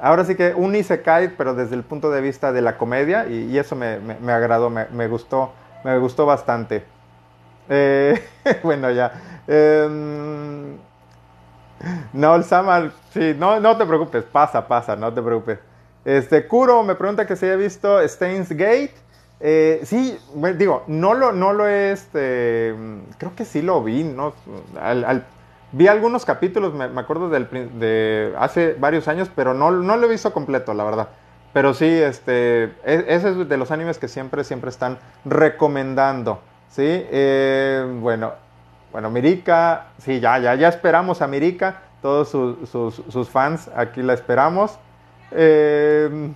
ahora 0.00 0.24
sí 0.24 0.34
que 0.34 0.54
un 0.54 0.74
Isekai, 0.74 1.36
pero 1.36 1.54
desde 1.54 1.74
el 1.74 1.82
punto 1.82 2.10
de 2.10 2.20
vista 2.20 2.52
de 2.52 2.62
la 2.62 2.76
comedia, 2.76 3.26
y, 3.26 3.56
eso 3.58 3.76
me, 3.76 3.98
agradó, 4.32 4.70
me, 4.70 5.08
gustó, 5.08 5.52
me 5.84 5.98
gustó 5.98 6.26
bastante. 6.26 6.84
Eh, 7.68 8.22
bueno, 8.62 8.90
ya. 8.90 9.12
Em, 9.46 10.76
no, 12.12 12.36
el 12.36 12.44
Sama, 12.44 12.92
sí, 13.12 13.34
no, 13.38 13.60
no 13.60 13.76
te 13.76 13.84
preocupes, 13.84 14.24
pasa, 14.24 14.66
pasa, 14.66 14.96
no 14.96 15.12
te 15.12 15.22
preocupes. 15.22 15.58
Este, 16.04 16.46
Kuro 16.46 16.82
me 16.82 16.94
pregunta 16.94 17.26
que 17.26 17.36
si 17.36 17.46
he 17.46 17.56
visto 17.56 18.00
Stains 18.02 18.50
Gate. 18.50 18.94
Eh, 19.40 19.80
sí, 19.84 20.16
digo, 20.56 20.84
no 20.86 21.12
lo, 21.12 21.32
no 21.32 21.52
lo 21.52 21.66
he, 21.66 21.92
este, 21.92 22.74
creo 23.18 23.34
que 23.34 23.44
sí 23.44 23.62
lo 23.62 23.82
vi, 23.82 24.04
¿no? 24.04 24.32
al, 24.80 25.26
Vi 25.76 25.88
algunos 25.88 26.24
capítulos, 26.24 26.72
me, 26.72 26.84
acuerdo 27.00 27.28
de 27.28 28.32
hace 28.38 28.74
varios 28.78 29.08
años, 29.08 29.28
pero 29.34 29.54
no, 29.54 29.72
no 29.72 29.96
lo 29.96 30.06
he 30.06 30.10
visto 30.10 30.32
completo, 30.32 30.72
la 30.72 30.84
verdad. 30.84 31.08
Pero 31.52 31.74
sí, 31.74 31.86
este, 31.86 32.64
e, 32.84 33.04
ese 33.08 33.30
es 33.30 33.48
de 33.48 33.56
los 33.56 33.72
animes 33.72 33.98
que 33.98 34.06
siempre, 34.06 34.44
siempre 34.44 34.70
están 34.70 34.98
recomendando. 35.24 36.40
¿sí? 36.70 36.84
Eh, 36.84 37.84
bueno, 38.00 38.34
bueno, 38.92 39.10
Mirika, 39.10 39.86
sí, 39.98 40.20
ya, 40.20 40.38
ya, 40.38 40.54
ya 40.54 40.68
esperamos 40.68 41.22
a 41.22 41.26
Mirika. 41.26 41.82
todos 42.00 42.28
sus, 42.28 43.28
fans, 43.28 43.68
aquí 43.74 44.00
la 44.00 44.14
esperamos. 44.14 44.78
Eh, 45.32 46.32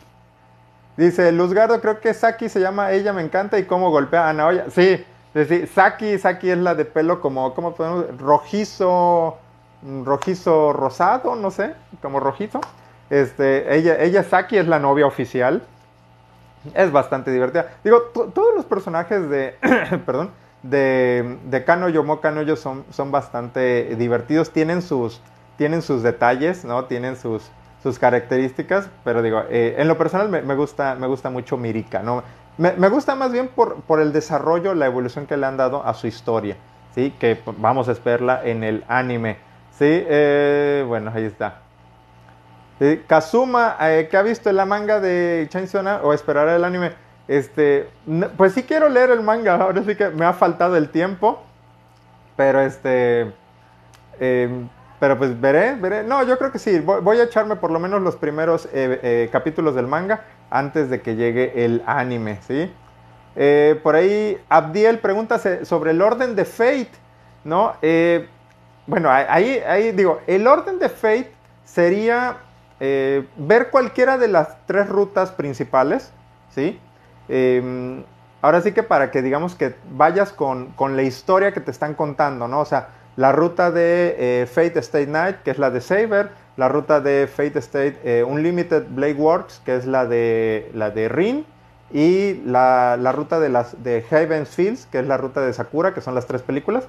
dice 0.96 1.30
Luzgardo, 1.30 1.80
creo 1.80 2.00
que 2.00 2.12
Saki 2.12 2.48
se 2.48 2.58
llama 2.58 2.90
Ella 2.90 3.12
me 3.12 3.22
encanta 3.22 3.56
y 3.56 3.66
cómo 3.66 3.90
golpea 3.90 4.28
a 4.28 4.32
Naoya. 4.32 4.66
Sí, 4.70 5.04
sí, 5.46 5.66
Saki, 5.66 6.18
Saki 6.18 6.50
es 6.50 6.58
la 6.58 6.74
de 6.74 6.84
pelo 6.84 7.20
como, 7.20 7.54
¿cómo 7.54 7.74
podemos? 7.74 8.18
Rojizo, 8.18 9.38
rojizo 10.04 10.72
rosado, 10.72 11.34
no 11.34 11.50
sé, 11.50 11.74
como 12.02 12.20
rojizo. 12.20 12.60
Este, 13.10 13.74
ella, 13.74 14.00
ella 14.00 14.22
Saki 14.22 14.58
es 14.58 14.66
la 14.68 14.78
novia 14.78 15.06
oficial. 15.06 15.62
Es 16.74 16.90
bastante 16.92 17.30
divertida. 17.30 17.68
Digo, 17.84 18.02
todos 18.12 18.54
los 18.54 18.64
personajes 18.64 19.28
de, 19.30 19.54
perdón, 20.06 20.30
de, 20.62 21.38
de 21.44 21.64
Kano 21.64 21.88
Yomo 21.88 22.20
Kano 22.20 22.56
son, 22.56 22.84
son 22.90 23.10
bastante 23.10 23.94
divertidos. 23.96 24.50
Tienen 24.50 24.82
sus, 24.82 25.20
tienen 25.56 25.82
sus 25.82 26.02
detalles, 26.02 26.64
¿no? 26.64 26.86
Tienen 26.86 27.16
sus, 27.16 27.50
sus 27.82 27.98
características, 27.98 28.88
pero 29.04 29.22
digo, 29.22 29.42
eh, 29.50 29.76
en 29.78 29.88
lo 29.88 29.96
personal 29.96 30.28
me, 30.28 30.54
gusta, 30.54 30.96
me 30.96 31.06
gusta 31.06 31.30
mucho 31.30 31.56
Mirika, 31.56 32.02
¿no? 32.02 32.22
Me, 32.58 32.88
gusta 32.88 33.14
más 33.14 33.30
bien 33.30 33.46
por, 33.46 33.82
por 33.82 34.00
el 34.00 34.12
desarrollo, 34.12 34.74
la 34.74 34.86
evolución 34.86 35.26
que 35.26 35.36
le 35.36 35.46
han 35.46 35.56
dado 35.56 35.86
a 35.86 35.94
su 35.94 36.08
historia, 36.08 36.56
¿sí? 36.92 37.14
Que 37.20 37.38
vamos 37.56 37.88
a 37.88 37.92
esperarla 37.92 38.44
en 38.44 38.64
el 38.64 38.84
anime, 38.88 39.36
¿sí? 39.70 39.86
Eh, 39.86 40.84
bueno, 40.86 41.12
ahí 41.14 41.24
está. 41.24 41.60
Kazuma, 43.06 43.76
eh, 43.80 44.08
que 44.10 44.16
ha 44.16 44.22
visto 44.22 44.50
la 44.52 44.64
manga 44.64 45.00
de 45.00 45.46
Chainsaw 45.50 46.04
o 46.04 46.12
esperará 46.12 46.56
el 46.56 46.64
anime. 46.64 46.92
Este, 47.28 47.88
pues 48.36 48.54
sí 48.54 48.64
quiero 48.64 48.88
leer 48.88 49.10
el 49.10 49.20
manga, 49.20 49.54
ahora 49.60 49.82
sí 49.84 49.94
que 49.94 50.08
me 50.10 50.24
ha 50.24 50.32
faltado 50.32 50.76
el 50.76 50.88
tiempo, 50.88 51.42
pero 52.36 52.60
este, 52.60 53.32
em, 54.18 54.68
pero 54.98 55.16
pues 55.16 55.40
veré, 55.40 55.76
veré. 55.76 56.02
No, 56.02 56.24
yo 56.24 56.38
creo 56.38 56.50
que 56.50 56.58
sí, 56.58 56.80
voy, 56.80 57.20
a 57.20 57.24
echarme 57.24 57.54
por 57.56 57.70
lo 57.70 57.78
menos 57.78 58.02
los 58.02 58.16
primeros 58.16 58.66
eh, 58.66 58.98
eh, 59.02 59.28
capítulos 59.30 59.74
del 59.74 59.86
manga 59.86 60.24
antes 60.50 60.90
de 60.90 61.00
que 61.00 61.16
llegue 61.16 61.64
el 61.64 61.82
anime, 61.86 62.38
¿sí? 62.46 62.72
por 63.84 63.94
ahí 63.94 64.36
Abdiel 64.48 64.98
pregunta 64.98 65.38
sobre 65.64 65.92
el 65.92 66.02
orden 66.02 66.34
de 66.34 66.44
Fate, 66.44 66.90
¿no? 67.44 67.74
bueno, 68.86 69.10
ahí, 69.10 69.62
ahí 69.64 69.92
digo, 69.92 70.20
el 70.26 70.46
orden 70.48 70.80
de 70.80 70.88
Fate 70.88 71.30
sería 71.64 72.38
eh, 72.80 73.26
ver 73.36 73.70
cualquiera 73.70 74.18
de 74.18 74.28
las 74.28 74.56
tres 74.66 74.88
rutas 74.88 75.32
principales, 75.32 76.12
¿sí? 76.50 76.78
Em, 77.28 78.04
ahora 78.40 78.60
sí 78.60 78.72
que 78.72 78.84
para 78.84 79.10
que 79.10 79.20
digamos 79.20 79.56
que 79.56 79.74
vayas 79.90 80.32
con, 80.32 80.74
la 80.78 81.02
historia 81.02 81.52
que 81.52 81.60
te 81.60 81.72
están 81.72 81.94
contando, 81.94 82.46
¿no? 82.46 82.60
O 82.60 82.64
sea, 82.64 82.90
la 83.16 83.32
ruta 83.32 83.72
de 83.72 84.14
eh, 84.18 84.46
Fate 84.46 84.78
State 84.78 85.08
Night, 85.08 85.36
que 85.42 85.50
es 85.50 85.58
la 85.58 85.70
de 85.70 85.80
Saber, 85.80 86.30
la 86.58 86.68
ruta 86.68 87.00
de 87.00 87.28
Fate 87.28 87.60
State 87.60 88.00
eh, 88.02 88.24
Unlimited 88.24 88.86
Blade 88.90 89.14
Works, 89.14 89.62
que 89.64 89.76
es 89.76 89.86
la 89.86 90.06
de, 90.06 90.70
la 90.74 90.90
de 90.90 91.08
Rin, 91.08 91.46
y 91.92 92.34
la, 92.44 92.96
ruta 93.14 93.38
de, 93.38 93.48
las, 93.48 93.82
de 93.82 94.02
Heaven's 94.02 94.50
Fields, 94.50 94.86
que 94.86 94.98
es 94.98 95.06
la 95.06 95.16
ruta 95.16 95.40
de 95.40 95.52
Sakura, 95.52 95.94
que 95.94 96.00
son 96.00 96.16
las 96.16 96.26
tres 96.26 96.42
películas, 96.42 96.88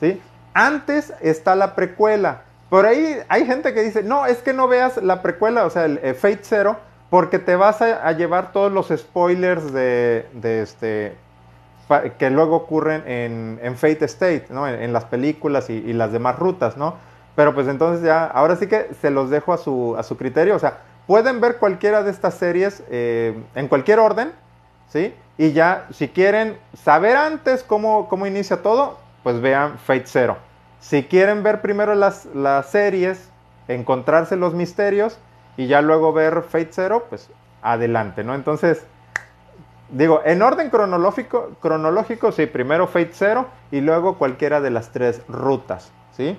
¿sí? 0.00 0.22
Antes 0.54 1.12
está 1.20 1.56
la 1.56 1.74
precuela, 1.74 2.42
por 2.70 2.86
ahí 2.86 3.18
hay 3.28 3.44
gente 3.44 3.74
que 3.74 3.82
dice, 3.82 4.04
no, 4.04 4.24
es 4.24 4.38
que 4.38 4.52
no 4.52 4.68
veas 4.68 5.02
la 5.02 5.20
precuela, 5.20 5.66
o 5.66 5.70
sea, 5.70 5.86
el, 5.86 5.98
eh, 6.02 6.14
Fate 6.14 6.40
Zero, 6.42 6.76
porque 7.10 7.40
te 7.40 7.56
vas 7.56 7.82
a, 7.82 8.12
llevar 8.12 8.52
todos 8.52 8.70
los 8.70 8.88
spoilers 8.96 9.72
de, 9.72 10.26
este 10.42 11.16
que 12.18 12.28
luego 12.28 12.54
ocurren 12.54 13.02
en, 13.06 13.76
Fate 13.76 14.04
State, 14.04 14.46
¿no? 14.50 14.68
En, 14.68 14.92
las 14.92 15.06
películas 15.06 15.70
y, 15.70 15.92
las 15.94 16.12
demás 16.12 16.38
rutas, 16.38 16.76
¿no? 16.76 16.96
Pero 17.38 17.54
pues 17.54 17.68
entonces 17.68 18.04
ya, 18.04 18.24
ahora 18.24 18.56
sí 18.56 18.66
que 18.66 18.92
se 19.00 19.12
los 19.12 19.30
dejo 19.30 19.52
a 19.52 19.58
su, 19.58 19.94
a 19.96 20.02
su 20.02 20.16
criterio, 20.16 20.56
o 20.56 20.58
sea, 20.58 20.78
pueden 21.06 21.40
ver 21.40 21.58
cualquiera 21.58 22.02
de 22.02 22.10
estas 22.10 22.34
series 22.34 22.82
eh, 22.90 23.40
en 23.54 23.68
cualquier 23.68 24.00
orden, 24.00 24.32
¿sí? 24.88 25.14
Y 25.36 25.52
ya, 25.52 25.86
si 25.92 26.08
quieren 26.08 26.58
saber 26.74 27.16
antes 27.16 27.62
cómo, 27.62 28.08
cómo 28.08 28.26
inicia 28.26 28.60
todo, 28.60 28.98
pues 29.22 29.40
vean 29.40 29.78
Fate 29.78 30.06
Zero. 30.06 30.36
Si 30.80 31.04
quieren 31.04 31.44
ver 31.44 31.60
primero 31.60 31.94
las, 31.94 32.26
las 32.34 32.72
series, 32.72 33.30
encontrarse 33.68 34.34
los 34.34 34.54
misterios 34.54 35.20
y 35.56 35.68
ya 35.68 35.80
luego 35.80 36.12
ver 36.12 36.42
Fate 36.42 36.70
Zero, 36.72 37.06
pues 37.08 37.30
adelante, 37.62 38.24
¿no? 38.24 38.34
Entonces, 38.34 38.84
digo, 39.90 40.22
en 40.24 40.42
orden 40.42 40.70
cronológico, 40.70 41.50
cronológico 41.60 42.32
sí, 42.32 42.46
primero 42.46 42.88
Fate 42.88 43.12
Zero 43.12 43.46
y 43.70 43.80
luego 43.80 44.18
cualquiera 44.18 44.60
de 44.60 44.70
las 44.70 44.90
tres 44.90 45.22
rutas, 45.28 45.92
¿sí? 46.16 46.36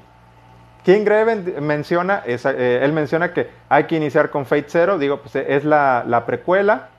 King 0.84 1.04
Graven 1.04 1.56
menciona, 1.62 2.24
eh, 2.26 2.80
él 2.82 2.94
menciona 2.94 3.34
que 3.34 3.50
hay 3.68 3.84
que 3.84 3.96
iniciar 3.98 4.30
con 4.30 4.46
Fate 4.46 4.66
Zero, 4.70 4.98
digo, 4.98 5.22
pues 5.22 5.36
es 5.36 5.66
la, 5.66 6.24
precuela, 6.26 6.90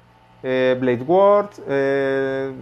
eh, 0.42 0.76
Blade 0.78 1.02
Wars, 1.02 1.62
eh, 1.66 2.52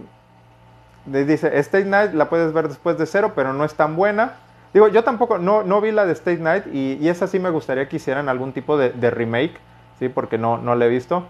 dice, 1.05 1.57
State 1.59 1.85
Night 1.85 2.13
la 2.13 2.29
puedes 2.29 2.53
ver 2.53 2.67
después 2.67 2.97
de 2.97 3.05
Zero, 3.05 3.33
pero 3.35 3.53
no 3.53 3.65
es 3.65 3.73
tan 3.73 3.95
buena. 3.95 4.33
Digo, 4.73 4.87
yo 4.87 5.03
tampoco, 5.03 5.39
no, 5.39 5.63
no 5.63 5.81
vi 5.81 5.91
la 5.91 6.05
de 6.05 6.13
State 6.13 6.37
Night 6.39 6.67
y, 6.71 7.07
esa 7.09 7.27
sí 7.27 7.39
me 7.39 7.49
gustaría 7.49 7.89
que 7.89 7.95
hicieran 7.95 8.29
algún 8.29 8.53
tipo 8.53 8.77
de, 8.77 9.09
remake, 9.09 9.57
¿sí? 9.97 10.09
Porque 10.09 10.37
no, 10.37 10.57
no 10.57 10.75
la 10.75 10.85
he 10.85 10.89
visto. 10.89 11.25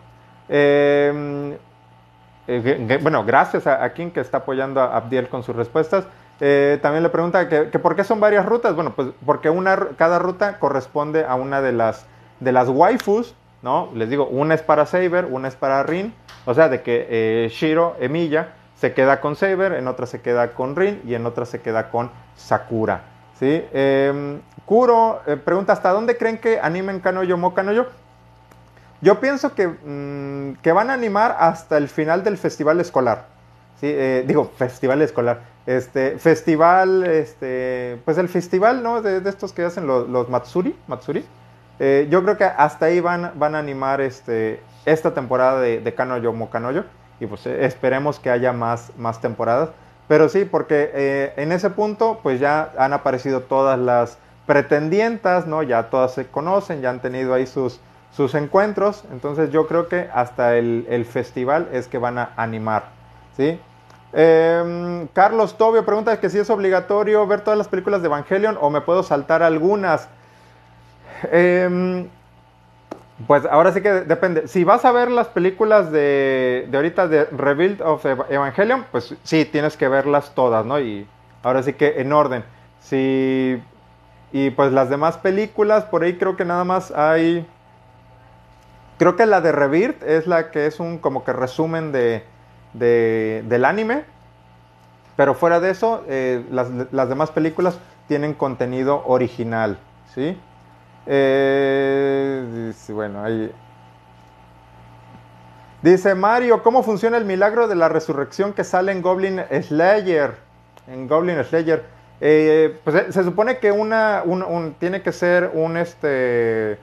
Em, 0.50 1.54
eh, 2.48 3.00
bueno, 3.02 3.24
gracias 3.24 3.68
a, 3.68 3.88
quien 3.92 4.12
que 4.12 4.20
está 4.20 4.38
apoyando 4.38 4.82
a 4.82 4.98
Abdiel 4.98 5.30
con 5.30 5.44
sus 5.44 5.56
respuestas. 5.56 6.06
Eh, 6.40 6.80
también 6.82 7.04
le 7.04 7.10
pregunta 7.10 7.50
que, 7.50 7.66
por 7.80 7.96
qué 7.96 8.04
son 8.04 8.20
varias 8.20 8.46
rutas. 8.46 8.76
Bueno, 8.76 8.94
pues 8.96 9.10
porque 9.26 9.52
cada 9.98 10.20
ruta 10.20 10.60
corresponde 10.60 11.26
a 11.26 11.36
una 11.36 11.62
de 11.62 11.72
las, 11.72 12.06
de 12.40 12.52
las 12.52 12.70
waifus, 12.70 13.36
¿no? 13.62 13.90
Les 13.94 14.10
digo, 14.10 14.28
una 14.28 14.56
es 14.56 14.62
para 14.62 14.86
Saber, 14.86 15.26
una 15.26 15.48
es 15.48 15.56
para 15.56 15.84
Rin. 15.84 16.14
O 16.46 16.54
sea, 16.54 16.70
de 16.70 16.82
que 16.82 17.08
eh, 17.10 17.50
Shiro, 17.50 17.96
Emilia, 18.00 18.54
se 18.76 18.94
queda 18.94 19.20
con 19.20 19.36
Saber, 19.36 19.74
en 19.74 19.88
otra 19.88 20.06
se 20.06 20.22
queda 20.22 20.54
con 20.54 20.76
Rin 20.76 21.02
y 21.06 21.14
en 21.14 21.26
otra 21.26 21.46
se 21.46 21.62
queda 21.62 21.90
con 21.90 22.10
Sakura. 22.36 23.02
¿sí? 23.38 23.64
Em, 23.74 24.40
Kuro 24.66 25.22
eh, 25.26 25.36
pregunta, 25.36 25.74
¿hasta 25.74 25.90
dónde 25.92 26.18
creen 26.18 26.38
que 26.38 26.60
animen 26.60 27.00
Kanoyo 27.00 27.38
Mo 27.38 27.54
Kanoyo? 27.54 27.88
Yo 29.02 29.20
pienso 29.20 29.56
que, 29.56 29.68
mm, 29.68 30.62
que, 30.62 30.72
van 30.72 30.90
a 30.90 30.94
animar 30.94 31.36
hasta 31.40 31.78
el 31.78 31.88
final 31.88 32.24
del 32.24 32.38
festival 32.38 32.80
escolar. 32.80 33.26
¿Sí? 33.80 33.88
Eh, 33.88 34.24
digo, 34.28 34.52
festival 34.58 35.02
escolar. 35.02 35.42
Este, 35.66 36.18
festival, 36.18 37.06
este, 37.06 38.00
pues 38.06 38.18
el 38.18 38.30
festival, 38.30 38.82
¿no? 38.82 39.02
De, 39.02 39.28
estos 39.30 39.54
que 39.54 39.64
hacen 39.64 39.88
los, 39.88 40.30
Matsuri. 40.30 40.76
Matsuri. 40.88 41.26
Eh, 41.80 42.08
yo 42.10 42.24
creo 42.24 42.38
que 42.38 42.44
hasta 42.44 42.88
ahí 42.88 43.00
van, 43.00 43.32
van 43.36 43.56
a 43.56 43.60
animar 43.60 44.02
este, 44.02 44.60
esta 44.86 45.14
temporada 45.14 45.62
de, 45.62 45.80
de 45.80 45.94
Kanoyo 45.94 46.34
Mo 46.34 46.50
Kanoyo. 46.50 46.84
Y 47.20 47.26
pues 47.26 47.46
esperemos 47.46 48.20
que 48.20 48.30
haya 48.30 48.54
más, 48.54 48.92
más 48.98 49.22
temporadas. 49.22 49.70
Pero 50.10 50.28
sí, 50.28 50.44
porque 50.44 50.90
eh, 50.92 51.34
en 51.38 51.52
ese 51.52 51.70
punto 51.70 52.20
pues 52.24 52.40
ya 52.40 52.74
han 52.80 52.94
aparecido 52.94 53.42
todas 53.42 53.78
las 53.78 54.18
pretendientas, 54.48 55.46
¿no? 55.46 55.62
Ya 55.62 55.92
todas 55.92 56.16
se 56.16 56.26
conocen, 56.26 56.82
ya 56.82 56.90
han 56.90 57.00
tenido 57.00 57.36
ahí 57.36 57.46
sus, 57.46 57.80
sus 58.12 58.34
encuentros. 58.34 59.04
Entonces 59.12 59.52
yo 59.52 59.68
creo 59.68 59.88
que 59.88 60.10
hasta 60.12 60.58
el, 60.58 61.06
festival 61.08 61.70
es 61.74 61.88
que 61.88 62.00
van 62.00 62.18
a 62.18 62.32
animar, 62.38 62.86
¿sí? 63.38 63.60
Em, 64.12 65.07
Carlos 65.14 65.57
Tobio 65.57 65.86
pregunta 65.86 66.20
que 66.20 66.30
si 66.30 66.39
es 66.39 66.49
obligatorio 66.49 67.28
ver 67.28 67.41
todas 67.41 67.57
las 67.57 67.68
películas 67.68 68.01
de 68.01 68.07
Evangelion 68.07 68.57
o 68.60 68.70
me 68.70 68.82
puedo 68.82 69.03
saltar 69.03 69.43
algunas. 69.43 70.10
Eh, 71.32 72.07
pues 73.28 73.45
ahora 73.45 73.74
sí 73.74 73.82
que 73.82 73.91
depende. 73.91 74.47
Si 74.47 74.64
vas 74.64 74.86
a 74.86 74.91
ver 74.91 75.12
las 75.12 75.28
películas 75.28 75.91
de, 75.91 76.68
de 76.70 76.78
ahorita 76.78 77.07
de 77.07 77.26
Rebuild 77.26 77.82
of 77.82 78.05
Evangelion, 78.05 78.86
pues 78.91 79.16
sí, 79.24 79.45
tienes 79.45 79.76
que 79.76 79.88
verlas 79.88 80.34
todas, 80.34 80.66
¿no? 80.66 80.80
Y 80.80 81.05
ahora 81.43 81.62
sí 81.64 81.74
que 81.74 81.99
en 81.99 82.14
orden. 82.14 82.43
Sí, 82.82 83.62
y 84.32 84.49
pues 84.51 84.72
las 84.72 84.89
demás 84.89 85.18
películas, 85.18 85.84
por 85.86 86.03
ahí 86.03 86.18
creo 86.18 86.38
que 86.38 86.45
nada 86.45 86.64
más 86.64 86.91
hay... 86.91 87.45
Creo 88.97 89.16
que 89.16 89.26
la 89.26 89.41
de 89.41 89.51
Rebirth 89.51 90.03
es 90.03 90.28
la 90.28 90.51
que 90.51 90.66
es 90.66 90.80
un 90.80 90.97
como 90.97 91.24
que 91.24 91.32
resumen 91.32 91.91
de, 91.91 92.24
del 92.74 93.65
anime. 93.65 94.03
Pero 95.15 95.34
fuera 95.34 95.59
de 95.59 95.72
eso, 95.72 96.03
eh, 96.07 96.45
las, 96.49 96.70
las 96.91 97.09
demás 97.09 97.32
películas 97.32 97.78
tienen 98.07 98.34
contenido 98.34 99.03
original, 99.05 99.78
¿sí? 100.15 100.38
Eh, 101.05 102.74
bueno, 102.89 103.24
ahí. 103.24 103.51
Dice 105.82 106.15
Mario, 106.15 106.61
¿cómo 106.63 106.84
funciona 106.84 107.17
el 107.17 107.26
milagro 107.26 107.67
de 107.67 107.76
la 107.76 107.89
resurrección 107.89 108.53
que 108.53 108.63
sale 108.63 108.91
en 108.91 109.01
Goblin 109.01 109.41
Slayer? 109.61 110.36
En 110.88 111.07
Goblin 111.07 111.43
Slayer. 111.43 111.84
Eh, 112.22 112.80
pues 112.84 113.13
se, 113.13 113.24
supone 113.24 113.59
que 113.59 113.72
una, 113.72 114.24
tiene 114.80 115.01
que 115.01 115.11
ser 115.11 115.51
un, 115.53 115.78
este, 115.78 116.78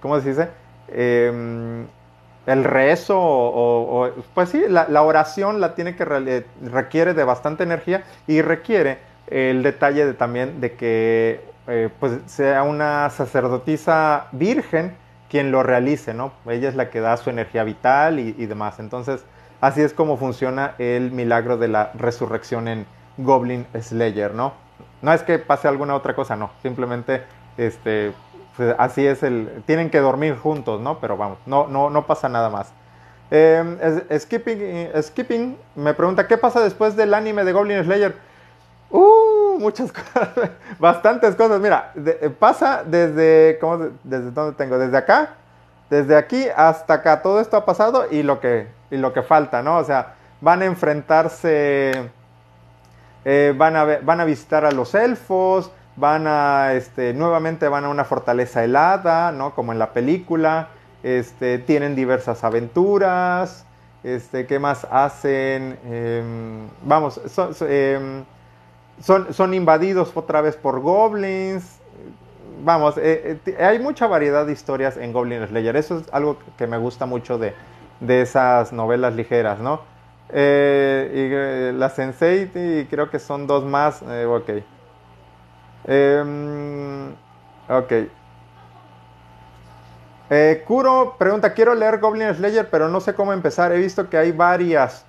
¿cómo 0.00 0.20
se 0.20 0.28
dice? 0.28 0.48
El 2.50 2.64
rezo 2.64 3.16
o, 3.18 4.10
pues 4.34 4.48
sí, 4.48 4.64
la, 4.68 5.02
oración 5.02 5.60
la 5.60 5.74
tiene 5.74 5.94
que 5.94 6.04
requiere 6.04 7.14
de 7.14 7.24
bastante 7.24 7.62
energía 7.62 8.04
y 8.26 8.42
requiere 8.42 8.98
el 9.28 9.62
detalle 9.62 10.04
de, 10.04 10.14
también 10.14 10.60
de 10.60 10.72
que 10.72 11.40
eh, 11.68 11.88
pues 12.00 12.18
sea 12.26 12.64
una 12.64 13.08
sacerdotisa 13.10 14.26
virgen 14.32 14.96
quien 15.28 15.52
lo 15.52 15.62
realice, 15.62 16.12
¿no? 16.12 16.32
Ella 16.48 16.68
es 16.68 16.74
la 16.74 16.90
que 16.90 17.00
da 17.00 17.16
su 17.16 17.30
energía 17.30 17.62
vital 17.62 18.18
y, 18.18 18.34
y 18.36 18.46
demás. 18.46 18.80
Entonces, 18.80 19.24
así 19.60 19.80
es 19.82 19.92
como 19.92 20.16
funciona 20.16 20.74
el 20.78 21.12
milagro 21.12 21.56
de 21.56 21.68
la 21.68 21.92
resurrección 21.94 22.66
en 22.66 22.86
Goblin 23.16 23.66
Slayer, 23.80 24.34
¿no? 24.34 24.54
No 25.02 25.12
es 25.12 25.22
que 25.22 25.38
pase 25.38 25.68
alguna 25.68 25.94
otra 25.94 26.14
cosa, 26.14 26.34
no. 26.34 26.50
Simplemente, 26.62 27.22
este, 27.56 28.12
así 28.78 29.06
es 29.06 29.22
el... 29.22 29.62
Tienen 29.66 29.90
que 29.90 30.00
dormir 30.00 30.36
juntos, 30.36 30.80
¿no? 30.80 30.98
Pero 31.00 31.16
vamos, 31.16 31.38
no, 31.46 31.66
no, 31.66 31.90
no 31.90 32.06
pasa 32.06 32.28
nada 32.28 32.50
más. 32.50 32.72
Eh, 33.30 34.18
skipping, 34.18 34.90
skipping 35.02 35.56
me 35.76 35.94
pregunta, 35.94 36.26
¿qué 36.26 36.36
pasa 36.36 36.60
después 36.60 36.96
del 36.96 37.14
anime 37.14 37.44
de 37.44 37.52
Goblin 37.52 37.84
Slayer? 37.84 38.14
Uh, 38.90 39.58
muchas 39.60 39.92
cosas, 39.92 40.30
bastantes 40.78 41.36
cosas. 41.36 41.60
Mira, 41.60 41.92
de, 41.94 42.14
pasa 42.30 42.82
desde, 42.84 43.58
¿cómo, 43.60 43.90
desde 44.02 44.30
dónde 44.32 44.56
tengo? 44.56 44.78
Desde 44.78 44.96
acá, 44.96 45.34
desde 45.88 46.16
aquí 46.16 46.46
hasta 46.54 46.94
acá. 46.94 47.22
Todo 47.22 47.40
esto 47.40 47.56
ha 47.56 47.64
pasado 47.64 48.06
y 48.10 48.22
lo 48.22 48.40
que, 48.40 48.68
y 48.90 48.96
lo 48.96 49.12
que 49.12 49.22
falta, 49.22 49.62
¿no? 49.62 49.78
O 49.78 49.84
sea, 49.84 50.14
van 50.40 50.62
a 50.62 50.64
enfrentarse, 50.64 52.10
eh, 53.24 53.54
van, 53.56 53.76
a, 53.76 53.84
van 54.02 54.20
a 54.20 54.24
visitar 54.24 54.64
a 54.64 54.72
los 54.72 54.94
elfos, 54.94 55.70
van 56.00 56.26
a, 56.26 56.72
este, 56.72 57.12
nuevamente 57.14 57.68
van 57.68 57.84
a 57.84 57.88
una 57.90 58.04
fortaleza 58.04 58.64
helada, 58.64 59.30
¿no? 59.30 59.54
Como 59.54 59.72
en 59.72 59.78
la 59.78 59.92
película. 59.92 60.68
Este, 61.02 61.58
tienen 61.58 61.94
diversas 61.94 62.42
aventuras. 62.42 63.66
Este, 64.02 64.46
¿Qué 64.46 64.58
más 64.58 64.86
hacen? 64.90 65.78
Eh, 65.84 66.22
vamos, 66.82 67.20
son, 67.28 67.54
eh, 67.60 68.24
son, 69.00 69.32
son, 69.32 69.54
invadidos 69.54 70.10
otra 70.14 70.40
vez 70.40 70.56
por 70.56 70.80
goblins. 70.80 71.80
Vamos, 72.62 72.98
eh, 72.98 73.38
eh, 73.46 73.56
hay 73.64 73.78
mucha 73.78 74.06
variedad 74.06 74.44
de 74.44 74.52
historias 74.52 74.96
en 74.96 75.12
Goblin 75.12 75.46
Slayer. 75.46 75.76
Eso 75.76 75.98
es 75.98 76.04
algo 76.12 76.38
que 76.58 76.66
me 76.66 76.76
gusta 76.76 77.06
mucho 77.06 77.38
de, 77.38 77.54
de 78.00 78.22
esas 78.22 78.72
novelas 78.72 79.14
ligeras, 79.14 79.60
¿no? 79.60 79.80
Eh, 80.28 81.72
y, 81.72 81.78
la 81.78 81.88
Sensei, 81.88 82.50
y 82.54 82.84
creo 82.86 83.10
que 83.10 83.18
son 83.18 83.46
dos 83.46 83.64
más. 83.64 84.02
ok. 84.02 84.50
Em, 85.84 87.12
ok. 87.68 87.92
Eh, 90.30 90.62
Kuro 90.66 91.16
pregunta, 91.18 91.52
quiero 91.54 91.74
leer 91.74 91.98
Goblin 91.98 92.32
Slayer, 92.34 92.70
pero 92.70 92.88
no 92.88 93.00
sé 93.00 93.14
cómo 93.14 93.32
empezar. 93.32 93.72
He 93.72 93.78
visto 93.78 94.08
que 94.08 94.16
hay 94.16 94.32
varias. 94.32 95.04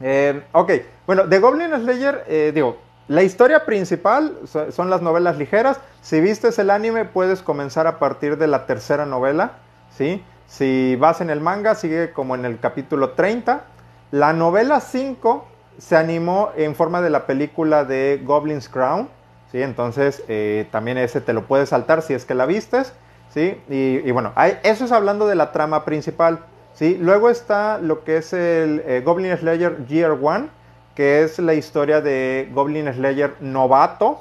Eh, 0.00 0.42
ok, 0.52 0.72
bueno, 1.06 1.26
de 1.26 1.38
Goblin 1.38 1.70
Slayer, 1.70 2.24
eh, 2.26 2.52
digo, 2.54 2.78
la 3.08 3.22
historia 3.22 3.66
principal 3.66 4.38
son 4.70 4.88
las 4.88 5.02
novelas 5.02 5.36
ligeras. 5.36 5.80
Si 6.00 6.20
vistes 6.20 6.58
el 6.58 6.70
anime, 6.70 7.04
puedes 7.04 7.42
comenzar 7.42 7.86
a 7.86 7.98
partir 7.98 8.38
de 8.38 8.46
la 8.46 8.64
tercera 8.66 9.04
novela, 9.06 9.52
¿sí? 9.90 10.24
Si 10.46 10.96
vas 10.96 11.20
en 11.20 11.30
el 11.30 11.40
manga, 11.40 11.74
sigue 11.74 12.12
como 12.12 12.34
en 12.34 12.44
el 12.44 12.58
capítulo 12.58 13.10
30. 13.10 13.64
La 14.12 14.32
novela 14.32 14.80
5 14.80 15.46
se 15.78 15.96
animó 15.96 16.50
en 16.56 16.74
forma 16.74 17.00
de 17.00 17.10
la 17.10 17.26
película 17.26 17.84
de 17.84 18.20
Goblin's 18.24 18.68
Crown, 18.68 19.08
¿sí? 19.52 19.62
Entonces, 19.62 20.24
eh, 20.28 20.66
también 20.72 20.98
ese 20.98 21.20
te 21.20 21.32
lo 21.32 21.46
puedes 21.46 21.68
saltar 21.68 22.02
si 22.02 22.14
es 22.14 22.24
que 22.24 22.34
la 22.34 22.46
vistes. 22.46 22.92
¿sí? 23.32 23.60
Y, 23.68 24.10
bueno, 24.10 24.32
eso 24.62 24.84
es 24.84 24.92
hablando 24.92 25.26
de 25.26 25.34
la 25.34 25.52
trama 25.52 25.84
principal, 25.84 26.40
¿sí? 26.74 26.98
Luego 27.00 27.30
está 27.30 27.78
lo 27.78 28.04
que 28.04 28.18
es 28.18 28.32
el 28.32 28.82
eh, 28.86 29.02
Goblin 29.04 29.36
Slayer 29.36 29.86
Year 29.86 30.18
One, 30.20 30.48
que 30.94 31.22
es 31.22 31.38
la 31.38 31.54
historia 31.54 32.00
de 32.00 32.50
Goblin 32.52 32.92
Slayer 32.92 33.36
novato, 33.40 34.20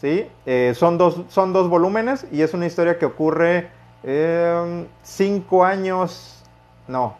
¿sí? 0.00 0.26
Eh, 0.46 0.72
son, 0.76 0.98
dos, 0.98 1.20
son 1.28 1.52
dos 1.52 1.68
volúmenes 1.68 2.26
y 2.32 2.42
es 2.42 2.52
una 2.54 2.66
historia 2.66 2.98
que 2.98 3.06
ocurre 3.06 3.68
em, 4.02 4.86
cinco 5.02 5.64
años, 5.64 6.42
no, 6.88 7.16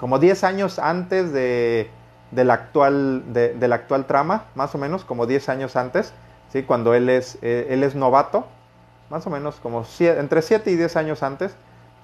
como 0.00 0.18
diez 0.18 0.42
años 0.42 0.80
antes 0.80 1.32
de, 1.32 1.88
la 2.32 2.54
actual, 2.54 3.32
de, 3.32 3.68
la 3.68 3.76
actual 3.76 4.06
trama, 4.06 4.46
más 4.56 4.74
o 4.74 4.78
menos, 4.78 5.04
como 5.04 5.26
diez 5.26 5.48
años 5.48 5.76
antes, 5.76 6.12
Cuando 6.62 6.94
él 6.94 7.08
es, 7.10 7.38
eh, 7.42 7.66
él 7.70 7.82
es 7.82 7.94
novato 7.94 8.46
más 9.10 9.26
o 9.26 9.30
menos 9.30 9.56
como 9.56 9.84
entre 10.00 10.42
7 10.42 10.70
y 10.70 10.76
10 10.76 10.96
años 10.96 11.22
antes, 11.22 11.54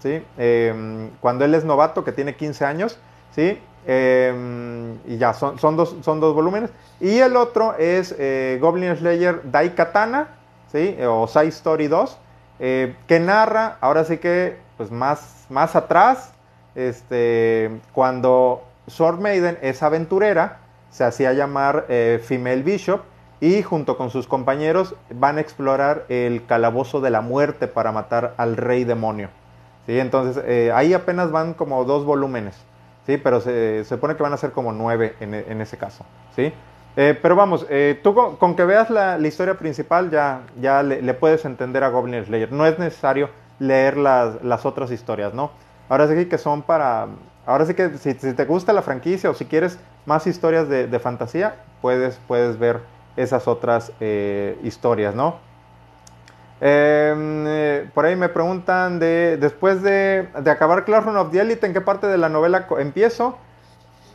¿sí? 0.01 0.23
Em, 0.39 1.11
cuando 1.21 1.45
él 1.45 1.55
es 1.55 1.65
novato, 1.65 2.05
que 2.05 2.13
tiene 2.13 2.37
15 2.37 2.65
años, 2.65 2.99
¿sí? 3.35 3.59
Em, 3.87 4.95
y 5.07 5.17
ya, 5.17 5.33
son, 5.33 5.59
son, 5.59 5.77
dos, 5.77 5.97
son 6.03 6.21
dos 6.21 6.35
volúmenes. 6.35 6.71
Y 7.01 7.19
el 7.19 7.37
otro 7.37 7.75
es 7.79 8.15
eh, 8.19 8.59
Goblin 8.61 8.95
Slayer 8.97 9.41
Daikatana, 9.51 10.29
¿sí? 10.71 10.97
o 11.07 11.27
Side 11.27 11.49
Story 11.49 11.89
2, 11.89 12.19
eh, 12.61 12.95
que 13.07 13.19
narra, 13.21 13.79
ahora 13.81 14.05
sí 14.05 14.19
que, 14.19 14.59
pues 14.77 14.91
más, 14.91 15.47
más 15.49 15.75
atrás, 15.75 16.33
este, 16.75 17.81
cuando 17.93 18.63
Sword 18.87 19.19
Maiden 19.19 19.59
es 19.63 19.83
aventurera, 19.83 20.59
se 20.91 21.05
hacía 21.05 21.33
llamar 21.33 21.87
eh, 21.89 22.21
Female 22.23 22.63
Bishop, 22.63 23.01
y 23.41 23.63
junto 23.63 23.97
con 23.97 24.11
sus 24.11 24.27
compañeros 24.27 24.95
van 25.11 25.39
a 25.39 25.41
explorar 25.41 26.05
el 26.09 26.45
calabozo 26.45 27.01
de 27.01 27.11
la 27.11 27.23
muerte 27.23 27.67
para 27.67 27.91
matar 27.91 28.35
al 28.37 28.57
rey 28.57 28.85
demonio. 28.85 29.31
¿sí? 29.87 29.99
Entonces 29.99 30.43
eh, 30.47 30.71
ahí 30.75 30.93
apenas 30.93 31.31
van 31.31 31.55
como 31.55 31.85
dos 31.85 32.05
volúmenes, 32.05 32.57
¿sí? 33.07 33.17
pero 33.17 33.41
se, 33.41 33.85
supone 33.85 34.15
que 34.17 34.23
van 34.23 34.35
a 34.35 34.37
ser 34.37 34.53
como 34.53 34.73
nueve 34.73 35.15
en, 35.21 35.61
ese 35.61 35.79
caso. 35.79 36.05
¿sí? 36.37 36.53
Eh, 36.97 37.19
pero 37.21 37.35
vamos, 37.35 37.67
eh, 37.71 37.99
tú 38.03 38.15
con, 38.15 38.57
que 38.57 38.65
veas 38.65 38.91
la, 38.91 39.19
historia 39.19 39.55
principal 39.55 40.11
ya, 40.11 40.43
ya 40.61 40.83
le, 40.83 41.15
puedes 41.15 41.45
entender 41.47 41.83
a 41.83 41.89
Goblin 41.89 42.25
Slayer. 42.25 42.53
No 42.53 42.67
es 42.67 42.79
necesario 42.79 43.31
leer 43.59 43.97
las, 43.97 44.43
las 44.43 44.67
otras 44.67 44.91
historias, 44.91 45.33
¿no? 45.33 45.51
Ahora 45.89 46.09
sí 46.09 46.27
que 46.27 46.39
son 46.39 46.63
para... 46.63 47.09
Ahora 47.47 47.67
sí 47.67 47.75
que 47.75 47.97
si, 47.97 48.15
te 48.15 48.45
gusta 48.45 48.73
la 48.73 48.83
franquicia 48.83 49.31
o 49.31 49.35
si 49.35 49.47
quieres 49.47 49.79
más 50.07 50.27
historias 50.27 50.69
de, 50.69 50.87
de 50.87 50.99
fantasía, 51.01 51.57
puedes, 51.81 52.21
puedes 52.29 52.59
ver 52.59 52.81
esas 53.17 53.49
otras 53.49 53.93
eh, 54.01 54.59
historias, 54.63 55.15
¿no? 55.15 55.37
Em, 56.61 57.45
eh, 57.47 57.91
por 57.95 58.05
ahí 58.05 58.17
me 58.17 58.29
preguntan 58.29 58.99
de 58.99 59.39
después 59.39 59.83
de, 59.83 60.29
acabar 60.47 60.85
Classroom 60.85 61.17
of 61.17 61.31
the 61.31 61.41
Elite, 61.41 61.67
¿en 61.67 61.73
qué 61.73 61.81
parte 61.81 62.07
de 62.07 62.19
la 62.19 62.29
novela 62.29 62.67
empiezo? 62.79 63.39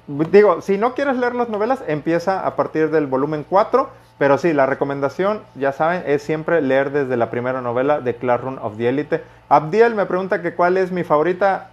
Digo, 0.08 0.62
si 0.62 0.78
no 0.78 0.94
quieres 0.94 1.18
leer 1.18 1.34
las 1.34 1.50
novelas, 1.50 1.84
empieza 1.88 2.46
a 2.46 2.56
partir 2.56 2.92
del 2.92 3.08
volumen 3.08 3.44
4, 3.50 3.90
pero 4.20 4.38
sí, 4.38 4.54
la 4.54 4.68
recomendación, 4.68 5.42
ya 5.56 5.72
saben, 5.72 6.04
es 6.06 6.22
siempre 6.22 6.62
leer 6.62 6.92
desde 6.92 7.18
la 7.18 7.32
primera 7.32 7.62
novela 7.62 8.00
de 8.00 8.16
Classroom 8.16 8.60
of 8.62 8.78
the 8.78 8.90
Elite. 8.90 9.24
Abdiel 9.50 9.96
me 9.96 10.06
pregunta 10.06 10.44
que 10.44 10.54
cuál 10.54 10.78
es 10.78 10.92
mi 10.92 11.04
favorita, 11.04 11.72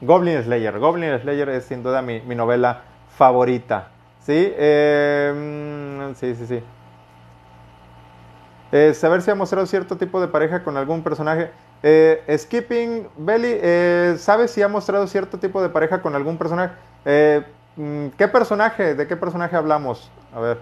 Goblin 0.00 0.42
Slayer. 0.42 0.78
Goblin 0.78 1.18
Slayer 1.20 1.50
es 1.50 1.66
sin 1.66 1.82
duda 1.82 2.00
mi 2.00 2.20
novela 2.34 2.80
favorita. 3.16 3.88
Sí, 4.26 4.52
eh, 4.58 6.12
sí, 6.18 6.34
sí, 6.34 6.46
sí. 6.48 6.62
Eh, 8.72 8.92
saber 8.92 9.22
si 9.22 9.30
ha 9.30 9.36
mostrado 9.36 9.64
cierto 9.66 9.96
tipo 9.96 10.20
de 10.20 10.26
pareja 10.26 10.64
con 10.64 10.76
algún 10.76 11.04
personaje. 11.04 11.52
Eh, 11.84 12.36
Skipping 12.36 13.06
Belly, 13.16 13.56
eh, 13.62 14.16
¿sabes 14.18 14.50
si 14.50 14.62
ha 14.62 14.68
mostrado 14.68 15.06
cierto 15.06 15.38
tipo 15.38 15.62
de 15.62 15.68
pareja 15.68 16.02
con 16.02 16.16
algún 16.16 16.36
personaje? 16.38 16.74
Mm, 17.76 18.08
¿Qué 18.18 18.26
personaje? 18.26 18.96
¿De 18.96 19.06
qué 19.06 19.16
personaje 19.16 19.54
hablamos? 19.54 20.10
A 20.34 20.40
ver. 20.40 20.58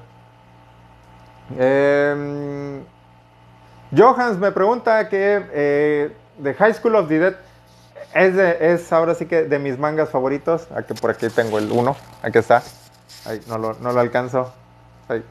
Em, 1.58 2.84
Johans 3.96 4.36
me 4.38 4.52
pregunta 4.52 5.08
que 5.08 6.12
de 6.36 6.54
High 6.54 6.74
School 6.74 6.96
of 6.96 7.08
the 7.08 7.18
Dead 7.18 7.34
es, 8.12 8.36
es 8.36 8.92
ahora 8.92 9.14
sí 9.14 9.24
que 9.24 9.44
de 9.44 9.58
mis 9.58 9.78
mangas 9.78 10.10
favoritos. 10.10 10.68
Aquí 10.76 10.92
por 10.92 11.10
aquí 11.10 11.28
tengo 11.30 11.58
el 11.58 11.72
uno. 11.72 11.96
Aquí 12.22 12.36
está. 12.38 12.62
Ahí, 13.24 13.40
no 13.48 13.58
lo, 13.58 13.74
no 13.74 13.92
lo 13.92 14.00
alcanzo. 14.00 14.52
Ahí, 15.08 15.22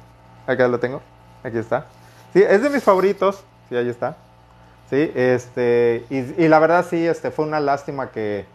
acá 0.48 0.68
lo 0.68 0.80
tengo. 0.80 1.02
Aquí 1.44 1.58
está. 1.58 1.86
Sí, 2.34 2.42
es 2.42 2.62
de 2.62 2.70
mis 2.70 2.84
favoritos. 2.84 3.44
Sí, 3.70 3.76
ahí 3.76 3.90
está. 3.90 4.18
Sí, 4.90 5.12
este, 5.16 6.06
y, 6.10 6.48
la 6.48 6.60
verdad 6.60 6.86
sí, 6.88 7.08
este, 7.08 7.32
fue 7.32 7.46
una 7.46 7.60
lástima 7.60 8.12
que, 8.12 8.46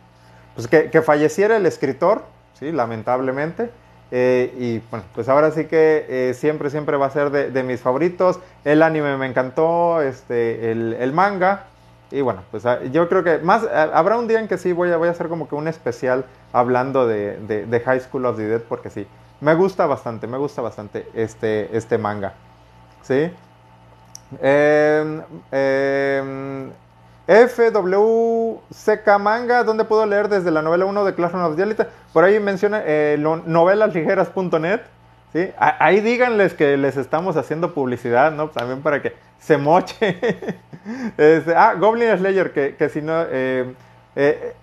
pues 0.54 0.68
que, 0.68 1.02
falleciera 1.02 1.56
el 1.56 1.66
escritor, 1.66 2.22
sí, 2.58 2.70
lamentablemente. 2.70 3.70
Eh, 4.10 4.54
y 4.56 4.78
bueno, 4.90 5.04
pues 5.14 5.28
ahora 5.28 5.50
sí 5.50 5.64
que 5.64 6.06
eh, 6.08 6.34
siempre, 6.34 6.70
siempre 6.70 6.96
va 6.96 7.06
a 7.06 7.10
ser 7.10 7.30
de, 7.30 7.62
mis 7.62 7.80
favoritos. 7.80 8.38
El 8.64 8.82
anime 8.82 9.16
me 9.16 9.26
encantó, 9.26 10.00
este, 10.00 10.70
el, 10.70 11.12
manga. 11.12 11.66
Y 12.10 12.20
bueno, 12.20 12.42
pues 12.50 12.64
ah, 12.66 12.82
yo 12.84 13.08
creo 13.08 13.24
que 13.24 13.38
más, 13.38 13.64
habrá 13.64 14.16
un 14.16 14.28
día 14.28 14.40
en 14.40 14.48
que 14.48 14.58
sí 14.58 14.72
voy 14.72 14.90
a, 14.92 14.96
voy 14.96 15.08
a 15.08 15.10
hacer 15.10 15.28
como 15.28 15.48
que 15.48 15.54
un 15.54 15.68
especial 15.68 16.24
hablando 16.52 17.06
de, 17.06 17.66
de 17.66 17.80
High 17.80 18.00
School 18.00 18.26
of 18.26 18.36
the 18.36 18.46
Dead, 18.46 18.62
porque 18.62 18.90
sí, 18.90 19.06
me 19.40 19.54
gusta 19.54 19.86
bastante, 19.86 20.26
me 20.26 20.38
gusta 20.38 20.62
bastante 20.62 21.08
este, 21.14 21.76
este 21.76 21.98
manga. 21.98 22.34
¿Sí? 23.02 23.30
Eh, 24.42 25.22
eh, 25.52 26.70
FWCK 27.28 29.18
Manga, 29.20 29.62
¿dónde 29.62 29.84
puedo 29.84 30.06
leer 30.06 30.28
desde 30.28 30.50
la 30.50 30.62
novela 30.62 30.86
1 30.86 31.04
de 31.04 31.14
Classroom 31.14 31.44
of 31.44 31.56
the? 31.56 31.86
Por 32.12 32.24
ahí 32.24 32.40
menciona 32.40 32.82
eh, 32.84 33.16
novelasligeras.net. 33.18 34.80
¿sí? 35.32 35.50
Ahí 35.58 36.00
díganles 36.00 36.54
que 36.54 36.76
les 36.76 36.96
estamos 36.96 37.36
haciendo 37.36 37.74
publicidad, 37.74 38.32
¿no? 38.32 38.48
También 38.48 38.82
para 38.82 39.02
que 39.02 39.14
se 39.38 39.56
moche. 39.56 40.18
Este, 41.18 41.54
ah, 41.54 41.74
Goblin 41.74 42.16
Slayer, 42.16 42.50
que, 42.50 42.74
que 42.74 42.88
si 42.88 43.02
no... 43.02 43.22
Eh, 43.30 43.74
eh, 44.16 44.54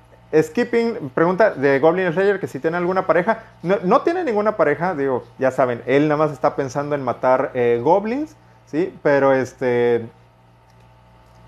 Skipping 0.42 1.12
pregunta 1.14 1.52
de 1.52 1.80
Goblin 1.80 2.12
Slayer 2.12 2.40
que 2.40 2.48
si 2.48 2.60
tiene 2.60 2.78
alguna 2.78 3.08
pareja. 3.08 3.44
No, 3.62 4.02
tiene 4.02 4.24
ninguna 4.24 4.58
pareja, 4.58 4.96
digo, 4.96 5.24
ya 5.40 5.52
saben, 5.52 5.82
él 5.86 6.08
nada 6.08 6.18
más 6.18 6.32
está 6.32 6.56
pensando 6.56 6.96
en 6.96 7.04
matar 7.04 7.52
eh, 7.54 7.80
goblins, 7.84 8.36
¿sí? 8.66 8.94
Pero 9.04 9.34
este. 9.34 10.08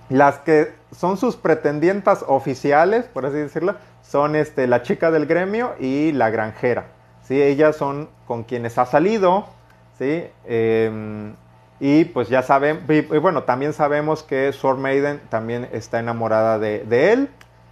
Las 0.10 0.38
que 0.40 0.74
son 0.96 1.18
sus 1.18 1.36
pretendientas 1.36 2.24
oficiales, 2.28 3.06
por 3.06 3.26
así 3.26 3.36
decirlo, 3.36 3.76
son 4.02 4.36
este, 4.38 4.68
la 4.68 4.82
chica 4.82 5.12
del 5.12 5.26
gremio 5.26 5.76
y 5.80 6.14
la 6.14 6.30
granjera. 6.30 6.86
¿sí? 7.24 7.42
Ellas 7.42 7.76
son 7.76 8.10
con 8.26 8.44
quienes 8.44 8.78
ha 8.78 8.86
salido, 8.86 9.46
¿sí? 9.98 10.24
Em, 10.46 11.34
y 11.80 12.06
pues 12.06 12.30
ya 12.30 12.42
saben, 12.42 12.86
y, 12.88 13.02
bueno, 13.02 13.44
también 13.44 13.74
sabemos 13.74 14.24
que 14.24 14.52
Sword 14.54 14.80
Maiden 14.80 15.22
también 15.30 15.68
está 15.72 16.00
enamorada 16.00 16.58
de, 16.58 16.86
de 16.86 17.14
él. 17.14 17.30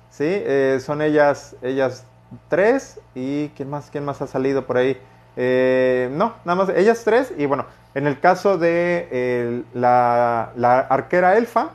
¿Sí? 0.10 0.26
Eh, 0.28 0.80
son 0.82 1.02
ellas, 1.02 1.56
ellas 1.62 2.06
tres 2.50 3.00
y 3.14 3.50
¿quién 3.50 3.70
más, 3.70 3.90
quién 3.90 4.06
más 4.06 4.22
ha 4.22 4.28
salido 4.28 4.66
por 4.66 4.78
ahí? 4.78 5.00
Eh, 5.38 6.10
no, 6.14 6.34
nada 6.46 6.56
más 6.56 6.70
ellas 6.76 7.04
tres 7.04 7.34
y 7.38 7.46
bueno, 7.46 7.66
en 7.94 8.08
el 8.08 8.20
caso 8.20 8.58
de 8.58 9.64
la, 9.74 10.52
arquera 10.90 11.38
elfa, 11.38 11.72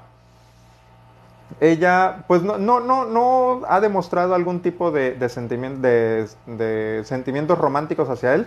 ella 1.60 2.24
pues 2.26 2.42
no, 2.42 2.58
no, 2.58 2.80
no, 2.80 3.62
ha 3.68 3.80
demostrado 3.80 4.34
algún 4.34 4.60
tipo 4.60 4.90
de, 4.90 5.12
de 5.16 7.02
sentimientos 7.04 7.58
románticos 7.58 8.08
hacia 8.08 8.34
él, 8.34 8.46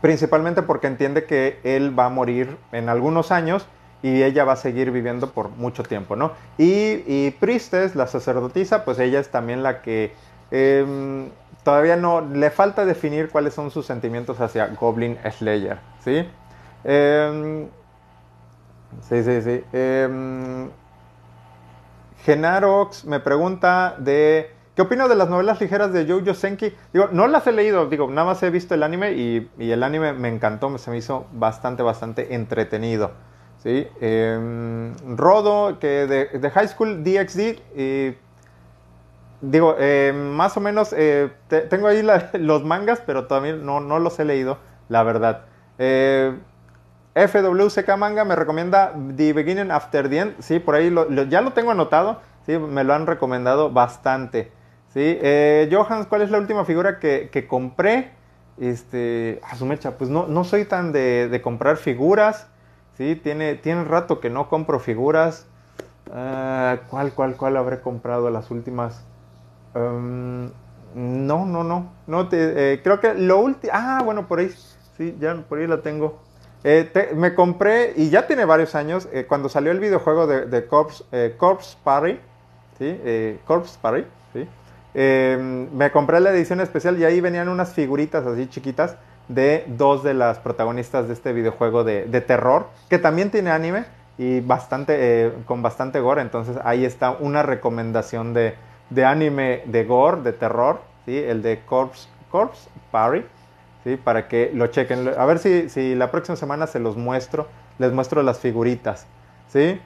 principalmente 0.00 0.62
porque 0.62 0.86
entiende 0.86 1.24
que 1.24 1.60
él 1.64 1.98
va 1.98 2.06
a 2.06 2.10
morir 2.10 2.56
en 2.72 2.88
algunos 2.88 3.30
años 3.30 3.66
y 4.02 4.22
ella 4.22 4.44
va 4.44 4.54
a 4.54 4.56
seguir 4.56 4.90
viviendo 4.90 5.30
por 5.30 5.50
mucho 5.50 5.82
tiempo, 5.84 6.16
¿no? 6.16 6.32
Y, 6.58 7.02
y 7.06 7.34
la 7.94 8.06
sacerdotisa, 8.06 8.84
pues 8.84 8.98
ella 8.98 9.20
es 9.20 9.30
también 9.30 9.62
la 9.62 9.80
que 9.80 10.12
em, 10.50 11.28
todavía 11.62 11.96
no, 11.96 12.20
le 12.20 12.50
falta 12.50 12.84
definir 12.84 13.30
cuáles 13.30 13.54
son 13.54 13.70
sus 13.70 13.86
sentimientos 13.86 14.40
hacia 14.40 14.66
Goblin 14.68 15.18
Slayer, 15.30 15.78
¿sí? 16.04 16.28
Em, 16.84 17.68
sí, 19.08 19.22
sí, 19.22 19.42
sí. 19.42 19.64
Em, 19.72 20.70
Genarox 22.24 23.04
me 23.04 23.20
pregunta 23.20 23.96
de... 23.98 24.50
¿Qué 24.74 24.80
opino 24.80 25.06
de 25.06 25.14
las 25.14 25.28
novelas 25.28 25.60
ligeras 25.60 25.92
de 25.92 26.06
Jojo 26.06 26.32
Senki? 26.32 26.72
Digo, 26.94 27.08
no 27.12 27.28
las 27.28 27.46
he 27.46 27.52
leído, 27.52 27.90
digo, 27.90 28.08
nada 28.08 28.28
más 28.28 28.42
he 28.42 28.48
visto 28.48 28.74
el 28.74 28.82
anime 28.82 29.12
y, 29.12 29.50
y 29.58 29.70
el 29.70 29.82
anime 29.82 30.14
me 30.14 30.30
encantó, 30.30 30.78
se 30.78 30.90
me 30.90 30.96
hizo 30.96 31.26
bastante, 31.32 31.82
bastante 31.82 32.34
entretenido. 32.34 33.12
¿Sí? 33.62 33.86
Em, 34.00 34.94
Rodo, 35.16 35.78
que 35.78 36.06
de, 36.06 36.50
High 36.50 36.68
School 36.68 37.04
DxD, 37.04 38.16
digo, 39.40 39.76
em, 39.78 40.30
más 40.30 40.56
o 40.56 40.60
menos, 40.60 40.94
eh, 40.96 41.30
tengo 41.70 41.86
ahí 41.86 42.02
los 42.34 42.64
mangas, 42.64 43.02
pero 43.04 43.26
todavía 43.26 43.54
no, 43.54 43.80
no, 43.80 43.98
los 43.98 44.18
he 44.18 44.24
leído, 44.24 44.58
la 44.88 45.02
verdad. 45.02 45.44
Eh, 45.78 46.34
FWCK 47.14 47.96
Manga 47.96 48.24
me 48.24 48.36
recomienda 48.36 48.94
The 49.16 49.32
Beginning 49.32 49.70
After 49.70 50.08
the 50.08 50.18
End, 50.18 50.34
sí, 50.40 50.58
por 50.58 50.74
ahí 50.74 50.94
ya 51.28 51.42
lo 51.42 51.52
tengo 51.52 51.70
anotado, 51.70 52.20
sí, 52.46 52.58
me 52.58 52.84
lo 52.84 52.94
han 52.94 53.06
recomendado 53.06 53.70
bastante. 53.70 54.50
¿sí? 54.92 55.18
Eh, 55.20 55.68
Johans, 55.70 56.06
¿cuál 56.06 56.22
es 56.22 56.30
la 56.30 56.38
última 56.38 56.64
figura 56.64 56.98
que, 56.98 57.46
compré? 57.48 58.12
Este, 58.58 59.40
a 59.48 59.56
su 59.56 59.66
mecha, 59.66 59.96
pues 59.96 60.10
no, 60.10 60.26
no 60.26 60.44
soy 60.44 60.66
tan 60.66 60.92
de, 60.92 61.28
de 61.28 61.42
comprar 61.42 61.78
figuras. 61.78 62.51
Sí, 63.02 63.16
tiene, 63.16 63.56
tiene 63.56 63.82
rato 63.82 64.20
que 64.20 64.30
no 64.30 64.48
compro 64.48 64.78
figuras. 64.78 65.44
Ah, 66.12 66.76
¿Cuál, 66.88 67.12
cuál, 67.12 67.36
cuál 67.36 67.56
habré 67.56 67.80
comprado 67.80 68.30
las 68.30 68.52
últimas? 68.52 69.04
Em, 69.74 70.52
no, 70.94 71.44
no, 71.44 71.64
no. 71.64 71.90
no 72.06 72.28
te, 72.28 72.74
eh, 72.74 72.80
creo 72.80 73.00
que 73.00 73.14
lo 73.14 73.40
último... 73.40 73.72
Ah, 73.74 74.02
bueno, 74.04 74.28
por 74.28 74.38
ahí. 74.38 74.50
Sí, 74.96 75.16
ya 75.18 75.34
por 75.34 75.58
ahí 75.58 75.66
la 75.66 75.82
tengo. 75.82 76.20
Eh, 76.62 77.12
me 77.16 77.34
compré, 77.34 77.92
y 77.96 78.08
ya 78.08 78.28
tiene 78.28 78.44
varios 78.44 78.76
años, 78.76 79.08
eh, 79.12 79.26
cuando 79.28 79.48
salió 79.48 79.72
el 79.72 79.80
videojuego 79.80 80.28
de, 80.28 80.46
de 80.46 80.64
Corpse, 80.68 81.02
Corpse 81.38 81.76
Party. 81.82 82.20
¿Sí? 82.78 83.40
Corpse 83.44 83.80
Party. 83.82 84.06
¿sí? 84.32 84.46
Em, 84.94 85.68
me 85.74 85.90
compré 85.90 86.20
la 86.20 86.30
edición 86.30 86.60
especial 86.60 86.96
y 87.00 87.04
ahí 87.04 87.20
venían 87.20 87.48
unas 87.48 87.72
figuritas 87.72 88.24
así 88.26 88.46
chiquitas 88.46 88.96
de 89.34 89.64
dos 89.66 90.02
de 90.02 90.14
las 90.14 90.38
protagonistas 90.38 91.08
de 91.08 91.14
este 91.14 91.32
videojuego 91.32 91.84
de, 91.84 92.20
terror, 92.20 92.68
que 92.88 92.98
también 92.98 93.30
tiene 93.30 93.50
anime 93.50 93.84
y 94.18 94.40
bastante, 94.40 94.96
eh, 94.98 95.32
con 95.46 95.62
bastante 95.62 96.00
gore. 96.00 96.22
Entonces 96.22 96.58
ahí 96.64 96.84
está 96.84 97.10
una 97.12 97.42
recomendación 97.42 98.34
de, 98.34 98.54
anime 99.04 99.62
de 99.66 99.84
gore, 99.84 100.22
de 100.22 100.32
terror, 100.32 100.80
¿sí? 101.06 101.16
el 101.16 101.42
de 101.42 101.60
Corpse, 101.64 102.08
Corpse 102.30 102.68
Party, 102.90 103.24
¿sí? 103.84 103.96
para 103.96 104.28
que 104.28 104.50
lo 104.54 104.66
chequen. 104.66 105.10
A 105.16 105.24
ver 105.24 105.38
si, 105.38 105.68
si 105.68 105.94
la 105.94 106.10
próxima 106.10 106.36
semana 106.36 106.66
se 106.66 106.78
los 106.78 106.96
muestro, 106.96 107.48
les 107.78 107.92
muestro 107.92 108.22
las 108.22 108.38
figuritas. 108.38 109.06
¿sí? 109.48 109.80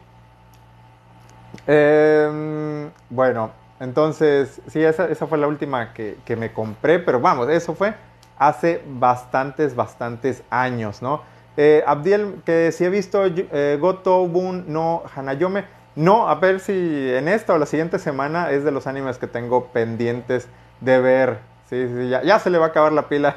Em, 1.66 2.90
bueno, 3.10 3.50
entonces, 3.78 4.60
sí, 4.66 4.82
esa, 4.82 5.14
fue 5.14 5.38
la 5.38 5.46
última 5.46 5.92
que, 5.92 6.16
que 6.24 6.34
me 6.34 6.52
compré, 6.52 6.98
pero 6.98 7.20
vamos, 7.20 7.48
eso 7.48 7.74
fue 7.74 7.94
hace 8.38 8.82
bastantes, 8.86 9.74
bastantes 9.74 10.42
años, 10.50 11.02
¿no? 11.02 11.22
Eh, 11.56 11.82
Abdiel, 11.86 12.42
que 12.44 12.70
si 12.72 12.84
he 12.84 12.90
visto 12.90 13.24
eh, 13.24 13.78
Goto 13.80 14.26
Bun 14.26 14.66
no 14.68 15.02
Hanayome, 15.14 15.64
no, 15.94 16.28
a 16.28 16.34
ver 16.34 16.60
si 16.60 16.72
en 16.72 17.28
esta 17.28 17.54
o 17.54 17.58
la 17.58 17.64
siguiente 17.64 17.98
semana 17.98 18.50
es 18.50 18.64
de 18.64 18.70
los 18.70 18.86
animes 18.86 19.16
que 19.16 19.26
tengo 19.26 19.68
pendientes 19.68 20.48
de 20.82 21.00
ver. 21.00 21.38
Sí, 21.70 21.88
sí, 21.88 22.10
ya, 22.10 22.38
se 22.38 22.50
le 22.50 22.58
va 22.58 22.66
a 22.66 22.68
acabar 22.68 22.92
la 22.92 23.08
pila 23.08 23.36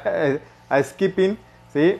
a 0.68 0.82
Skipping, 0.82 1.38
¿sí? 1.72 1.98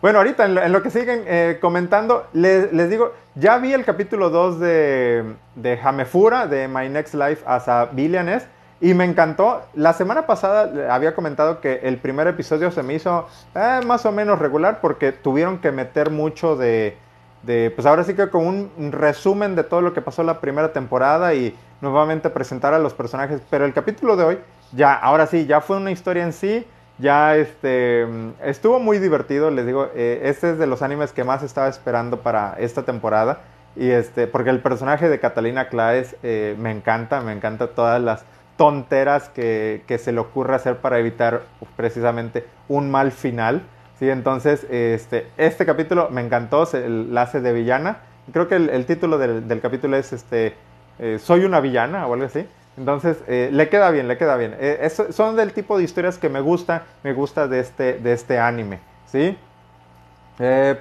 Bueno, 0.00 0.18
ahorita 0.18 0.44
en 0.44 0.72
lo, 0.72 0.82
que 0.82 0.90
siguen 0.90 1.24
eh, 1.26 1.58
comentando, 1.60 2.28
les, 2.32 2.70
digo, 2.88 3.14
ya 3.34 3.58
vi 3.58 3.72
el 3.72 3.84
capítulo 3.84 4.30
2 4.30 4.60
de, 4.60 5.24
de 5.56 5.80
Hamefura, 5.82 6.46
de 6.46 6.68
My 6.68 6.88
Next 6.88 7.14
Life 7.14 7.42
as 7.44 7.66
a 7.66 7.86
Villainess. 7.86 8.46
Y 8.80 8.94
me 8.94 9.04
encantó. 9.04 9.62
La 9.74 9.92
semana 9.92 10.26
pasada 10.26 10.94
había 10.94 11.14
comentado 11.14 11.60
que 11.60 11.80
el 11.82 11.98
primer 11.98 12.28
episodio 12.28 12.70
se 12.70 12.82
me 12.82 12.94
hizo 12.94 13.26
eh, 13.54 13.80
más 13.84 14.06
o 14.06 14.12
menos 14.12 14.38
regular 14.38 14.80
porque 14.80 15.10
tuvieron 15.12 15.58
que 15.58 15.72
meter 15.72 16.10
mucho 16.10 16.56
de, 16.56 16.96
de, 17.42 17.72
pues 17.74 17.86
ahora 17.86 18.04
sí 18.04 18.14
que 18.14 18.28
con 18.28 18.46
un 18.46 18.92
resumen 18.92 19.56
de 19.56 19.64
todo 19.64 19.80
lo 19.80 19.92
que 19.92 20.00
pasó 20.00 20.22
la 20.22 20.40
primera 20.40 20.72
temporada 20.72 21.34
y 21.34 21.56
nuevamente 21.80 22.30
presentar 22.30 22.72
a 22.72 22.78
los 22.78 22.94
personajes. 22.94 23.40
Pero 23.50 23.64
el 23.64 23.72
capítulo 23.72 24.16
de 24.16 24.24
hoy, 24.24 24.38
ya, 24.72 24.94
ahora 24.94 25.26
sí, 25.26 25.46
ya 25.46 25.60
fue 25.60 25.76
una 25.76 25.90
historia 25.90 26.22
en 26.22 26.32
sí. 26.32 26.66
Ya 26.98 27.36
este, 27.36 28.08
estuvo 28.42 28.80
muy 28.80 28.98
divertido, 28.98 29.52
les 29.52 29.66
digo, 29.66 29.88
eh, 29.94 30.22
este 30.24 30.50
es 30.50 30.58
de 30.58 30.66
los 30.66 30.82
animes 30.82 31.12
que 31.12 31.22
más 31.22 31.44
estaba 31.44 31.68
esperando 31.68 32.20
para 32.20 32.56
esta 32.58 32.82
temporada. 32.82 33.40
Y 33.76 33.90
este, 33.90 34.26
porque 34.26 34.50
el 34.50 34.60
personaje 34.60 35.08
de 35.08 35.20
Catalina 35.20 35.68
Claes 35.68 36.16
eh, 36.24 36.56
me 36.58 36.72
encanta, 36.72 37.20
me 37.20 37.32
encanta 37.32 37.68
todas 37.68 38.02
las 38.02 38.24
tonteras 38.58 39.30
que, 39.30 39.98
se 39.98 40.12
le 40.12 40.18
ocurre 40.18 40.56
hacer 40.56 40.78
para 40.78 40.98
evitar 40.98 41.44
precisamente 41.76 42.44
un 42.68 42.90
mal 42.90 43.12
final. 43.12 43.62
¿sí? 43.98 44.10
Entonces, 44.10 44.66
este, 44.68 45.28
este 45.38 45.64
capítulo 45.64 46.10
me 46.10 46.20
encantó, 46.20 46.66
se, 46.66 46.86
la 46.88 47.22
hace 47.22 47.40
de 47.40 47.54
villana. 47.54 48.00
Creo 48.32 48.48
que 48.48 48.56
el, 48.56 48.84
título 48.84 49.16
del, 49.16 49.60
capítulo 49.62 49.96
es 49.96 50.12
este, 50.12 50.54
eh, 50.98 51.18
Soy 51.22 51.44
una 51.44 51.60
villana 51.60 52.06
o 52.06 52.12
algo 52.12 52.26
así. 52.26 52.46
Entonces, 52.76 53.18
eh, 53.28 53.48
le 53.52 53.68
queda 53.68 53.90
bien, 53.90 54.08
le 54.08 54.18
queda 54.18 54.36
bien. 54.36 54.54
Eh, 54.58 54.90
son 55.10 55.36
del 55.36 55.52
tipo 55.52 55.78
de 55.78 55.84
historias 55.84 56.18
que 56.18 56.28
me 56.28 56.40
gusta, 56.40 56.82
me 57.04 57.12
gusta 57.12 57.46
de 57.46 57.60
este, 57.60 57.94
de 57.94 58.12
este 58.12 58.38
anime. 58.38 58.80
¿sí? 59.06 59.38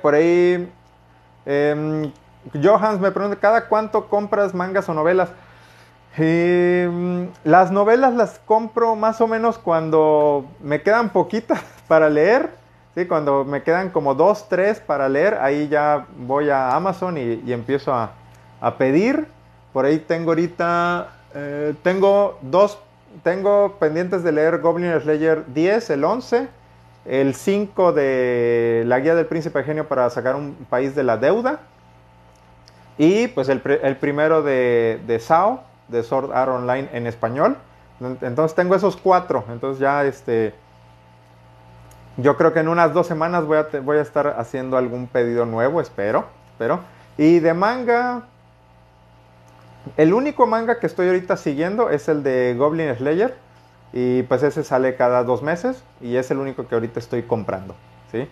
por 0.01 0.13
ahí, 0.13 0.71
em, 1.45 2.11
Johans 2.61 2.99
me 2.99 3.09
pregunta, 3.11 3.39
¿cada 3.39 3.67
cuánto 3.67 4.07
compras 4.07 4.53
mangas 4.53 4.87
o 4.89 4.93
novelas? 4.93 5.29
Em, 6.19 7.29
las 7.43 7.71
novelas 7.71 8.13
las 8.15 8.39
compro 8.39 8.95
más 8.95 9.21
o 9.21 9.27
menos 9.27 9.59
cuando 9.59 10.45
me 10.61 10.81
quedan 10.81 11.09
poquitas 11.09 11.61
para 11.87 12.09
leer. 12.09 12.49
Cuando 13.07 13.45
me 13.45 13.61
quedan 13.61 13.91
como 13.91 14.15
dos, 14.15 14.49
tres 14.49 14.79
para 14.79 15.07
leer, 15.07 15.35
ahí 15.35 15.67
ya 15.67 16.07
voy 16.17 16.49
a 16.49 16.75
Amazon 16.75 17.15
y, 17.15 17.53
empiezo 17.53 17.93
a, 17.93 18.09
pedir. 18.79 19.27
Por 19.71 19.85
ahí 19.85 19.99
tengo 19.99 20.31
ahorita, 20.31 21.07
eh, 21.35 21.75
tengo 21.83 22.39
dos, 22.41 22.79
tengo 23.21 23.75
pendientes 23.79 24.23
de 24.23 24.31
leer 24.31 24.61
Goblin 24.61 24.99
Slayer 24.99 25.45
10, 25.53 25.91
el 25.91 26.03
11, 26.03 26.47
el 27.05 27.35
5 27.35 27.93
de 27.93 28.81
la 28.87 28.99
guía 28.99 29.13
del 29.13 29.27
príncipe 29.27 29.61
genio 29.61 29.87
para 29.87 30.09
sacar 30.09 30.35
un 30.35 30.55
país 30.67 30.95
de 30.95 31.03
la 31.03 31.17
deuda. 31.17 31.59
Y 32.97 33.27
pues 33.27 33.47
el, 33.47 33.61
primero 33.61 34.41
de, 34.41 34.99
de 35.05 35.19
Sao, 35.19 35.66
de 35.87 36.03
Sword 36.03 36.31
Art 36.33 36.51
Online 36.51 36.89
en 36.93 37.07
español. 37.07 37.57
Entonces 37.99 38.55
tengo 38.55 38.75
esos 38.75 38.97
cuatro. 38.97 39.43
Entonces 39.49 39.79
ya 39.79 40.03
este. 40.03 40.53
yo 42.17 42.37
creo 42.37 42.53
que 42.53 42.59
en 42.59 42.67
unas 42.67 42.93
dos 42.93 43.07
semanas 43.07 43.45
voy 43.45 43.57
a, 43.57 43.67
voy 43.81 43.97
a 43.97 44.01
estar 44.01 44.35
haciendo 44.37 44.77
algún 44.77 45.07
pedido 45.07 45.45
nuevo, 45.45 45.81
espero, 45.81 46.25
espero. 46.51 46.81
Y 47.17 47.39
de 47.39 47.53
manga, 47.53 48.23
el 49.95 50.13
único 50.13 50.45
manga 50.45 50.79
que 50.79 50.87
estoy 50.87 51.07
ahorita 51.07 51.37
siguiendo 51.37 51.89
es 51.89 52.07
el 52.07 52.23
de 52.23 52.55
Goblin 52.57 52.95
Slayer. 52.95 53.35
Y 53.93 54.23
pues 54.23 54.43
ese 54.43 54.63
sale 54.63 54.95
cada 54.95 55.23
dos 55.23 55.41
meses 55.41 55.83
y 56.01 56.17
es 56.17 56.29
el 56.29 56.39
único 56.39 56.67
que 56.67 56.75
ahorita 56.75 56.99
estoy 56.99 57.23
comprando, 57.23 57.73
¿sí? 58.11 58.27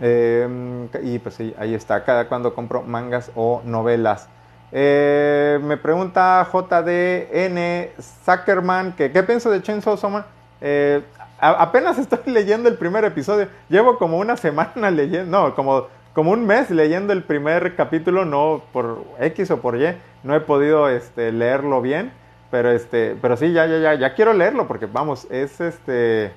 Em, 0.00 0.88
y 1.02 1.18
pues 1.18 1.40
ahí 1.40 1.74
está, 1.74 2.04
cada 2.04 2.28
cuando 2.28 2.54
compro 2.54 2.82
mangas 2.82 3.30
o 3.34 3.62
novelas. 3.64 4.28
Eh, 4.72 5.58
me 5.62 5.76
pregunta 5.76 6.46
JDN 6.52 7.88
Zuckerman 8.24 8.92
que 8.92 9.12
qué 9.12 9.22
pienso 9.22 9.50
de 9.50 9.62
Chainsaw 9.62 9.96
Man. 10.10 10.24
Eh, 10.60 11.02
apenas 11.38 11.98
estoy 11.98 12.18
leyendo 12.26 12.68
el 12.68 12.76
primer 12.76 13.04
episodio. 13.04 13.48
Llevo 13.68 13.98
como 13.98 14.18
una 14.18 14.36
semana 14.36 14.90
leyendo, 14.90 15.30
no, 15.30 15.54
como, 15.54 15.86
como 16.14 16.32
un 16.32 16.46
mes 16.46 16.70
leyendo 16.70 17.12
el 17.12 17.22
primer 17.22 17.76
capítulo, 17.76 18.24
no 18.24 18.62
por 18.72 19.04
X 19.20 19.50
o 19.50 19.60
por 19.60 19.76
Y. 19.76 19.96
No 20.24 20.34
he 20.34 20.40
podido 20.40 20.88
este, 20.88 21.30
leerlo 21.30 21.80
bien, 21.80 22.12
pero, 22.50 22.70
este, 22.72 23.16
pero 23.22 23.36
sí, 23.36 23.52
ya, 23.52 23.66
ya, 23.66 23.78
ya, 23.78 23.94
ya 23.94 24.14
quiero 24.14 24.32
leerlo 24.32 24.66
porque 24.66 24.86
vamos, 24.86 25.26
es 25.30 25.60
este... 25.60 26.32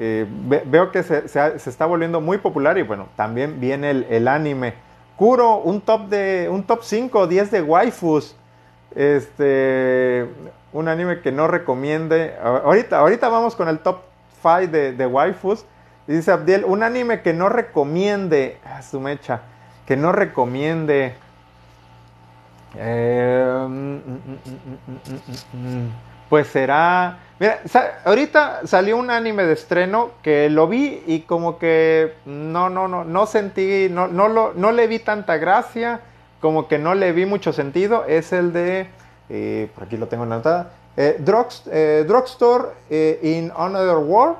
Eh, 0.00 0.26
veo 0.66 0.92
que 0.92 1.02
se, 1.02 1.26
se, 1.26 1.56
está 1.56 1.84
volviendo 1.84 2.20
muy 2.20 2.38
popular 2.38 2.78
y 2.78 2.82
bueno, 2.82 3.08
también 3.16 3.58
viene 3.58 3.90
el 3.90 4.28
anime. 4.28 4.74
Kuro, 5.18 5.56
un 5.56 5.80
top 5.80 6.08
de 6.08 6.48
un 6.48 6.62
top 6.62 6.84
5 6.84 7.18
o 7.18 7.26
10 7.26 7.50
de 7.50 7.60
waifus. 7.60 8.36
Este, 8.94 10.28
un 10.72 10.86
anime 10.86 11.20
que 11.22 11.32
no 11.32 11.48
recomiende. 11.48 12.36
Ahorita, 12.40 13.00
ahorita 13.00 13.28
vamos 13.28 13.56
con 13.56 13.68
el 13.68 13.80
top 13.80 14.02
5 14.42 14.68
de, 14.68 15.06
waifus. 15.06 15.66
dice 16.06 16.30
Abdiel, 16.30 16.64
un 16.64 16.84
anime 16.84 17.20
que 17.22 17.34
no 17.34 17.48
recomiende. 17.48 18.58
a 18.64 18.80
su 18.82 19.00
mecha. 19.00 19.42
Que 19.86 19.96
no 19.96 20.12
recomiende. 20.12 21.16
Eh, 22.76 23.66
mm, 23.68 23.94
mm, 23.96 24.28
mm, 25.52 25.92
pues 26.28 26.46
será. 26.46 27.18
Mira, 27.40 27.60
ahorita 28.04 28.66
salió 28.66 28.96
un 28.96 29.10
anime 29.10 29.44
de 29.44 29.52
estreno 29.52 30.10
que 30.22 30.50
lo 30.50 30.66
vi 30.66 31.04
y 31.06 31.20
como 31.20 31.56
que 31.58 32.14
no, 32.24 32.68
no, 32.68 32.88
no, 32.88 33.04
no 33.04 33.26
sentí, 33.26 33.86
no, 33.88 34.08
no, 34.08 34.26
lo, 34.26 34.54
no 34.54 34.72
le 34.72 34.88
vi 34.88 34.98
tanta 34.98 35.36
gracia, 35.36 36.00
como 36.40 36.66
que 36.66 36.78
no 36.78 36.96
le 36.96 37.12
vi 37.12 37.26
mucho 37.26 37.52
sentido. 37.52 38.04
Es 38.06 38.32
el 38.32 38.52
de, 38.52 38.88
eh, 39.28 39.70
por 39.72 39.84
aquí 39.84 39.96
lo 39.96 40.08
tengo 40.08 40.24
anotada, 40.24 40.72
eh, 40.96 41.22
eh, 41.70 42.04
Drugstore 42.08 42.70
in 43.22 43.52
Another 43.56 43.98
World, 43.98 44.38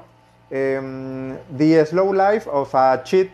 em, 0.51 1.37
The 1.57 1.87
Slow 1.87 2.13
Life 2.13 2.51
of 2.51 2.75
a 2.75 3.05
Cheat 3.05 3.31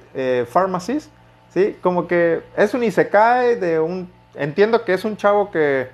Pharmacist. 0.46 1.10
¿sí? 1.54 1.74
Como 1.80 2.06
que 2.06 2.42
es 2.54 2.74
un 2.74 2.82
isekai 2.82 3.54
de 3.54 3.80
un, 3.80 4.12
entiendo 4.34 4.84
que 4.84 4.92
es 4.92 5.06
un 5.06 5.16
chavo 5.16 5.50
que, 5.50 5.88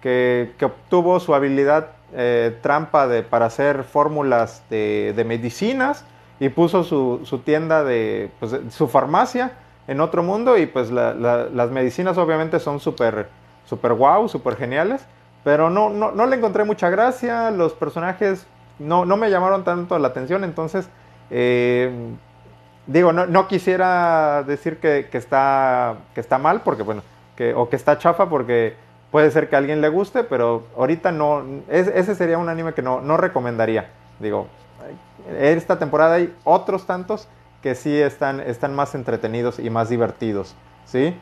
que, 0.00 0.54
que 0.58 0.64
obtuvo 0.64 1.20
su 1.20 1.32
habilidad 1.36 1.90
eh, 2.14 2.58
trampa 2.62 3.06
de, 3.06 3.22
para 3.22 3.46
hacer 3.46 3.84
fórmulas 3.84 4.62
de, 4.68 5.24
medicinas 5.26 6.04
y 6.40 6.48
puso 6.48 6.84
su, 6.84 7.42
tienda 7.44 7.84
de, 7.84 8.30
pues, 8.40 8.56
su 8.70 8.88
farmacia 8.88 9.52
en 9.86 10.00
otro 10.00 10.22
mundo 10.22 10.58
y 10.58 10.66
pues 10.66 10.90
las 10.90 11.70
medicinas 11.70 12.18
obviamente 12.18 12.60
son 12.60 12.80
súper 12.80 13.28
super 13.64 13.92
wow, 13.94 14.28
súper 14.28 14.56
geniales, 14.56 15.06
pero 15.44 15.70
no, 15.70 15.88
no, 15.88 16.26
le 16.26 16.36
encontré 16.36 16.64
mucha 16.64 16.90
gracia, 16.90 17.50
los 17.50 17.72
personajes 17.72 18.46
no, 18.78 19.04
no 19.04 19.16
me 19.16 19.30
llamaron 19.30 19.64
tanto 19.64 19.98
la 19.98 20.08
atención, 20.08 20.44
entonces 20.44 20.88
eh, 21.30 21.90
digo, 22.86 23.12
no, 23.12 23.26
no, 23.26 23.48
quisiera 23.48 24.42
decir 24.42 24.78
que, 24.78 25.08
está, 25.12 25.96
que 26.14 26.20
está 26.20 26.38
mal, 26.38 26.62
porque 26.62 26.82
bueno, 26.82 27.02
que, 27.36 27.54
o 27.54 27.68
que 27.68 27.76
está 27.76 27.98
chafa, 27.98 28.28
porque 28.28 28.76
Puede 29.12 29.30
ser 29.30 29.48
que 29.48 29.54
a 29.54 29.58
alguien 29.58 29.82
le 29.82 29.90
guste, 29.90 30.24
pero 30.24 30.64
ahorita 30.76 31.12
no. 31.12 31.44
ese 31.68 32.14
sería 32.14 32.38
un 32.38 32.48
anime 32.48 32.72
que 32.72 32.82
no, 32.82 33.02
no 33.02 33.18
recomendaría. 33.18 33.90
Digo, 34.18 34.48
esta 35.38 35.78
temporada 35.78 36.14
hay 36.14 36.34
otros 36.44 36.86
tantos 36.86 37.28
que 37.62 37.74
sí 37.74 37.96
están, 38.00 38.40
están 38.40 38.74
más 38.74 38.94
entretenidos 38.94 39.58
y 39.58 39.68
más 39.70 39.90
divertidos. 39.90 40.56
¿Sí? 40.86 41.14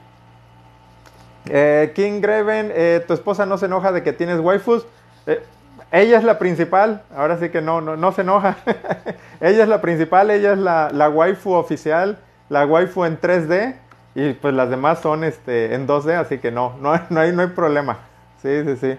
Eh, 1.46 1.92
King 1.94 2.20
Greven, 2.20 2.70
eh, 2.74 3.04
tu 3.06 3.12
esposa 3.12 3.44
no 3.44 3.58
se 3.58 3.66
enoja 3.66 3.92
de 3.92 4.02
que 4.02 4.12
tienes 4.12 4.38
waifus. 4.38 4.86
Eh, 5.26 5.42
ella 5.90 6.18
es 6.18 6.24
la 6.24 6.38
principal, 6.38 7.02
ahora 7.16 7.38
sí 7.38 7.48
que 7.48 7.60
no, 7.60 7.80
no, 7.80 7.96
no 7.96 8.12
se 8.12 8.22
enoja. 8.22 8.56
ella 9.40 9.64
es 9.64 9.68
la 9.68 9.80
principal, 9.80 10.30
ella 10.30 10.52
es 10.52 10.58
la, 10.58 10.90
la 10.92 11.08
waifu 11.08 11.54
oficial, 11.54 12.18
la 12.48 12.66
waifu 12.66 13.04
en 13.04 13.20
3D. 13.20 13.74
Y 14.14 14.32
pues 14.34 14.54
las 14.54 14.70
demás 14.70 15.00
son 15.00 15.24
este, 15.24 15.74
en 15.74 15.86
2D, 15.86 16.14
así 16.14 16.38
que 16.38 16.50
no, 16.50 16.76
no, 16.80 16.98
no, 17.10 17.20
hay, 17.20 17.32
no 17.32 17.42
hay 17.42 17.48
problema. 17.48 17.98
Sí, 18.42 18.64
sí, 18.64 18.76
sí. 18.76 18.98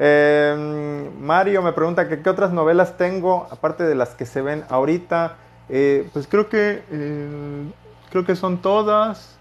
Em, 0.00 1.20
Mario 1.20 1.60
me 1.60 1.72
pregunta 1.72 2.08
que 2.08 2.22
qué 2.22 2.30
otras 2.30 2.52
novelas 2.52 2.96
tengo, 2.96 3.48
aparte 3.50 3.82
de 3.82 3.96
las 3.96 4.10
que 4.10 4.26
se 4.26 4.42
ven 4.42 4.64
ahorita. 4.68 5.36
Eh, 5.68 6.08
pues 6.12 6.28
creo 6.28 6.48
que 6.48 6.82
eh, 6.90 7.72
creo 8.10 8.24
que 8.24 8.36
son 8.36 8.58
todas. 8.58 9.36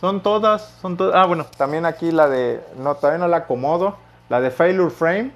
Son 0.00 0.22
todas, 0.22 0.76
son 0.80 0.96
todas. 0.96 1.14
Ah, 1.14 1.26
bueno, 1.26 1.46
también 1.56 1.86
aquí 1.86 2.10
la 2.10 2.28
de. 2.28 2.60
No, 2.76 2.96
todavía 2.96 3.18
no 3.18 3.28
la 3.28 3.38
acomodo. 3.38 3.96
La 4.28 4.40
de 4.40 4.50
Failure 4.50 4.90
Frame. 4.90 5.30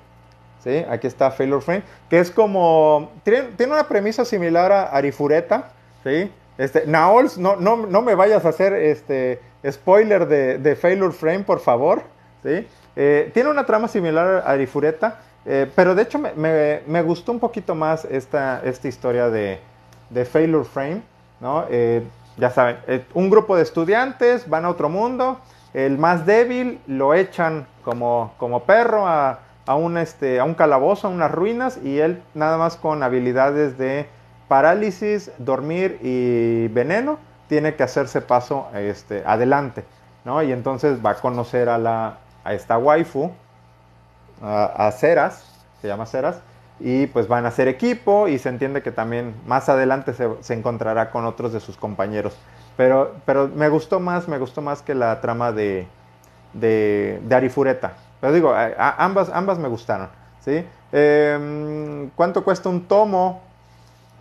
¿sí? 0.63 0.85
Aquí 0.91 1.07
está 1.07 1.31
Failure 1.31 1.63
Frame. 1.63 1.83
Que 2.11 2.19
es 2.19 2.31
como. 2.31 3.13
Tiene, 3.23 3.43
tiene 3.57 3.73
una 3.73 3.85
premisa 3.85 4.25
similar 4.25 4.73
a 4.73 4.83
Arifureta. 4.87 5.71
¿sí? 6.03 6.31
Este, 6.59 6.87
Naols, 6.89 7.39
no, 7.39 8.03
me 8.03 8.15
vayas 8.17 8.45
a 8.45 8.49
hacer 8.49 8.73
este, 8.73 9.41
spoiler 9.71 10.27
de, 10.27 10.77
Failure 10.77 11.13
Frame, 11.13 11.45
por 11.45 11.61
favor. 11.61 12.03
Eh, 12.97 13.31
tiene 13.33 13.49
una 13.49 13.65
trama 13.65 13.87
similar 13.87 14.43
a 14.45 14.51
Arifureta, 14.51 15.21
eh, 15.47 15.71
pero 15.77 15.95
de 15.95 16.03
hecho 16.03 16.19
me, 16.19 17.03
gustó 17.03 17.31
un 17.31 17.39
poquito 17.39 17.77
más 17.77 18.05
esta, 18.05 18.61
historia 18.83 19.31
de, 19.31 19.61
Failure 20.25 20.65
Frame. 20.65 21.03
Eh, 21.71 22.03
ya 22.37 22.51
saben, 22.51 22.79
un 23.15 23.31
grupo 23.31 23.57
de 23.57 23.63
estudiantes 23.63 24.49
van 24.49 24.65
a 24.65 24.71
otro 24.71 24.89
mundo, 24.89 25.39
el 25.75 25.97
más 25.97 26.27
débil 26.27 26.81
lo 26.89 27.15
echan 27.15 27.69
como, 27.85 28.63
perro 28.67 29.07
a, 29.07 29.41
a, 29.65 29.77
un, 29.77 29.97
este, 29.97 30.41
a 30.41 30.45
un 30.45 30.55
calabozo, 30.55 31.07
a 31.07 31.11
unas 31.11 31.31
ruinas, 31.31 31.79
y 31.85 32.01
él 32.01 32.21
nada 32.35 32.59
más 32.59 32.77
con 32.77 33.05
habilidades 33.05 33.79
de 33.79 34.09
parálisis, 34.49 35.31
dormir 35.39 35.99
y 36.03 36.69
veneno, 36.69 37.19
tiene 37.49 37.75
que 37.75 37.83
hacerse 37.83 38.21
paso 38.21 38.69
este, 38.75 39.23
adelante, 39.27 39.85
¿no? 40.25 40.43
Y 40.43 40.53
entonces 40.53 41.05
va 41.05 41.11
a 41.11 41.15
conocer 41.15 41.69
a, 41.69 41.79
la, 41.79 42.19
a 42.45 42.55
esta 42.55 42.79
waifu, 42.79 43.31
a, 44.43 44.91
Ceras, 44.93 45.45
se 45.81 45.89
llama 45.89 46.07
Ceras, 46.07 46.41
y 46.81 47.07
pues 47.09 47.27
van 47.27 47.45
a 47.45 47.51
ser 47.51 47.67
equipo 47.67 48.29
y 48.29 48.39
se 48.39 48.49
entiende 48.49 48.83
que 48.83 48.93
también 48.93 49.35
más 49.47 49.69
adelante 49.69 50.13
se, 50.15 50.55
encontrará 50.55 51.11
con 51.11 51.25
otros 51.25 51.53
de 51.53 51.61
sus 51.61 51.77
compañeros. 51.77 52.37
Pero, 52.77 53.17
pero 53.25 53.49
me 53.49 53.69
gustó 53.69 53.99
más, 53.99 54.29
me 54.29 54.39
gustó 54.39 54.63
más 54.63 54.83
que 54.83 54.95
la 54.95 55.21
trama 55.21 55.51
de, 55.51 55.89
de, 56.53 57.21
Arifureta. 57.31 57.95
Pero 58.21 58.33
digo, 58.33 58.55
ambas, 58.79 59.31
ambas 59.33 59.59
me 59.59 59.69
gustaron, 59.69 60.09
¿sí? 60.41 60.65
Em, 60.93 62.11
¿Cuánto 62.11 62.45
cuesta 62.45 62.69
un 62.69 62.87
tomo? 62.87 63.48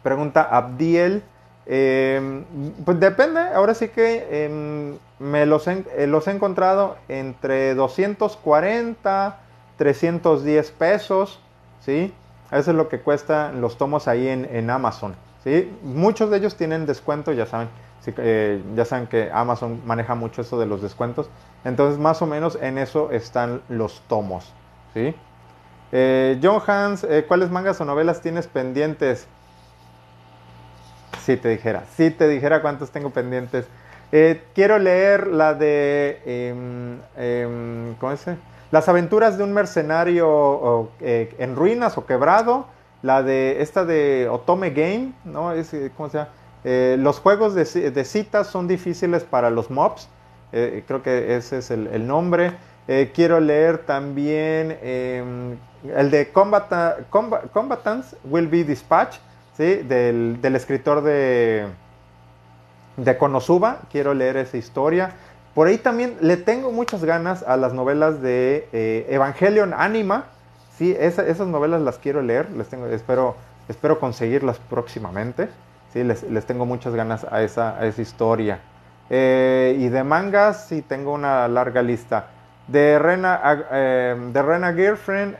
Pregunta 0.08 0.44
Abdiel. 0.50 1.22
Em, 1.66 2.46
pues 2.86 2.98
depende, 2.98 3.42
ahora 3.42 3.74
sí 3.74 3.90
que 3.90 4.46
em, 4.46 4.98
me 5.20 5.46
los 5.46 5.68
he, 5.68 5.84
eh, 5.98 6.08
los 6.08 6.30
he 6.30 6.32
encontrado 6.32 6.96
entre 7.10 7.76
240, 7.76 9.38
310 9.76 10.72
pesos, 10.72 11.42
¿sí? 11.82 12.14
Eso 12.54 12.72
es 12.72 12.78
lo 12.78 12.88
que 12.88 13.02
cuestan 13.02 13.60
los 13.60 13.78
tomos 13.78 14.08
ahí 14.08 14.30
en, 14.30 14.70
Amazon, 14.70 15.14
¿sí? 15.44 15.78
Muchos 15.84 16.30
de 16.30 16.38
ellos 16.38 16.56
tienen 16.56 16.86
descuento, 16.86 17.34
ya 17.34 17.46
saben, 17.46 17.68
eh, 18.06 18.64
ya 18.78 18.86
saben 18.86 19.08
que 19.08 19.30
Amazon 19.34 19.82
maneja 19.86 20.16
mucho 20.16 20.42
eso 20.42 20.58
de 20.58 20.68
los 20.68 20.82
descuentos, 20.82 21.30
entonces 21.66 22.00
más 22.00 22.22
o 22.22 22.28
menos 22.28 22.58
en 22.62 22.78
eso 22.78 23.12
están 23.12 23.62
los 23.68 24.00
tomos, 24.08 24.54
¿sí? 24.94 25.14
Eh, 25.92 26.40
John 26.42 26.62
Hans, 26.66 27.06
¿cuáles 27.28 27.52
mangas 27.52 27.82
o 27.82 27.84
novelas 27.84 28.22
tienes 28.22 28.48
pendientes? 28.48 29.28
Si 31.28 31.36
te 31.36 31.50
dijera, 31.50 31.84
si 31.98 32.10
te 32.10 32.26
dijera 32.30 32.62
cuántos 32.62 32.90
tengo 32.92 33.10
pendientes. 33.10 33.66
Eh, 34.14 34.44
quiero 34.56 34.80
leer 34.80 35.28
la 35.28 35.54
de, 35.54 36.22
em, 36.26 37.00
em, 37.18 37.96
¿cómo 37.96 38.14
es? 38.14 38.26
Las 38.72 38.88
aventuras 38.88 39.38
de 39.38 39.44
un 39.44 39.52
mercenario 39.52 40.90
eh, 41.02 41.36
en 41.38 41.58
ruinas 41.58 41.98
o 41.98 42.06
quebrado. 42.06 42.68
La 43.02 43.24
de 43.24 43.62
esta 43.62 43.84
de 43.84 44.30
Otome 44.32 44.70
Game, 44.70 45.12
¿no? 45.26 45.52
Eh, 45.52 45.92
¿Cómo 45.98 46.08
se 46.08 46.20
llama? 46.20 46.30
los 46.64 47.20
juegos 47.20 47.56
de, 47.56 48.06
citas 48.06 48.48
son 48.48 48.70
difíciles 48.70 49.26
para 49.26 49.50
los 49.50 49.70
mobs. 49.70 50.08
creo 50.52 51.04
que 51.04 51.36
ese 51.36 51.58
es 51.58 51.72
el, 51.72 52.08
nombre. 52.08 52.54
quiero 53.14 53.42
leer 53.42 53.80
también 53.80 54.78
em, 54.82 55.58
el 55.94 56.10
de 56.10 56.32
Combat, 56.32 56.72
Combatants 57.10 58.16
Will 58.24 58.48
Be 58.48 58.64
Dispatched 58.64 59.27
¿sí? 59.58 59.78
Del, 59.78 60.40
del 60.42 60.56
escritor 60.56 61.02
de, 61.02 61.66
de 62.96 63.18
Konosuba. 63.18 63.80
Quiero 63.92 64.14
leer 64.14 64.38
esa 64.38 64.58
historia. 64.58 65.12
Por 65.56 65.68
ahí 65.68 65.80
también 65.80 66.18
le 66.22 66.38
tengo 66.38 66.72
muchas 66.72 67.04
ganas 67.04 67.42
a 67.42 67.58
las 67.58 67.74
novelas 67.74 68.22
de 68.22 68.70
eh, 68.72 69.08
Evangelion 69.10 69.74
Anima. 69.74 70.26
Sí, 70.78 70.96
esas 71.00 71.48
novelas 71.48 71.82
las 71.82 71.98
quiero 71.98 72.22
leer. 72.22 72.52
Les 72.52 72.68
tengo, 72.68 72.86
espero, 72.86 73.36
espero 73.68 74.00
conseguirlas 74.00 74.60
próximamente. 74.60 75.50
Sí, 75.92 76.04
les, 76.04 76.22
les 76.22 76.46
tengo 76.46 76.68
muchas 76.68 76.94
ganas 76.94 77.26
a 77.32 77.42
esa, 77.42 77.84
esa 77.84 78.02
historia. 78.02 78.60
Eh, 79.10 79.76
y 79.80 79.90
de 79.90 80.04
mangas, 80.04 80.68
sí, 80.68 80.84
tengo 80.84 81.14
una 81.14 81.48
larga 81.48 81.82
lista. 81.82 82.28
De 82.68 83.00
Rena, 83.00 83.42
eh, 83.72 84.16
de 84.32 84.42
Rena 84.44 84.74
Girlfriend, 84.74 85.38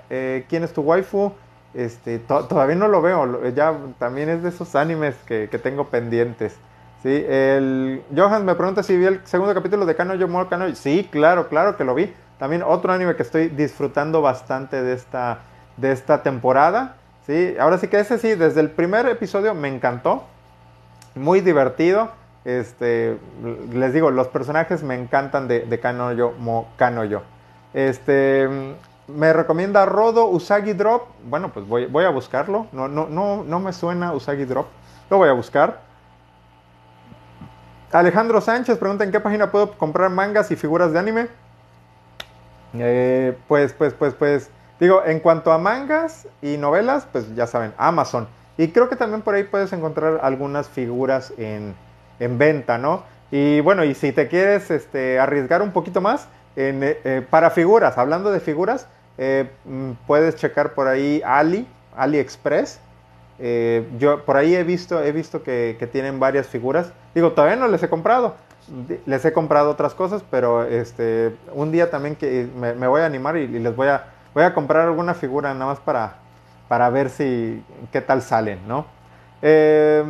¿quién 0.48 0.64
es 0.64 0.74
tu 0.74 0.82
waifu? 0.82 1.34
Este, 1.78 2.18
todavía 2.18 2.76
no 2.76 2.88
lo 2.88 3.04
veo, 3.04 3.50
ya 3.50 3.72
también 4.00 4.30
es 4.30 4.42
de 4.42 4.50
esos 4.50 4.76
animes 4.76 5.14
que, 5.28 5.48
que 5.48 5.60
tengo 5.60 5.90
pendientes. 5.90 6.58
¿sí? 7.04 7.24
El, 7.30 8.02
Johan 8.16 8.46
me 8.46 8.56
pregunta 8.56 8.82
si 8.82 8.98
vi 8.98 9.06
el 9.06 9.22
segundo 9.26 9.54
capítulo 9.54 9.86
de 9.86 9.96
Kanojo 9.96 10.28
More 10.28 10.50
Kanojo. 10.50 10.74
Sí, 10.74 11.08
claro, 11.12 11.50
claro 11.50 11.78
que 11.78 11.84
lo 11.84 11.94
vi. 11.94 12.12
También 12.40 12.64
otro 12.64 12.92
anime 12.92 13.16
que 13.16 13.22
estoy 13.22 13.50
disfrutando 13.50 14.24
bastante 14.24 14.82
de 14.82 14.94
esta, 14.94 15.42
de 15.78 15.92
esta 15.92 16.24
temporada. 16.24 16.96
¿sí? 17.28 17.56
Ahora 17.60 17.78
sí 17.78 17.90
que 17.90 18.00
ese 18.00 18.18
sí, 18.18 18.34
desde 18.34 18.62
el 18.62 18.72
primer 18.72 19.06
episodio 19.06 19.54
me 19.54 19.68
encantó. 19.68 20.24
Muy 21.14 21.42
divertido. 21.42 22.10
Este, 22.44 23.20
les 23.72 23.94
digo, 23.94 24.10
los 24.10 24.30
personajes 24.30 24.82
me 24.82 24.96
encantan 24.96 25.48
de, 25.48 25.60
de 25.60 25.80
Kanoyo 25.80 26.32
Mo 26.40 26.70
Kanoyo. 26.76 27.22
Este, 27.76 28.50
me 29.08 29.34
recomienda 29.34 29.86
Rodo 29.86 30.28
Usagi 30.28 30.74
Drop. 30.74 31.08
Bueno, 31.26 31.52
pues 31.54 31.68
voy, 31.68 31.86
voy 31.86 32.06
a 32.06 32.10
buscarlo. 32.10 32.68
No, 32.72 32.88
no, 32.88 33.08
no, 33.08 33.44
no 33.44 33.60
me 33.60 33.74
suena 33.74 34.14
Usagi 34.14 34.46
Drop. 34.46 34.68
Lo 35.10 35.18
voy 35.18 35.30
a 35.30 35.34
buscar. 35.34 35.82
Alejandro 37.92 38.42
Sánchez 38.42 38.78
pregunta 38.78 39.06
en 39.06 39.12
qué 39.12 39.20
página 39.20 39.50
puedo 39.50 39.72
comprar 39.78 40.10
mangas 40.10 40.52
y 40.52 40.56
figuras 40.56 40.92
de 40.92 41.00
anime. 41.00 41.28
Eh, 42.74 43.38
pues, 43.48 43.74
pues, 43.74 43.94
pues, 43.94 44.14
pues, 44.14 44.50
digo, 44.80 45.02
en 45.06 45.22
cuanto 45.22 45.54
a 45.54 45.58
mangas 45.58 46.28
y 46.42 46.58
novelas, 46.58 47.08
pues 47.12 47.34
ya 47.34 47.48
saben, 47.48 47.74
Amazon. 47.78 48.28
Y 48.58 48.70
creo 48.70 48.90
que 48.90 48.98
también 48.98 49.22
por 49.22 49.36
ahí 49.36 49.44
puedes 49.44 49.72
encontrar 49.72 50.20
algunas 50.22 50.68
figuras 50.68 51.34
en, 51.38 51.76
en 52.20 52.38
venta, 52.38 52.78
¿no? 52.78 53.04
Y 53.32 53.62
bueno, 53.62 53.84
y 53.84 53.94
si 53.94 54.12
te 54.12 54.28
quieres 54.28 54.70
este, 54.72 55.20
arriesgar 55.20 55.62
un 55.62 55.72
poquito 55.72 56.02
más, 56.02 56.28
eh, 56.56 57.00
eh, 57.04 57.26
para 57.30 57.52
figuras, 57.52 57.98
hablando 57.98 58.32
de 58.32 58.40
figuras, 58.40 58.88
eh, 59.18 59.50
mm, 59.66 59.92
puedes 60.06 60.36
checar 60.36 60.74
por 60.74 60.88
ahí 60.88 61.22
Ali, 61.26 61.68
AliExpress. 61.96 62.80
Eh, 63.40 63.88
yo 63.98 64.26
por 64.26 64.38
ahí 64.38 64.56
he 64.56 64.64
visto, 64.64 65.04
he 65.04 65.12
visto 65.12 65.44
que, 65.44 65.90
tienen 65.92 66.20
varias 66.20 66.48
figuras. 66.48 66.92
Digo, 67.14 67.32
todavía 67.32 67.56
no 67.56 67.68
les 67.68 67.82
he 67.84 67.90
comprado. 67.90 68.36
Les 69.06 69.24
he 69.24 69.32
comprado 69.32 69.70
otras 69.70 69.94
cosas, 69.94 70.24
pero 70.30 70.64
este, 70.64 71.36
un 71.54 71.72
día 71.72 71.90
también 71.90 72.16
que 72.16 72.50
me, 72.56 72.74
me 72.74 72.88
voy 72.88 73.02
a 73.02 73.06
animar 73.06 73.38
y, 73.38 73.48
les 73.48 73.76
voy 73.76 73.88
a, 73.88 74.06
voy 74.34 74.44
a 74.44 74.54
comprar 74.54 74.88
alguna 74.88 75.14
figura 75.14 75.54
nada 75.54 75.68
más 75.68 75.80
para, 75.80 76.16
para 76.68 76.90
ver 76.90 77.10
si 77.10 77.64
qué 77.92 78.02
tal 78.02 78.22
salen, 78.22 78.60
¿no? 78.68 78.86
Eh, 79.42 80.04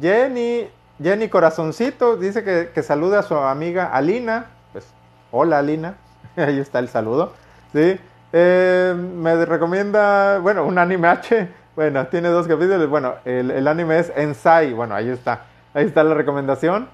Jenny 0.00 0.68
Jenny 1.02 1.28
Corazoncito 1.28 2.16
dice 2.16 2.42
que, 2.42 2.70
que 2.74 2.82
saluda 2.82 3.20
a 3.20 3.22
su 3.22 3.34
amiga 3.36 3.86
Alina. 3.86 4.46
Pues, 4.72 4.84
hola 5.30 5.58
Alina. 5.58 5.94
Ahí 6.36 6.58
está 6.58 6.80
el 6.80 6.88
saludo. 6.88 7.32
¿sí? 7.72 7.98
Eh, 8.32 8.94
me 8.94 9.44
recomienda, 9.44 10.38
bueno, 10.38 10.64
un 10.64 10.78
anime 10.78 11.08
H. 11.08 11.48
Bueno, 11.76 12.06
tiene 12.08 12.28
dos 12.28 12.46
capítulos. 12.46 12.88
Bueno, 12.88 13.14
el, 13.24 13.66
anime 13.66 13.98
es 13.98 14.12
Ensai. 14.16 14.72
Bueno, 14.72 14.94
ahí 14.94 15.08
está. 15.08 15.44
Ahí 15.74 15.86
está 15.86 16.02
la 16.02 16.14
recomendación. 16.14 16.88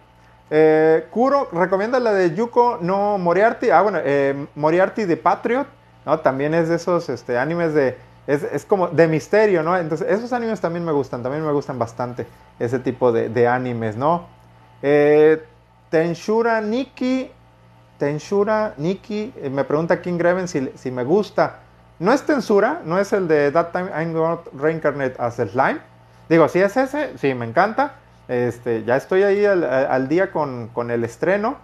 Eh, 0.51 1.07
Kuro 1.11 1.49
recomienda 1.53 1.99
la 1.99 2.13
de 2.13 2.35
Yuko 2.35 2.79
no 2.81 3.19
Moriarty. 3.19 3.71
Ah, 3.71 3.83
bueno, 3.83 3.99
eh, 4.03 4.47
Moriarty 4.55 5.05
de 5.05 5.17
Patriot. 5.17 5.67
¿no? 6.05 6.21
También 6.21 6.55
es 6.55 6.69
de 6.69 6.77
esos 6.77 7.09
este, 7.09 7.39
animes 7.39 7.73
de 7.73 7.97
es, 8.27 8.43
es, 8.43 8.65
como 8.65 8.89
de 8.89 9.07
misterio, 9.07 9.63
¿no? 9.63 9.77
Entonces, 9.77 10.07
esos 10.11 10.33
animes 10.33 10.61
también 10.61 10.85
me 10.85 10.93
gustan, 10.93 11.23
también 11.23 11.45
me 11.45 11.53
gustan 11.53 11.79
bastante 11.79 12.27
ese 12.59 12.79
tipo 12.79 13.13
de, 13.13 13.29
de 13.29 13.47
animes, 13.47 13.97
¿no? 13.97 14.27
Eh, 14.83 15.43
Tenshura 15.91 16.61
Nikki, 16.61 17.31
Tenshura 17.99 18.75
Nikki, 18.77 19.33
eh, 19.37 19.51
me 19.51 19.65
pregunta 19.65 20.01
King 20.01 20.19
Greven 20.19 20.49
si, 20.49 20.71
si, 20.75 20.91
me 20.91 21.05
gusta. 21.05 21.61
No 21.99 22.13
es 22.13 22.23
Tensura, 22.23 22.83
no 22.85 22.99
es 22.99 23.13
el 23.13 23.29
de 23.29 23.53
That 23.53 23.73
Time 23.73 23.91
I'm 23.95 24.13
Gonna 24.13 24.41
Reincarnate 24.53 25.15
as 25.19 25.39
a 25.39 25.47
Slime. 25.47 25.81
Digo, 26.29 26.49
si 26.49 26.61
es 26.61 26.77
ese, 26.77 27.17
sí, 27.19 27.35
me 27.35 27.47
encanta. 27.47 27.95
Este, 28.27 28.85
ya 28.85 28.97
estoy 28.97 29.23
ahí 29.23 29.45
al, 29.45 30.09
día 30.09 30.33
con, 30.33 30.69
con 30.69 30.91
el 30.91 31.05
estreno. 31.05 31.57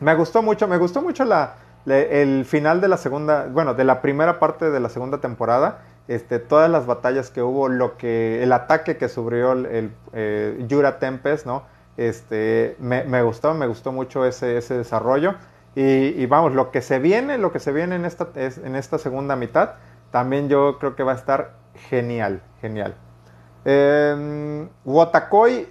Me 0.00 0.14
gustó 0.14 0.42
mucho, 0.42 0.66
me 0.66 0.78
gustó 0.78 1.00
mucho 1.00 1.24
la, 1.24 1.54
el 1.86 2.44
final 2.44 2.80
de 2.80 2.88
la 2.88 2.96
segunda, 2.96 3.46
bueno, 3.50 3.74
de 3.74 3.84
la 3.84 4.02
primera 4.02 4.38
parte 4.38 4.70
de 4.70 4.80
la 4.80 4.88
segunda 4.88 5.18
temporada, 5.18 5.82
este, 6.08 6.38
todas 6.38 6.70
las 6.70 6.86
batallas 6.86 7.30
que 7.30 7.42
hubo, 7.42 7.68
lo 7.68 7.96
que, 7.96 8.42
el 8.42 8.52
ataque 8.52 8.96
que 8.96 9.08
sufrió 9.08 9.52
el, 9.52 9.66
el 9.66 9.92
eh, 10.12 10.64
Yura 10.66 10.98
Tempest, 10.98 11.46
¿no? 11.46 11.62
Este, 11.96 12.76
me, 12.78 13.22
gustó, 13.22 13.54
me 13.54 13.66
gustó 13.66 13.92
mucho 13.92 14.24
ese, 14.24 14.58
ese 14.58 14.76
desarrollo. 14.76 15.34
Y, 15.74 16.24
vamos, 16.26 16.54
lo 16.54 16.70
que 16.70 16.80
se 16.80 16.98
viene, 16.98 17.36
lo 17.36 17.52
que 17.52 17.58
se 17.58 17.70
viene 17.70 17.96
en 17.96 18.06
esta, 18.06 18.28
en 18.34 18.76
esta 18.76 18.98
segunda 18.98 19.36
mitad, 19.36 19.72
también 20.10 20.48
yo 20.48 20.78
creo 20.78 20.96
que 20.96 21.02
va 21.02 21.12
a 21.12 21.16
estar 21.16 21.52
genial, 21.90 22.42
genial. 22.62 22.94
Eh, 23.66 24.68
Wotakoi, 24.84 25.68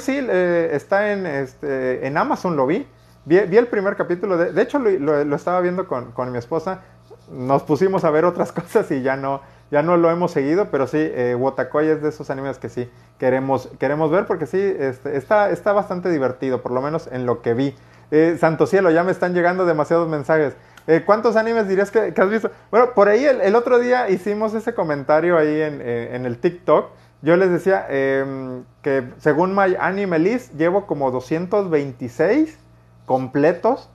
sí, 0.00 0.26
está 0.30 1.12
en, 1.12 1.26
este, 1.26 2.06
en 2.06 2.16
Amazon, 2.16 2.56
lo 2.56 2.66
vi. 2.66 2.86
Vi, 3.24 3.40
vi, 3.40 3.56
el 3.58 3.66
primer 3.66 3.96
capítulo, 3.96 4.38
de, 4.38 4.52
de 4.52 4.62
hecho 4.62 4.78
lo, 4.78 4.88
lo, 4.90 5.24
lo, 5.24 5.36
estaba 5.36 5.60
viendo 5.60 5.86
con, 5.86 6.12
con, 6.12 6.32
mi 6.32 6.38
esposa, 6.38 6.82
nos 7.30 7.64
pusimos 7.64 8.04
a 8.04 8.10
ver 8.10 8.24
otras 8.24 8.52
cosas 8.58 8.90
y 8.90 9.02
ya 9.02 9.16
no, 9.16 9.42
ya 9.70 9.82
no 9.82 9.96
lo 9.96 10.10
hemos 10.10 10.32
seguido, 10.32 10.68
pero 10.70 10.86
sí, 10.86 10.98
eh, 10.98 11.36
es 11.36 12.02
de 12.02 12.08
esos 12.08 12.30
animes 12.30 12.58
que 12.58 12.68
sí 12.68 12.90
queremos, 13.18 13.68
queremos 13.78 14.10
ver 14.10 14.26
porque 14.26 14.46
sí, 14.46 14.58
este, 14.60 15.16
está, 15.16 15.50
está 15.50 15.72
bastante 15.72 16.10
divertido, 16.10 16.62
por 16.62 16.72
lo 16.72 16.80
menos 16.80 17.08
en 17.12 17.26
lo 17.26 17.42
que 17.42 17.54
vi. 17.54 17.74
Eh, 18.10 18.36
Santo 18.40 18.66
Cielo, 18.66 18.90
ya 18.90 19.04
me 19.04 19.12
están 19.12 19.34
llegando 19.34 19.66
demasiados 19.66 20.08
mensajes. 20.08 20.56
Eh, 20.86 21.02
¿Cuántos 21.04 21.36
animes 21.36 21.68
dirías 21.68 21.90
que, 21.90 22.14
que, 22.14 22.20
has 22.22 22.30
visto? 22.30 22.50
Bueno, 22.70 22.94
por 22.94 23.08
ahí 23.08 23.24
el, 23.24 23.54
otro 23.54 23.78
día 23.78 24.08
hicimos 24.08 24.54
ese 24.54 24.72
comentario 24.72 25.36
ahí 25.36 25.60
en, 25.60 26.24
el 26.24 26.38
TikTok. 26.38 26.90
Yo 27.20 27.36
les 27.36 27.50
decía 27.50 27.84
eh, 27.90 28.62
que 28.80 29.04
según 29.18 29.54
My 29.54 29.76
Anime 29.78 30.18
List 30.18 30.54
llevo 30.54 30.86
como 30.86 31.10
226 31.10 32.58
completos. 33.04 33.90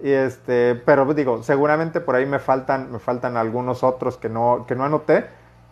Y 0.00 0.10
este, 0.10 0.74
pero 0.84 1.12
digo, 1.14 1.42
seguramente 1.42 2.00
por 2.00 2.16
ahí 2.16 2.26
me 2.26 2.38
faltan, 2.38 2.92
me 2.92 2.98
faltan 2.98 3.36
algunos 3.36 3.82
otros 3.82 4.16
que 4.16 4.28
no, 4.28 4.64
que 4.68 4.74
no 4.74 4.84
anoté. 4.84 5.26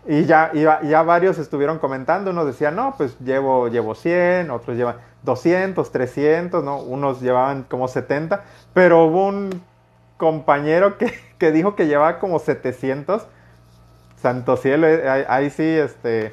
Y 0.07 0.25
ya, 0.25 0.53
ya, 0.53 0.83
ya 0.83 1.03
varios 1.03 1.39
estuvieron 1.39 1.79
comentando, 1.79 2.31
unos 2.31 2.47
decían, 2.47 2.77
no, 2.77 2.95
pues 2.97 3.19
llevo, 3.21 3.69
llevo 3.69 3.95
100, 3.95 4.51
otros 4.51 4.77
llevan 4.77 4.97
200, 5.23 5.91
300, 5.91 6.63
¿no? 6.63 6.79
Unos 6.79 7.23
llevaban 7.23 7.63
como 7.63 7.89
70, 7.89 8.45
pero 8.75 9.07
hubo 9.07 9.29
un 9.29 9.63
compañero 10.19 10.99
que, 10.99 11.13
que 11.39 11.53
dijo 11.53 11.75
que 11.75 11.87
llevaba 11.87 12.19
como 12.19 12.39
700. 12.39 13.27
Santo 14.17 14.57
cielo, 14.57 14.87
eh, 14.87 15.09
ahí, 15.09 15.25
ahí 15.29 15.51
sí, 15.51 15.65
este, 15.65 16.33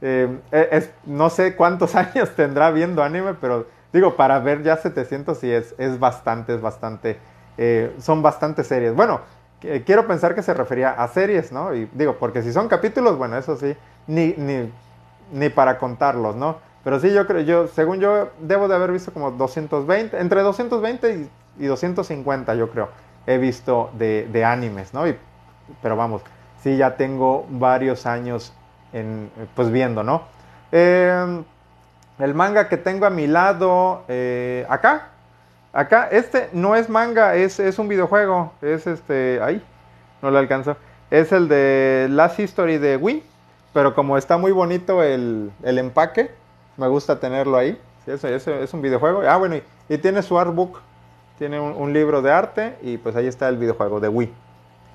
eh, 0.00 0.40
es, 0.50 0.90
no 1.04 1.30
sé 1.30 1.54
cuántos 1.54 1.94
años 1.96 2.30
tendrá 2.34 2.70
viendo 2.70 3.02
anime, 3.02 3.34
pero 3.34 3.66
digo, 3.92 4.16
para 4.16 4.40
ver 4.40 4.62
ya 4.62 4.76
700 4.76 5.38
sí 5.38 5.50
es, 5.50 5.74
es 5.78 5.98
bastante, 5.98 6.54
es 6.54 6.60
bastante, 6.60 7.18
eh, 7.58 7.94
son 8.00 8.22
bastante 8.22 8.64
series. 8.64 8.94
Bueno, 8.94 9.20
eh, 9.62 9.82
quiero 9.84 10.06
pensar 10.06 10.34
que 10.34 10.42
se 10.42 10.54
refería 10.54 10.90
a 10.90 11.08
series, 11.08 11.52
¿no? 11.52 11.74
Y 11.74 11.88
digo, 11.92 12.16
porque 12.18 12.42
si 12.42 12.52
son 12.52 12.68
capítulos, 12.68 13.16
bueno, 13.16 13.36
eso 13.36 13.56
sí, 13.56 13.76
ni, 14.06 14.34
ni, 14.36 14.72
ni 15.32 15.48
para 15.48 15.78
contarlos, 15.78 16.36
¿no? 16.36 16.56
Pero 16.84 16.98
sí, 16.98 17.12
yo 17.12 17.26
creo, 17.26 17.42
yo, 17.42 17.68
según 17.68 18.00
yo, 18.00 18.30
debo 18.40 18.66
de 18.66 18.74
haber 18.74 18.90
visto 18.90 19.12
como 19.12 19.30
220, 19.30 20.18
entre 20.18 20.42
220 20.42 21.30
y, 21.58 21.64
y 21.64 21.66
250, 21.66 22.54
yo 22.56 22.70
creo, 22.70 22.88
he 23.26 23.38
visto 23.38 23.90
de, 23.94 24.28
de 24.32 24.44
animes, 24.44 24.92
¿no? 24.92 25.06
Y, 25.06 25.16
pero 25.80 25.96
vamos, 25.96 26.22
sí, 26.62 26.76
ya 26.76 26.96
tengo 26.96 27.46
varios 27.48 28.06
años 28.06 28.52
en, 28.92 29.30
pues 29.54 29.70
viendo, 29.70 30.02
¿no? 30.02 30.22
Eh, 30.72 31.42
el 32.18 32.34
manga 32.34 32.68
que 32.68 32.76
tengo 32.76 33.06
a 33.06 33.10
mi 33.10 33.26
lado, 33.26 34.02
eh, 34.08 34.66
acá, 34.68 35.11
acá, 35.72 36.08
este 36.10 36.50
no 36.52 36.74
es 36.76 36.88
manga, 36.88 37.34
es, 37.34 37.58
es, 37.60 37.78
un 37.78 37.88
videojuego, 37.88 38.52
es 38.62 38.86
este, 38.86 39.40
ahí, 39.42 39.62
no 40.20 40.30
lo 40.30 40.38
alcanzo, 40.38 40.76
es 41.10 41.32
el 41.32 41.48
de 41.48 42.08
Last 42.10 42.38
History 42.38 42.78
de 42.78 42.96
Wii, 42.96 43.22
pero 43.72 43.94
como 43.94 44.16
está 44.16 44.36
muy 44.36 44.52
bonito 44.52 45.02
el, 45.02 45.50
el 45.62 45.78
empaque, 45.78 46.30
me 46.76 46.88
gusta 46.88 47.20
tenerlo 47.20 47.56
ahí, 47.56 47.80
sí, 48.04 48.10
eso, 48.12 48.28
es 48.28 48.74
un 48.74 48.82
videojuego, 48.82 49.22
ah 49.28 49.36
bueno, 49.36 49.56
y, 49.88 49.98
tiene 49.98 50.22
su 50.22 50.38
artbook, 50.38 50.80
tiene 51.38 51.60
un, 51.60 51.72
un, 51.72 51.92
libro 51.92 52.22
de 52.22 52.30
arte 52.30 52.76
y 52.82 52.98
pues 52.98 53.16
ahí 53.16 53.26
está 53.26 53.48
el 53.48 53.56
videojuego 53.56 54.00
de 54.00 54.08
Wii, 54.08 54.32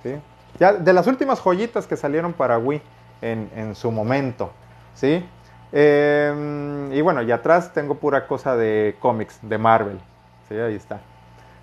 ¿sí? 0.04 0.16
Ya 0.60 0.74
de 0.74 0.94
las 0.94 1.06
últimas 1.08 1.40
joyitas 1.40 1.86
que 1.86 1.96
salieron 1.96 2.34
para 2.34 2.58
Wii 2.58 2.82
en, 3.22 3.50
en 3.56 3.76
su 3.76 3.92
momento. 3.92 4.52
¿sí? 4.98 5.24
Em, 5.72 6.92
y 6.92 7.02
bueno, 7.02 7.22
y 7.22 7.32
atrás 7.32 7.74
tengo 7.74 7.96
pura 7.96 8.28
cosa 8.28 8.56
de 8.56 8.96
cómics, 9.00 9.40
de 9.42 9.58
Marvel, 9.58 10.00
¿sí? 10.48 10.56
Ahí 10.56 10.76
está. 10.76 11.00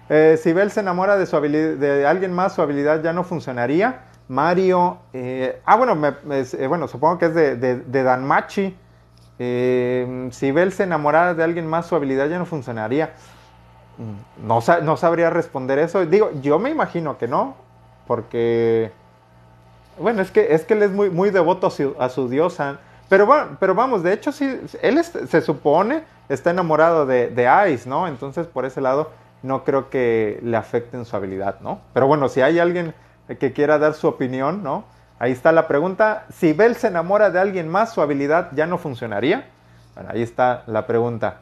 Eh, 0.08 0.38
si 0.42 0.52
Bell 0.52 0.70
se 0.70 0.80
enamora 0.80 1.16
de, 1.16 1.26
su 1.26 1.40
de 1.40 2.06
alguien 2.06 2.32
más, 2.32 2.54
su 2.54 2.62
habilidad 2.62 3.02
ya 3.02 3.12
no 3.12 3.24
funcionaría. 3.24 4.02
Mario, 4.28 4.98
eh, 5.12 5.60
ah, 5.66 5.76
bueno, 5.76 5.98
eh, 6.30 6.66
bueno, 6.66 6.88
supongo 6.88 7.18
que 7.18 7.26
es 7.26 7.34
de, 7.34 8.02
Danmachi. 8.02 8.76
Em, 9.38 10.30
si 10.30 10.52
Bell 10.52 10.72
se 10.72 10.84
enamorara 10.84 11.34
de 11.34 11.42
alguien 11.42 11.66
más, 11.66 11.86
su 11.86 11.96
habilidad 11.96 12.28
ya 12.28 12.38
no 12.38 12.46
funcionaría. 12.46 13.14
Mm, 13.98 14.46
no, 14.46 14.96
sabría 14.96 15.30
responder 15.30 15.78
eso. 15.78 16.04
Digo, 16.06 16.30
yo 16.40 16.58
me 16.58 16.70
imagino 16.70 17.18
que 17.18 17.28
no, 17.28 17.54
porque 18.06 18.92
bueno, 19.98 20.22
es 20.22 20.30
que, 20.30 20.54
es 20.54 20.64
que 20.64 20.74
él 20.74 20.82
es 20.82 20.90
muy, 20.90 21.10
muy 21.10 21.30
devoto 21.30 21.68
a 21.98 22.08
su, 22.08 22.28
diosa. 22.28 22.80
Pero, 23.08 23.26
bueno, 23.26 23.56
pero 23.60 23.74
vamos, 23.74 24.02
de 24.02 24.12
hecho, 24.12 24.32
sí, 24.32 24.60
él 24.82 25.02
se 25.04 25.40
supone 25.42 26.04
está 26.28 26.50
enamorado 26.50 27.06
de, 27.06 27.28
de, 27.28 27.72
Ice, 27.72 27.88
¿no? 27.88 28.08
Entonces, 28.08 28.46
por 28.46 28.64
ese 28.64 28.80
lado, 28.80 29.10
no 29.42 29.64
creo 29.64 29.90
que 29.90 30.40
le 30.42 30.56
afecte 30.56 30.96
en 30.96 31.04
su 31.04 31.14
habilidad, 31.14 31.60
¿no? 31.60 31.80
Pero 31.92 32.06
bueno, 32.06 32.28
si 32.28 32.40
hay 32.40 32.58
alguien 32.58 32.94
que 33.38 33.52
quiera 33.52 33.78
dar 33.78 33.94
su 33.94 34.08
opinión, 34.08 34.62
¿no? 34.62 34.84
Ahí 35.18 35.32
está 35.32 35.52
la 35.52 35.68
pregunta. 35.68 36.26
Si 36.30 36.52
Bell 36.52 36.76
se 36.76 36.88
enamora 36.88 37.30
de 37.30 37.40
alguien 37.40 37.68
más, 37.68 37.92
¿su 37.92 38.02
habilidad 38.02 38.50
ya 38.52 38.66
no 38.66 38.78
funcionaría? 38.78 39.48
Bueno, 39.94 40.10
ahí 40.12 40.22
está 40.22 40.64
la 40.66 40.86
pregunta. 40.86 41.40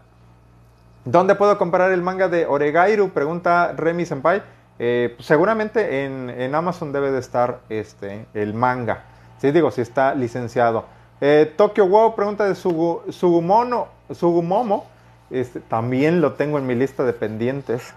¿Dónde 1.05 1.35
puedo 1.35 1.59
comprar 1.59 1.91
el 1.91 2.03
manga 2.03 2.29
de 2.29 2.47
Oregairu? 2.47 3.11
Pregunta 3.11 3.73
Remy 3.77 4.05
Senpai. 4.05 4.43
Eh, 4.79 5.15
pues, 5.17 5.27
seguramente 5.27 6.05
en, 6.05 6.55
Amazon 6.55 6.93
debe 6.93 7.11
de 7.11 7.19
estar 7.19 7.61
este, 7.69 8.27
el 8.35 8.55
manga. 8.55 9.05
Sí, 9.39 9.51
digo, 9.51 9.71
si 9.71 9.81
está 9.81 10.15
licenciado. 10.15 10.85
Eh, 11.25 11.55
Tokyo 11.57 11.87
Wow 11.87 12.17
pregunta 12.17 12.45
de 12.49 12.57
Sugumono, 12.57 13.87
Sugumomo. 14.11 14.87
Este, 15.31 15.61
también 15.61 16.21
lo 16.21 16.33
tengo 16.33 16.59
en 16.59 16.67
mi 16.67 16.75
lista 16.75 17.05
de 17.05 17.13
pendientes. 17.13 17.95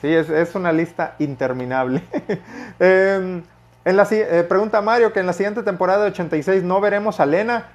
Sí, 0.00 0.08
es, 0.14 0.54
una 0.54 0.72
lista 0.72 1.14
interminable. 1.18 2.02
Em, 2.80 3.42
en 3.84 3.96
la, 3.98 4.08
eh, 4.10 4.46
pregunta 4.48 4.80
Mario 4.80 5.12
que 5.12 5.20
en 5.20 5.26
la 5.26 5.34
siguiente 5.34 5.62
temporada 5.62 6.04
de 6.04 6.10
86 6.12 6.62
no 6.62 6.80
veremos 6.80 7.20
a 7.20 7.26
Lena. 7.26 7.66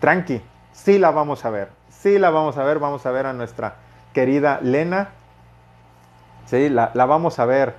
Tranqui, 0.00 0.40
sí 0.72 0.98
la 0.98 1.10
vamos 1.10 1.44
a 1.44 1.50
ver. 1.50 1.68
Sí 1.90 2.18
la 2.18 2.30
vamos 2.30 2.56
a 2.56 2.64
ver. 2.64 2.78
Vamos 2.78 3.04
a 3.04 3.10
ver 3.10 3.26
a 3.26 3.34
nuestra 3.34 3.74
querida 4.14 4.60
Lena. 4.62 5.10
Sí, 6.46 6.70
la, 6.70 6.90
vamos 6.94 7.38
a 7.38 7.44
ver. 7.44 7.74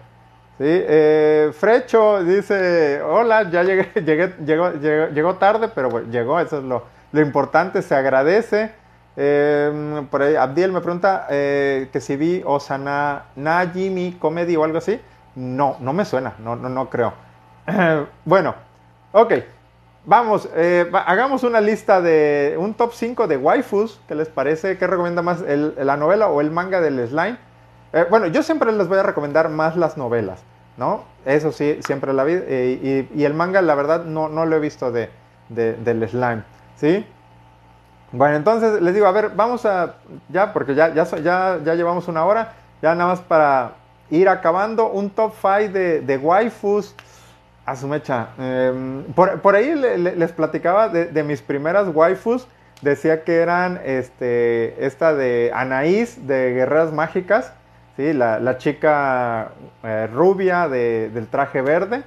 Eh, 0.60 1.52
Frecho 1.54 2.24
dice, 2.24 3.02
hola, 3.02 3.50
ya 3.50 3.64
llegué, 3.64 3.92
llegó, 5.14 5.36
tarde, 5.36 5.70
pero 5.74 5.90
bueno, 5.90 6.12
llegó, 6.12 6.40
eso 6.40 6.60
es 6.60 6.64
lo, 6.64 6.86
importante, 7.14 7.82
se 7.82 7.96
agradece. 7.96 8.72
Em, 9.16 10.06
por 10.08 10.22
ahí, 10.22 10.36
Abdiel 10.36 10.72
me 10.72 10.82
pregunta 10.82 11.28
eh, 11.30 11.90
que 11.92 12.02
si 12.02 12.16
vi 12.16 12.42
Osana 12.46 13.26
Najimi 13.36 14.14
Comedy 14.14 14.56
o 14.56 14.64
algo 14.64 14.78
así. 14.78 15.00
No, 15.36 15.78
no 15.80 15.94
me 15.94 16.06
suena, 16.06 16.36
no, 16.40 16.56
no, 16.56 16.70
no 16.70 16.90
creo. 16.90 17.14
bueno, 18.26 18.54
ok, 19.12 19.34
vamos, 20.06 20.48
eh, 20.56 20.90
hagamos 21.06 21.44
una 21.44 21.62
lista 21.62 22.02
de 22.02 22.56
un 22.60 22.76
top 22.76 22.94
5 22.94 23.28
de 23.28 23.38
waifus. 23.38 24.00
¿Qué 24.08 24.14
les 24.14 24.30
parece? 24.30 24.78
¿Qué 24.78 24.86
recomienda 24.86 25.24
más, 25.24 25.42
la 25.42 25.98
novela 25.98 26.28
o 26.28 26.42
el 26.42 26.52
manga 26.52 26.82
del 26.82 27.08
slime? 27.08 27.38
Eh, 27.94 28.08
bueno, 28.10 28.28
yo 28.28 28.42
siempre 28.42 28.72
les 28.72 28.88
voy 28.88 28.98
a 28.98 29.04
recomendar 29.04 29.50
más 29.50 29.78
las 29.78 29.98
novelas, 29.98 30.44
¿no? 30.78 31.04
Eso 31.26 31.52
sí, 31.52 31.80
siempre 31.86 32.12
la 32.12 32.24
vi. 32.24 32.34
Eh, 32.36 33.08
y, 33.14 33.24
el 33.24 33.36
manga, 33.36 33.62
la 33.62 33.76
verdad, 33.76 34.04
no, 34.04 34.30
no 34.30 34.46
lo 34.48 34.56
he 34.56 34.60
visto 34.60 34.92
de, 34.92 35.10
del 35.50 36.10
slime, 36.10 36.44
¿sí? 36.76 37.06
Bueno, 38.12 38.36
entonces 38.36 38.82
les 38.82 38.94
digo, 38.94 39.06
a 39.06 39.12
ver, 39.12 39.32
vamos 39.36 39.66
a, 39.66 39.96
ya, 40.30 40.54
porque 40.54 40.76
ya, 40.76 40.94
ya, 40.94 41.04
ya, 41.04 41.60
ya 41.64 41.76
llevamos 41.76 42.08
una 42.08 42.26
hora, 42.26 42.54
ya 42.82 42.96
nada 42.96 43.12
más 43.12 43.22
para 43.22 43.74
ir 44.10 44.28
acabando 44.28 44.90
un 44.90 45.10
top 45.10 45.34
5 45.40 45.72
de, 45.72 46.02
de 46.02 46.18
waifus. 46.18 46.96
A 47.66 47.78
su 47.78 47.88
mecha. 47.88 48.28
Em, 48.38 49.06
por, 49.14 49.56
ahí 49.56 49.74
les 49.74 50.34
platicaba 50.34 50.90
de, 50.90 51.06
de, 51.06 51.24
mis 51.24 51.42
primeras 51.42 51.88
waifus. 51.94 52.46
Decía 52.82 53.24
que 53.24 53.38
eran 53.38 53.80
este, 53.86 54.86
esta 54.86 55.14
de 55.14 55.50
Anaís 55.56 56.28
de 56.28 56.52
Guerreras 56.52 56.92
Mágicas. 56.92 57.54
¿Sí? 57.98 58.14
la, 58.14 58.58
chica 58.58 59.52
eh, 59.84 60.08
rubia 60.08 60.68
del 60.68 61.28
traje 61.28 61.62
verde, 61.62 62.04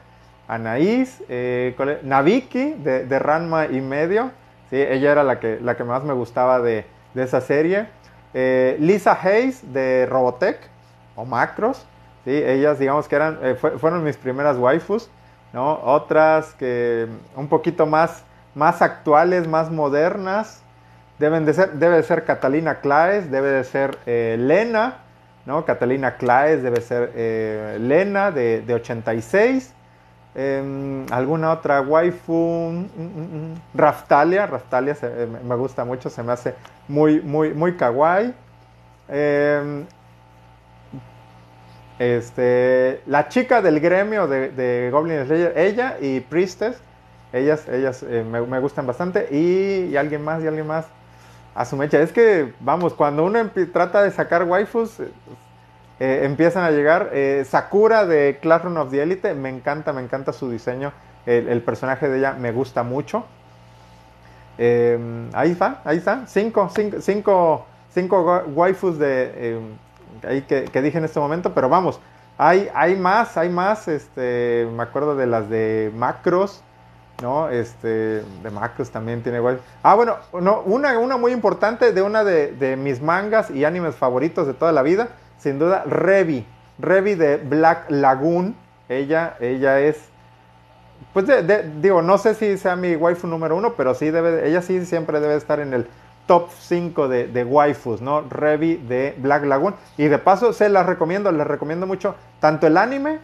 Anaís, 0.49 1.22
eh, 1.28 1.74
Naviki 2.03 2.74
de, 2.74 3.18
Ranma 3.18 3.66
y 3.66 3.80
medio, 3.80 4.30
¿sí? 4.70 4.76
ella 4.76 5.12
era 5.12 5.24
la 5.24 5.41
que, 5.41 5.59
la 5.61 5.76
que 5.76 5.84
más 5.84 6.05
me 6.05 6.12
gustaba 6.12 6.61
de, 6.61 6.84
esa 7.14 7.41
serie, 7.41 7.87
eh, 8.34 8.76
Lisa 8.78 9.18
Hayes 9.20 9.72
de 9.72 10.07
Robotech 10.07 10.59
o 11.14 11.24
Macros, 11.24 11.87
¿sí? 12.24 12.32
ellas 12.32 12.78
digamos 12.78 13.09
que 13.09 13.16
eran, 13.16 13.39
fueron 13.57 14.05
mis 14.05 14.18
primeras 14.18 14.59
waifus, 14.59 15.11
¿no? 15.55 15.80
otras 15.82 16.53
que 16.55 17.09
un 17.34 17.49
poquito 17.49 17.87
más, 17.87 18.22
más 18.55 18.82
actuales, 18.82 19.49
más 19.49 19.70
modernas, 19.70 20.62
deben 21.18 21.47
de 21.47 21.55
ser, 21.55 21.72
debe 21.72 21.97
de 21.97 22.03
ser 22.03 22.24
Catalina 22.24 22.80
Claes, 22.80 23.30
debe 23.30 23.49
de 23.49 23.64
ser 23.64 23.99
Lena, 24.05 24.99
¿no? 25.47 25.64
Catalina 25.64 26.16
Claes 26.16 26.62
debe 26.62 26.80
ser 26.80 27.12
eh, 27.14 27.78
Lena 27.80 28.30
de, 28.30 28.64
86. 28.68 29.72
Em, 30.38 31.07
alguna 31.11 31.51
otra 31.51 31.80
waifu, 31.80 32.70
mm, 32.70 33.03
mm, 33.03 33.53
mm, 33.53 33.55
Raftalia, 33.74 34.44
Raftalia 34.47 34.94
eh, 35.01 35.26
me 35.42 35.55
gusta 35.55 35.82
mucho, 35.84 36.11
se 36.11 36.22
me 36.22 36.32
hace 36.32 36.55
muy, 36.88 37.22
muy, 37.22 37.55
muy 37.55 37.74
kawaii. 37.74 38.34
Em, 39.09 39.86
este, 41.99 43.01
la 43.07 43.28
chica 43.28 43.62
del 43.62 43.80
gremio 43.80 44.26
de, 44.26 44.90
Goblin 44.92 45.24
Slayer, 45.24 45.55
ella 45.57 45.97
y 46.01 46.20
Priestess, 46.20 46.76
ellas, 47.32 47.66
ellas 47.68 48.03
eh, 48.03 48.22
me, 48.22 48.59
gustan 48.61 48.86
bastante. 48.86 49.28
Y, 49.30 49.92
y, 49.92 49.97
alguien 49.97 50.22
más, 50.22 50.42
y 50.42 50.47
alguien 50.47 50.66
más. 50.66 50.86
A 51.57 51.64
su 51.64 51.74
mecha. 51.76 51.98
Es 52.00 52.12
que, 52.12 52.52
vamos, 52.61 52.92
cuando 52.92 53.24
uno 53.24 53.50
trata 53.72 54.02
de 54.02 54.11
sacar 54.11 54.44
waifus, 54.44 55.00
eh, 55.98 56.20
empiezan 56.24 56.64
a 56.64 56.70
llegar. 56.70 57.09
Eh, 57.14 57.46
Sakura 57.48 58.04
de 58.04 58.38
Classroom 58.42 58.76
of 58.76 58.90
the 58.90 59.02
Elite, 59.02 59.32
me 59.32 59.48
encanta, 59.48 59.94
me 59.94 60.02
encanta 60.02 60.34
su 60.34 60.50
diseño. 60.50 60.92
El, 61.24 61.61
personaje 61.62 62.09
de 62.09 62.18
ella 62.18 62.34
me 62.34 62.52
gusta 62.52 62.82
mucho. 62.82 63.24
Eh, 64.59 65.28
ahí 65.32 65.52
está, 65.52 65.80
ahí 65.84 65.96
está. 65.96 66.26
Cinco, 66.26 66.70
cinco, 66.72 67.00
cinco, 67.00 67.66
cinco 67.90 68.44
waifus 68.54 68.98
de, 68.98 69.59
ahí 70.22 70.42
que, 70.42 70.82
dije 70.82 70.98
en 70.98 71.04
este 71.04 71.18
momento, 71.18 71.54
pero 71.54 71.70
vamos. 71.70 71.98
Hay, 72.38 72.68
hay 72.74 72.96
más, 72.96 73.36
hay 73.38 73.48
más. 73.48 73.88
Este, 73.88 74.68
me 74.76 74.82
acuerdo 74.82 75.16
de 75.16 75.26
las 75.26 75.48
de 75.48 75.90
Macros. 75.96 76.62
¿No? 77.23 77.49
Este, 77.49 78.23
de 78.23 78.51
Macros 78.51 78.91
también 78.91 79.23
tiene 79.23 79.39
igual. 79.39 79.61
Ah, 79.83 79.95
bueno, 79.95 80.17
no, 80.41 80.61
una, 80.63 80.99
una 80.99 81.17
muy 81.17 81.33
importante 81.33 81.93
de 81.93 82.03
una 82.03 82.25
de, 82.25 82.76
mis 82.76 83.01
mangas 83.01 83.51
y 83.51 83.64
animes 83.64 83.95
favoritos 83.95 84.47
de 84.47 84.55
toda 84.55 84.72
la 84.72 84.83
vida, 84.83 85.09
sin 85.38 85.59
duda, 85.59 85.84
Revi. 85.84 86.47
Revi 86.79 87.14
de 87.14 87.38
Black 87.38 87.87
Lagoon. 87.91 88.55
Ella, 88.88 89.37
ella 89.41 89.80
es, 89.80 89.99
pues 91.13 91.26
digo, 91.80 92.03
no 92.03 92.18
sé 92.18 92.34
si 92.34 92.57
sea 92.57 92.76
mi 92.76 92.95
waifu 92.95 93.26
número 93.26 93.57
uno, 93.57 93.75
pero 93.75 93.95
sí 93.95 94.11
debe, 94.11 94.49
ella 94.49 94.63
sí 94.63 94.84
siempre 94.84 95.18
debe 95.18 95.34
estar 95.34 95.59
en 95.59 95.75
el 95.75 95.88
top 96.26 96.51
5 96.51 97.09
de, 97.09 97.26
de, 97.29 97.45
waifus, 97.45 98.01
¿no? 98.01 98.22
Revi 98.22 98.76
de 98.76 99.14
Black 99.18 99.45
Lagoon. 99.45 99.75
Y 99.97 100.07
de 100.07 100.18
paso 100.18 100.53
se 100.53 100.68
las 100.68 100.87
recomiendo, 100.87 101.33
les 101.33 101.47
recomiendo 101.47 101.87
mucho 101.87 102.14
tanto 102.41 102.67
el 102.67 102.76
anime 102.76 103.21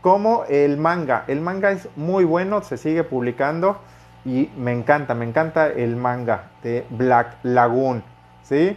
como 0.00 0.44
el 0.48 0.76
manga. 0.76 1.24
El 1.26 1.40
manga 1.40 1.70
es 1.70 1.88
muy 1.96 2.24
bueno, 2.24 2.62
se 2.62 2.76
sigue 2.76 3.04
publicando 3.04 3.78
y 4.24 4.50
me 4.56 4.72
encanta, 4.72 5.14
me 5.14 5.24
encanta 5.24 5.68
el 5.68 5.96
manga 5.96 6.50
de 6.62 6.86
Black 6.90 7.36
Lagoon, 7.42 8.02
¿sí? 8.42 8.76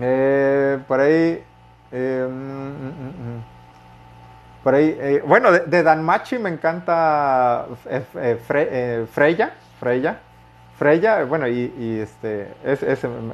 Eh, 0.00 0.78
por 0.86 1.00
ahí, 1.00 1.42
eh, 1.90 2.26
mm, 2.28 2.32
mm, 2.32 3.36
mm, 3.36 3.44
por 4.62 4.74
ahí, 4.74 4.96
eh, 5.00 5.22
bueno, 5.26 5.50
de, 5.50 5.82
Danmachi 5.82 6.38
me 6.38 6.50
encanta 6.50 7.66
Freya, 8.46 9.06
Freya, 9.80 10.18
Freya, 10.78 11.24
bueno, 11.24 11.48
y, 11.48 12.00
este, 12.00 12.48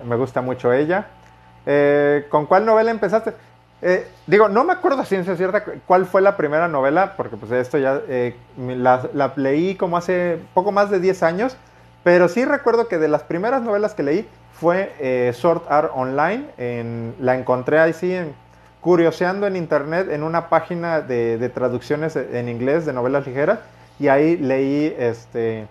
me 0.04 0.16
gusta 0.16 0.40
mucho 0.40 0.72
ella. 0.72 1.06
¿Con 2.30 2.46
cuál 2.46 2.64
novela 2.64 2.90
empezaste? 2.90 3.34
Eh, 3.86 4.06
digo, 4.26 4.48
no 4.48 4.64
me 4.64 4.72
acuerdo 4.72 5.02
a 5.02 5.04
ciencia 5.04 5.36
cierta 5.36 5.62
cuál 5.86 6.06
fue 6.06 6.22
la 6.22 6.38
primera 6.38 6.68
novela, 6.68 7.16
porque 7.18 7.36
pues 7.36 7.52
esto 7.52 7.76
ya 7.76 8.00
eh, 8.08 8.34
la, 8.56 9.34
leí 9.36 9.74
como 9.74 9.98
hace 9.98 10.38
poco 10.54 10.72
más 10.72 10.90
de 10.90 11.00
10 11.00 11.22
años, 11.22 11.58
pero 12.02 12.28
sí 12.28 12.46
recuerdo 12.46 12.88
que 12.88 12.96
de 12.96 13.08
las 13.08 13.24
primeras 13.24 13.60
novelas 13.60 13.92
que 13.92 14.02
leí 14.02 14.26
fue 14.58 14.94
eh, 15.00 15.34
Sword 15.34 15.64
Art 15.68 15.90
Online, 15.94 16.46
en, 16.56 17.14
la 17.20 17.34
encontré 17.34 17.78
ahí 17.78 17.92
sí, 17.92 18.16
curioseando 18.80 19.46
en 19.46 19.54
internet 19.54 20.08
en 20.10 20.22
una 20.22 20.48
página 20.48 21.02
de, 21.02 21.50
traducciones 21.50 22.16
en 22.16 22.48
inglés 22.48 22.86
de 22.86 22.94
novelas 22.94 23.26
ligeras, 23.26 23.58
y 23.98 24.08
ahí 24.08 24.38
leí, 24.38 24.96
este, 24.98 25.66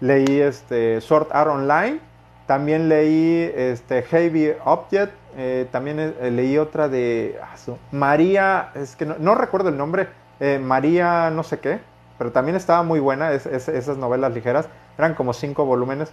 leí 0.00 0.38
este, 0.38 1.00
Sword 1.00 1.28
Art 1.32 1.48
Online, 1.48 1.98
también 2.46 2.88
leí 2.88 3.50
este, 3.54 4.02
Heavy 4.02 4.52
Object, 4.64 5.12
eh, 5.36 5.66
también 5.70 5.98
eh, 5.98 6.30
leí 6.30 6.58
otra 6.58 6.88
de 6.88 7.38
ah, 7.42 7.54
María, 7.90 8.70
es 8.74 8.96
que 8.96 9.06
no, 9.06 9.34
recuerdo 9.34 9.70
el 9.70 9.76
nombre, 9.76 10.08
eh, 10.40 10.58
María 10.58 11.30
no 11.30 11.42
sé 11.42 11.58
qué, 11.58 11.80
pero 12.18 12.32
también 12.32 12.56
estaba 12.56 12.82
muy 12.82 13.00
buena, 13.00 13.32
esas 13.32 13.96
novelas 13.96 14.34
ligeras, 14.34 14.68
eran 14.98 15.14
como 15.14 15.32
cinco 15.32 15.64
volúmenes, 15.64 16.12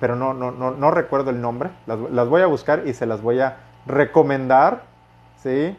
pero 0.00 0.16
no, 0.16 0.34
no, 0.34 0.50
no, 0.50 0.72
no, 0.72 0.90
recuerdo 0.90 1.30
el 1.30 1.40
nombre, 1.40 1.70
las, 1.86 1.98
las, 2.10 2.28
voy 2.28 2.42
a 2.42 2.46
buscar 2.46 2.82
y 2.86 2.92
se 2.92 3.06
las 3.06 3.22
voy 3.22 3.40
a 3.40 3.56
recomendar, 3.86 4.82
¿sí? 5.42 5.76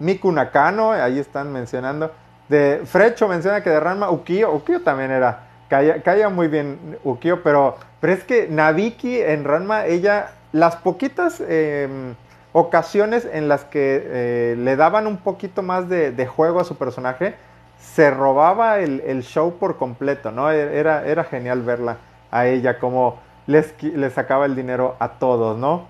Miku 0.00 0.32
Nakano, 0.32 0.90
ahí 0.90 1.18
están 1.20 1.52
mencionando, 1.52 2.10
de 2.48 2.82
Frecho 2.84 3.28
menciona 3.28 3.62
que 3.62 3.70
de 3.70 3.80
Ranma 3.80 4.10
Ukio, 4.10 4.52
Ukio 4.52 4.82
también 4.82 5.12
era 5.12 5.45
Caía, 5.68 6.28
muy 6.28 6.48
bien 6.48 6.98
Ukio, 7.02 7.42
pero, 7.42 7.76
pero 8.00 8.12
es 8.12 8.22
que 8.22 8.46
Nabiki 8.48 9.20
en 9.20 9.44
Ranma, 9.44 9.86
ella, 9.86 10.30
las 10.52 10.76
poquitas 10.76 11.40
em, 11.40 12.14
ocasiones 12.52 13.28
en 13.30 13.48
las 13.48 13.64
que 13.64 14.02
eh, 14.04 14.56
le 14.58 14.76
daban 14.76 15.06
un 15.06 15.16
poquito 15.16 15.62
más 15.62 15.88
de, 15.88 16.26
juego 16.26 16.60
a 16.60 16.64
su 16.64 16.76
personaje, 16.76 17.34
se 17.80 18.10
robaba 18.10 18.78
el, 18.78 19.22
show 19.22 19.58
por 19.58 19.76
completo, 19.76 20.30
¿no? 20.30 20.50
E, 20.50 20.78
era, 20.78 21.04
era 21.04 21.24
genial 21.24 21.62
verla 21.62 21.96
a 22.30 22.46
ella, 22.46 22.78
como 22.78 23.18
les, 23.46 23.74
les 23.82 24.12
sacaba 24.12 24.46
el 24.46 24.54
dinero 24.54 24.96
a 25.00 25.08
todos, 25.08 25.58
¿no? 25.58 25.86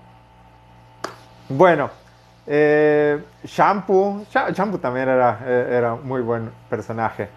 Bueno, 1.49 1.89
eh, 2.47 3.23
Shampoo, 3.43 4.25
Shampoo 4.31 4.79
también 4.79 5.07
era, 5.07 5.39
e, 5.45 5.67
era 5.77 5.95
muy 5.95 6.21
buen 6.21 6.49
personaje. 6.69 7.29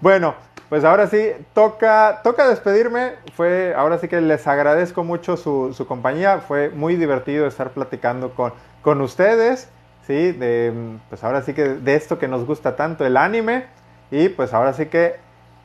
Bueno, 0.00 0.34
pues 0.68 0.84
ahora 0.84 1.06
sí, 1.06 1.30
toca, 1.54 2.20
toca 2.22 2.48
despedirme. 2.48 3.12
Fue, 3.34 3.74
ahora 3.76 3.98
sí 3.98 4.08
que 4.08 4.20
les 4.20 4.46
agradezco 4.46 5.04
mucho 5.04 5.36
su, 5.36 5.84
compañía. 5.86 6.38
Fue 6.38 6.70
muy 6.70 6.96
divertido 6.96 7.46
estar 7.46 7.70
platicando 7.70 8.34
con, 8.34 8.52
con 8.82 9.00
ustedes. 9.00 9.68
Sí, 10.06 10.32
de, 10.32 10.72
pues 11.08 11.22
ahora 11.24 11.42
sí 11.42 11.52
que 11.52 11.64
de 11.64 11.94
esto 11.94 12.18
que 12.18 12.28
nos 12.28 12.44
gusta 12.44 12.76
tanto, 12.76 13.04
el 13.04 13.16
anime. 13.16 13.66
Y 14.10 14.28
pues 14.28 14.52
ahora 14.54 14.72
sí 14.72 14.86
que 14.86 15.16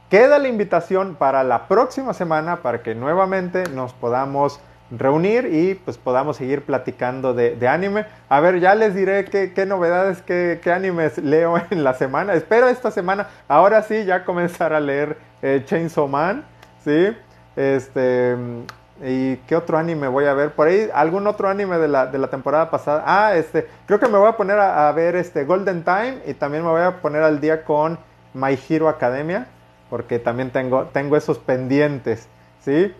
queda 0.10 0.40
la 0.40 0.48
invitación 0.48 1.16
para 1.16 1.44
la 1.44 1.68
próxima 1.68 2.14
semana 2.14 2.58
para 2.58 2.84
que 2.84 2.96
nuevamente 2.96 3.64
nos 3.70 3.94
podamos 3.94 4.60
reunir 4.92 5.46
y 5.46 5.76
pues 5.76 5.98
podamos 5.98 6.38
seguir 6.38 6.64
platicando 6.64 7.34
de, 7.34 7.68
anime. 7.68 8.06
A 8.30 8.40
ver, 8.40 8.60
ya 8.60 8.76
les 8.76 8.94
diré 8.94 9.26
qué, 9.26 9.66
novedades, 9.66 10.22
qué, 10.22 10.60
animes 10.74 11.18
leo 11.18 11.62
en 11.70 11.84
la 11.84 11.94
semana. 11.94 12.34
Espero 12.34 12.68
esta 12.68 12.92
semana, 12.92 13.28
ahora 13.48 13.84
sí, 13.84 14.06
ya 14.06 14.26
comenzar 14.26 14.74
a 14.74 14.80
leer 14.80 15.18
eh, 15.42 15.64
Chainsaw 15.66 16.08
Man, 16.08 16.44
¿sí? 16.84 17.16
Este, 17.56 18.36
¿y 19.04 19.38
qué 19.38 19.56
otro 19.56 19.78
anime 19.78 20.08
voy 20.08 20.26
a 20.26 20.34
ver? 20.34 20.52
Por 20.52 20.68
ahí, 20.68 20.90
algún 20.94 21.28
otro 21.28 21.48
anime 21.48 21.78
de 21.78 21.88
la, 21.88 22.08
de 22.08 22.18
la 22.18 22.28
temporada 22.28 22.70
pasada. 22.70 23.04
Ah, 23.06 23.36
este, 23.36 23.68
creo 23.86 24.00
que 24.00 24.08
me 24.08 24.18
voy 24.18 24.28
a 24.28 24.38
poner 24.38 24.60
a, 24.60 24.92
ver 24.92 25.16
este 25.16 25.46
Golden 25.46 25.84
Time 25.84 26.20
y 26.28 26.34
también 26.34 26.64
me 26.64 26.70
voy 26.70 26.82
a 26.82 27.02
poner 27.02 27.24
al 27.24 27.40
día 27.40 27.64
con 27.64 27.98
My 28.34 28.58
Hero 28.70 28.90
Academia, 28.90 29.48
porque 29.90 30.20
también 30.20 30.52
tengo, 30.52 30.86
tengo 30.86 31.18
esos 31.18 31.40
pendientes, 31.40 32.28
¿sí? 32.60 32.94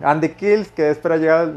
Andy 0.00 0.30
Kills, 0.30 0.70
que 0.70 0.90
espera 0.90 1.16
llegar. 1.16 1.52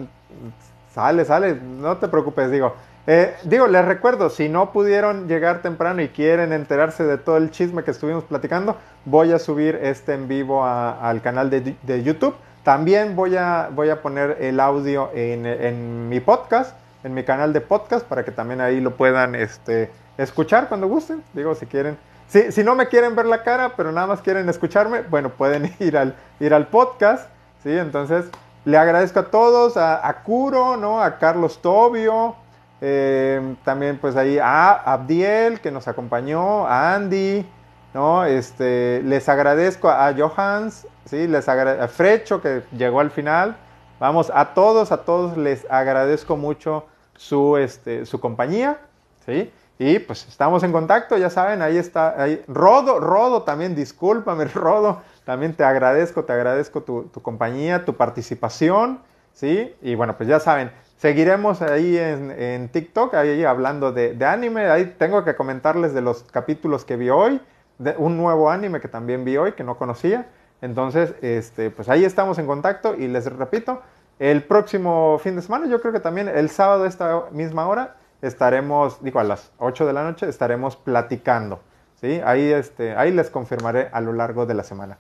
Sale, 0.94 1.26
sale, 1.26 1.56
no 1.56 1.98
te 1.98 2.08
preocupes, 2.08 2.52
digo. 2.52 2.74
Eh, 3.10 3.34
digo, 3.44 3.68
les 3.68 3.86
recuerdo, 3.86 4.30
si 4.30 4.50
no 4.50 4.74
pudieron 4.74 5.30
llegar 5.30 5.62
temprano 5.62 6.02
y 6.02 6.10
quieren 6.10 6.52
enterarse 6.52 7.06
de 7.06 7.18
todo 7.18 7.38
el 7.38 7.52
chisme 7.52 7.86
que 7.86 7.92
estuvimos 7.92 8.26
platicando, 8.26 8.76
voy 9.06 9.32
a 9.32 9.40
subir 9.40 9.80
este 9.82 10.14
en 10.14 10.28
vivo 10.28 10.66
al 10.66 11.22
canal 11.22 11.50
de, 11.50 12.04
YouTube. 12.04 12.36
También 12.64 13.16
voy 13.16 13.38
a, 13.38 13.70
voy 13.74 13.92
a 13.92 14.02
poner 14.02 14.38
el 14.42 14.60
audio 14.60 15.10
en, 15.14 16.10
mi 16.10 16.20
podcast, 16.20 16.76
en 17.06 17.14
mi 17.14 17.24
canal 17.24 17.54
de 17.54 17.62
podcast, 17.62 18.06
para 18.06 18.26
que 18.26 18.32
también 18.32 18.60
ahí 18.60 18.82
lo 18.82 18.98
puedan 18.98 19.36
este, 19.36 19.90
escuchar 20.18 20.68
cuando 20.68 20.90
gusten. 20.90 21.24
Digo, 21.32 21.56
si 21.56 21.66
quieren. 21.66 21.98
Si, 22.28 22.52
si 22.52 22.62
no 22.62 22.76
me 22.76 22.88
quieren 22.88 23.16
ver 23.16 23.26
la 23.26 23.42
cara, 23.42 23.72
pero 23.78 23.94
nada 23.94 24.08
más 24.08 24.22
quieren 24.22 24.50
escucharme, 24.50 25.04
bueno, 25.04 25.30
pueden 25.30 25.74
ir 25.80 25.98
al, 25.98 26.14
ir 26.42 26.54
al 26.54 26.68
podcast. 26.68 27.30
¿Sí? 27.68 27.78
Entonces, 27.78 28.26
le 28.64 28.78
agradezco 28.78 29.20
a 29.20 29.26
todos, 29.30 29.76
a, 29.76 30.08
a 30.08 30.24
Kuro, 30.24 30.78
¿no? 30.78 31.02
A 31.02 31.18
Carlos 31.18 31.62
Tobio, 31.62 32.36
eh, 32.80 33.56
también 33.66 33.98
pues 33.98 34.16
ahí 34.16 34.40
a 34.40 34.72
Abdiel 34.72 35.60
que 35.60 35.72
nos 35.72 35.88
acompañó, 35.88 36.66
a 36.66 36.96
Andy, 36.96 37.46
¿no? 37.94 38.24
Este, 38.24 39.02
les 39.04 39.28
agradezco 39.28 39.90
a, 39.90 40.14
Johans, 40.18 40.88
¿sí? 41.06 41.28
Les 41.28 41.50
a 41.50 41.88
Frecho 41.90 42.42
que 42.42 42.64
llegó 42.72 43.02
al 43.02 43.12
final. 43.12 43.58
Vamos, 44.00 44.32
a 44.34 44.54
todos, 44.54 44.92
a 44.92 45.04
todos 45.04 45.36
les 45.38 45.70
agradezco 45.70 46.38
mucho 46.38 46.86
su, 47.18 47.58
este, 47.58 48.06
su 48.06 48.22
compañía, 48.22 48.78
¿sí? 49.26 49.52
Y 49.80 50.00
pues 50.00 50.26
estamos 50.28 50.64
en 50.64 50.72
contacto, 50.72 51.18
ya 51.18 51.30
saben, 51.30 51.62
ahí 51.62 51.78
está, 51.78 52.22
ahí. 52.22 52.44
Rodo, 52.48 53.00
Rodo 53.00 53.44
también, 53.44 53.76
discúlpame, 53.76 54.46
Rodo, 54.54 55.02
también 55.28 55.54
te 55.54 55.66
agradezco, 55.66 56.24
te 56.24 56.32
agradezco 56.32 56.84
tu, 56.84 57.12
compañía, 57.22 57.84
tu 57.84 57.98
participación, 57.98 59.02
¿sí? 59.34 59.76
Y 59.82 59.94
bueno, 59.94 60.16
pues 60.16 60.30
ya 60.30 60.40
saben, 60.40 60.72
seguiremos 60.96 61.62
ahí 61.62 61.98
en, 61.98 62.70
TikTok, 62.70 63.14
ahí 63.14 63.44
hablando 63.44 63.92
de, 63.92 64.18
anime, 64.26 64.68
ahí 64.68 64.96
tengo 64.98 65.26
que 65.26 65.36
comentarles 65.36 65.94
de 65.94 66.00
los 66.00 66.24
capítulos 66.24 66.86
que 66.86 66.96
vi 66.96 67.10
hoy, 67.10 67.42
de 67.78 67.94
un 67.98 68.16
nuevo 68.16 68.50
anime 68.50 68.80
que 68.80 68.88
también 68.88 69.26
vi 69.26 69.36
hoy, 69.36 69.52
que 69.52 69.66
no 69.66 69.78
conocía. 69.78 70.28
Entonces, 70.62 71.14
este, 71.22 71.72
pues 71.72 71.90
ahí 71.90 72.06
estamos 72.06 72.40
en 72.40 72.48
contacto 72.48 72.96
y 72.96 73.10
les 73.10 73.26
repito, 73.26 73.82
el 74.20 74.44
próximo 74.44 75.20
fin 75.22 75.36
de 75.36 75.42
semana, 75.42 75.68
yo 75.68 75.82
creo 75.82 75.92
que 75.92 76.00
también 76.00 76.30
el 76.30 76.50
sábado 76.50 76.86
esta 76.86 77.26
misma 77.32 77.68
hora, 77.68 77.98
estaremos, 78.22 79.04
digo, 79.04 79.20
a 79.20 79.26
las 79.26 79.52
8 79.58 79.86
de 79.86 79.92
la 79.92 80.06
noche, 80.06 80.30
estaremos 80.30 80.78
platicando. 80.78 81.60
¿sí? 82.00 82.22
Ahí, 82.24 82.52
este, 82.52 82.96
ahí 82.96 83.12
les 83.12 83.30
confirmaré 83.30 83.90
a 83.92 84.02
lo 84.02 84.14
largo 84.14 84.46
de 84.46 84.54
la 84.54 84.64
semana. 84.64 84.98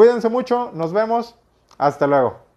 Cuídense 0.00 0.30
mucho, 0.30 0.70
nos 0.72 0.94
vemos, 0.94 1.34
hasta 1.76 2.06
luego. 2.06 2.49